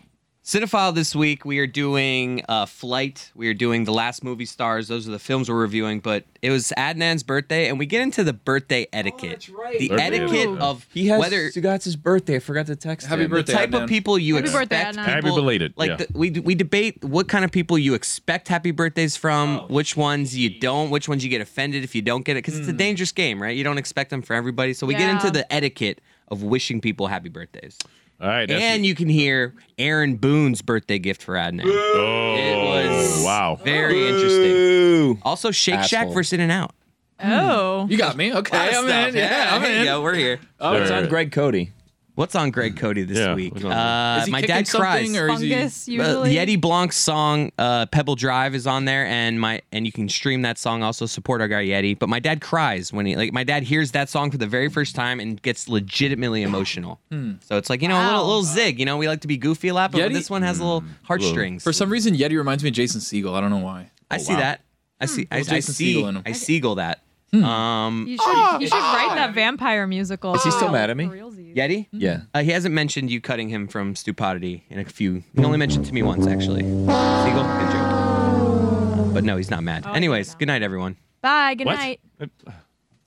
Cinephile 0.53 0.95
this 0.95 1.15
week, 1.15 1.45
we 1.45 1.59
are 1.59 1.67
doing 1.67 2.43
uh, 2.49 2.65
Flight. 2.65 3.33
We 3.35 3.49
are 3.49 3.55
doing 3.55 3.85
The 3.85 3.93
Last 3.93 4.25
Movie 4.25 4.47
Stars. 4.47 4.89
Those 4.89 5.07
are 5.07 5.11
the 5.11 5.19
films 5.19 5.51
we're 5.51 5.61
reviewing. 5.61 6.01
But 6.01 6.25
it 6.41 6.49
was 6.51 6.73
Adnan's 6.79 7.23
birthday, 7.23 7.69
and 7.69 7.79
we 7.79 7.85
get 7.85 8.01
into 8.01 8.25
the 8.25 8.33
birthday 8.33 8.87
etiquette. 8.91 9.41
The 9.41 9.89
Birthday 9.89 9.89
etiquette 10.03 10.31
etiquette. 10.33 10.59
of 10.63 10.87
whether. 10.87 10.87
He 10.95 11.09
has 11.09 11.21
whether 11.21 11.51
Sugat's 11.51 11.97
birthday. 11.97 12.37
I 12.37 12.39
forgot 12.39 12.65
to 12.69 12.77
text 12.77 13.09
Happy 13.09 13.25
him. 13.25 13.31
birthday. 13.31 13.53
the 13.53 13.59
type 13.59 13.71
Adnan. 13.73 13.83
of 13.83 13.89
people 13.91 14.19
you 14.19 14.37
Happy 14.37 14.47
expect 14.47 14.71
birthday, 14.71 14.91
people, 14.91 15.05
Happy 15.05 15.21
belated, 15.29 15.75
Like 15.77 15.91
yeah. 15.91 15.97
the, 15.97 16.07
we 16.15 16.31
we 16.31 16.55
debate 16.55 17.05
what 17.05 17.29
kind 17.29 17.45
of 17.45 17.53
people 17.53 17.77
you 17.77 17.93
expect 17.93 18.49
happy 18.49 18.71
birthdays 18.71 19.19
from, 19.19 19.59
which 19.69 19.99
ones 19.99 20.35
you 20.35 20.49
don't, 20.61 20.89
which 20.89 21.11
ones 21.11 21.23
you 21.23 21.29
get 21.29 21.43
offended 21.43 21.85
if 21.85 21.95
you 21.95 22.01
don't 22.01 22.25
get 22.25 22.39
it, 22.39 22.39
because 22.39 22.59
it's 22.59 22.69
a 22.69 22.73
dangerous 22.73 23.13
game, 23.13 23.43
right? 23.43 23.55
You 23.55 23.65
don't 23.65 23.77
expect 23.77 24.09
them 24.09 24.23
for 24.23 24.33
everybody. 24.33 24.73
So 24.73 24.87
we 24.87 24.95
get 24.95 25.03
Yeah. 25.03 25.17
into 25.17 25.31
the 25.31 25.53
etiquette 25.53 26.01
of 26.29 26.43
wishing 26.43 26.81
people 26.81 27.09
happy 27.09 27.29
birthdays, 27.29 27.77
All 28.21 28.29
right. 28.29 28.51
And 28.51 28.85
you 28.85 28.95
can 28.95 29.09
hear 29.09 29.55
Aaron 29.79 30.17
Boone's 30.17 30.61
birthday 30.61 30.99
gift 30.99 31.23
for 31.23 31.35
Adnan. 31.35 31.63
oh, 31.65 32.35
It 32.37 32.57
was 32.97 33.23
oh, 33.23 33.25
wow. 33.25 33.59
very 33.63 34.09
interesting. 34.09 35.21
Also, 35.23 35.51
Shake 35.53 35.83
Shack 35.85 36.03
Asshole. 36.03 36.15
versus 36.15 36.33
In-N-Out. 36.35 36.75
Oh. 37.23 37.87
You 37.89 37.97
got 37.97 38.17
me. 38.17 38.33
Okay, 38.35 38.71
I'm 38.77 38.85
in. 39.09 39.15
Yeah, 39.17 39.49
I'm 39.53 39.65
in. 39.65 39.87
yo, 39.87 40.03
we're 40.03 40.15
here. 40.15 40.41
Oh, 40.61 40.73
it's 40.75 40.91
on 40.91 41.09
Greg 41.09 41.33
Cody. 41.33 41.73
What's 42.19 42.35
on 42.35 42.51
Greg 42.51 42.77
Cody 42.77 43.05
this 43.05 43.17
Yeah, 43.17 43.35
week? 43.37 43.55
what's 43.55 43.65
Uh, 43.65 44.17
Is 44.23 44.27
he 44.27 44.33
my 44.33 44.41
dad 44.41 44.69
cries. 44.69 45.17
or 45.17 45.29
is 45.31 45.41
he? 45.41 45.51
Fungus, 45.53 45.89
Uh, 45.89 45.93
usually. 45.93 46.35
Yeti 46.35 46.61
Blanc's 46.61 46.97
song 46.97 47.53
uh, 47.59 47.87
"Pebble 47.87 48.17
Drive" 48.17 48.57
is 48.57 48.67
on 48.67 48.87
there, 48.87 49.07
and 49.07 49.41
my 49.41 49.63
and 49.71 49.87
you 49.87 49.93
can 49.93 50.09
stream 50.09 50.43
that 50.43 50.59
song. 50.59 50.83
Also 50.83 51.07
support 51.07 51.41
our 51.41 51.47
guy 51.47 51.65
Yeti. 51.65 51.97
But 51.97 52.09
my 52.09 52.19
dad 52.19 52.41
cries 52.41 52.93
when 52.93 53.07
he 53.07 53.15
like 53.15 53.33
my 53.33 53.45
dad 53.45 53.63
hears 53.63 53.93
that 53.93 54.09
song 54.09 54.33
for 54.33 54.37
the 54.37 54.49
very 54.49 54.69
first 54.69 54.97
time 54.97 55.21
and 55.21 55.41
gets 55.43 55.69
legitimately 55.69 56.43
emotional. 56.43 56.99
So 57.41 57.57
it's 57.57 57.71
like 57.71 57.83
you 57.83 57.89
know 57.89 58.03
a 58.03 58.03
little 58.05 58.27
little 58.27 58.43
zig. 58.43 58.81
You 58.81 58.85
know 58.87 58.97
we 58.97 59.07
like 59.07 59.21
to 59.21 59.29
be 59.29 59.37
goofy 59.37 59.69
a 59.69 59.75
lot, 59.75 59.93
but 59.93 60.01
Yeti- 60.01 60.13
this 60.15 60.29
one 60.29 60.43
has 60.43 60.59
a 60.59 60.65
little 60.65 60.83
heartstrings. 61.05 61.63
For 61.63 61.73
some 61.73 61.89
reason, 61.89 62.17
Yeti 62.17 62.37
reminds 62.37 62.65
me 62.65 62.71
of 62.71 62.75
Jason 62.75 63.01
Segel. 63.01 63.35
I 63.35 63.41
don't 63.41 63.51
know 63.51 63.59
why. 63.59 63.93
I 64.11 64.19
see 64.19 64.33
wow. 64.33 64.41
that. 64.41 64.61
I 65.01 65.07
see. 65.07 65.29
I, 65.31 65.39
Little 65.39 65.53
I 65.53 65.57
Jason 65.59 65.75
see. 65.75 65.95
Segel 65.95 66.09
in 66.09 66.17
him. 66.17 66.23
I 66.27 66.33
seagull 66.33 66.75
that. 66.75 67.01
Um, 67.33 68.07
You 68.09 68.17
should, 68.17 68.61
you 68.63 68.67
should 68.69 68.75
write 68.75 69.13
that 69.17 69.35
vampire 69.35 69.87
musical. 69.87 70.35
Is 70.35 70.43
he 70.45 70.51
still 70.51 70.71
mad 70.71 70.89
at 70.91 70.97
me? 70.97 71.07
For 71.07 71.13
realsies. 71.15 71.55
Yeti. 71.55 71.87
Yeah. 71.93 72.23
Uh, 72.33 72.43
he 72.43 72.51
hasn't 72.53 72.75
mentioned 72.75 73.11
you 73.11 73.21
cutting 73.21 73.49
him 73.51 73.69
from 73.69 73.95
Stupodity 73.95 74.63
in 74.71 74.79
a 74.79 74.85
few. 74.85 75.23
He 75.37 75.45
only 75.45 75.59
mentioned 75.59 75.85
to 75.87 75.93
me 75.93 76.03
once, 76.03 76.27
actually. 76.27 76.63
Segel, 76.63 77.45
good 77.61 77.73
joke. 77.73 79.15
But 79.15 79.25
no, 79.25 79.37
he's 79.37 79.51
not 79.51 79.63
mad. 79.63 79.85
Oh, 79.87 79.93
Anyways, 79.93 80.35
good 80.37 80.47
night, 80.49 80.63
everyone. 80.63 80.97
Bye. 81.21 81.55
Good 81.55 81.67
What? 81.67 81.77
night. 81.77 82.01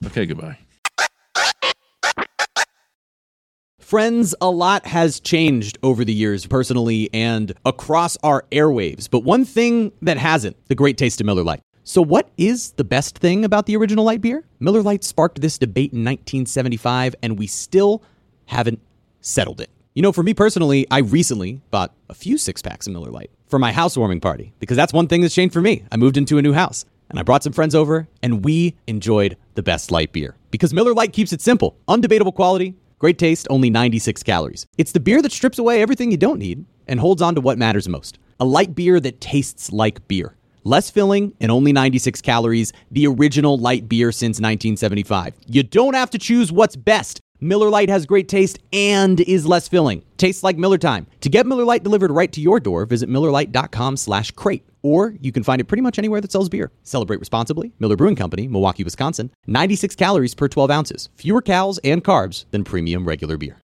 Okay, 0.06 0.26
goodbye. 0.26 0.58
Friends, 3.80 4.34
a 4.40 4.50
lot 4.50 4.86
has 4.86 5.20
changed 5.20 5.78
over 5.84 6.06
the 6.06 6.14
years, 6.14 6.46
personally 6.46 7.10
and 7.14 7.54
across 7.66 8.16
our 8.24 8.46
airwaves. 8.52 9.10
But 9.10 9.24
one 9.26 9.44
thing 9.44 9.92
that 10.02 10.18
hasn't 10.18 10.56
the 10.68 10.76
great 10.76 10.98
taste 10.98 11.20
of 11.20 11.26
Miller 11.26 11.44
Lite. 11.44 11.62
So, 11.92 12.02
what 12.02 12.30
is 12.38 12.72
the 12.78 12.86
best 12.86 13.18
thing 13.18 13.44
about 13.44 13.66
the 13.66 13.76
original 13.76 14.06
light 14.06 14.22
beer? 14.22 14.46
Miller 14.62 14.82
Lite 14.82 15.04
sparked 15.04 15.42
this 15.42 15.58
debate 15.58 15.92
in 15.92 16.06
1975, 16.06 17.16
and 17.22 17.38
we 17.38 17.48
still 17.48 18.02
haven't 18.46 18.80
settled 19.20 19.60
it. 19.60 19.70
You 19.94 20.02
know, 20.02 20.14
for 20.14 20.24
me 20.24 20.34
personally, 20.34 20.88
I 20.90 21.00
recently 21.00 21.60
bought 21.70 21.94
a 22.08 22.14
few 22.14 22.38
six 22.38 22.62
packs 22.62 22.88
of 22.88 22.94
Miller 22.94 23.12
Lite 23.12 23.30
for 23.46 23.60
my 23.60 23.74
housewarming 23.74 24.22
party 24.22 24.54
because 24.60 24.78
that's 24.78 24.94
one 24.94 25.10
thing 25.10 25.20
that's 25.20 25.36
changed 25.36 25.52
for 25.52 25.60
me. 25.60 25.84
I 25.92 25.98
moved 25.98 26.16
into 26.16 26.38
a 26.38 26.42
new 26.42 26.54
house 26.54 26.86
and 27.10 27.20
I 27.20 27.24
brought 27.24 27.44
some 27.44 27.52
friends 27.52 27.76
over 27.76 28.08
and 28.24 28.46
we 28.46 28.78
enjoyed 28.88 29.36
the 29.56 29.62
best 29.62 29.92
light 29.92 30.14
beer 30.14 30.38
because 30.50 30.74
Miller 30.74 30.94
Lite 30.94 31.12
keeps 31.12 31.34
it 31.34 31.42
simple, 31.42 31.76
undebatable 31.90 32.34
quality, 32.34 32.74
great 33.00 33.18
taste, 33.18 33.48
only 33.50 33.70
96 33.70 34.24
calories. 34.24 34.66
It's 34.78 34.94
the 34.94 35.02
beer 35.02 35.22
that 35.22 35.34
strips 35.34 35.60
away 35.60 35.82
everything 35.82 36.10
you 36.10 36.16
don't 36.16 36.40
need 36.40 36.64
and 36.88 37.02
holds 37.02 37.22
on 37.22 37.36
to 37.36 37.42
what 37.42 37.58
matters 37.58 37.90
most. 37.90 38.18
A 38.40 38.46
light 38.46 38.76
beer 38.76 39.02
that 39.02 39.20
tastes 39.20 39.74
like 39.74 40.08
beer. 40.08 40.38
Less 40.64 40.90
filling 40.90 41.34
and 41.40 41.52
only 41.52 41.74
96 41.74 42.22
calories, 42.22 42.72
the 42.92 43.08
original 43.08 43.58
light 43.58 43.90
beer 43.90 44.12
since 44.12 44.36
1975. 44.38 45.34
You 45.48 45.64
don't 45.64 45.96
have 45.96 46.12
to 46.12 46.18
choose 46.18 46.52
what's 46.52 46.76
best. 46.76 47.20
Miller 47.40 47.72
Lite 47.72 47.90
has 47.90 48.06
great 48.06 48.30
taste 48.30 48.60
and 48.72 49.20
is 49.22 49.48
less 49.48 49.68
filling. 49.68 50.04
Tastes 50.18 50.44
like 50.44 50.58
Miller 50.58 50.78
time. 50.78 51.08
To 51.22 51.30
get 51.30 51.48
Miller 51.48 51.66
Lite 51.66 51.84
delivered 51.84 52.12
right 52.12 52.32
to 52.34 52.40
your 52.40 52.60
door, 52.60 52.86
visit 52.86 53.10
MillerLite.com 53.10 53.98
slash 53.98 54.30
crate. 54.32 54.64
Or 54.84 55.16
you 55.20 55.32
can 55.32 55.42
find 55.42 55.60
it 55.60 55.66
pretty 55.66 55.82
much 55.82 55.98
anywhere 55.98 56.22
that 56.22 56.32
sells 56.32 56.50
beer. 56.50 56.72
Celebrate 56.84 57.20
responsibly. 57.20 57.74
Miller 57.80 57.96
Brewing 57.96 58.16
Company, 58.16 58.48
Milwaukee, 58.48 58.84
Wisconsin. 58.84 59.32
96 59.48 59.96
calories 59.96 60.36
per 60.36 60.48
12 60.48 60.70
ounces. 60.70 61.10
Fewer 61.16 61.42
calories 61.42 61.80
and 61.80 62.04
carbs 62.04 62.46
than 62.52 62.64
premium 62.64 63.06
regular 63.06 63.38
beer. 63.38 63.58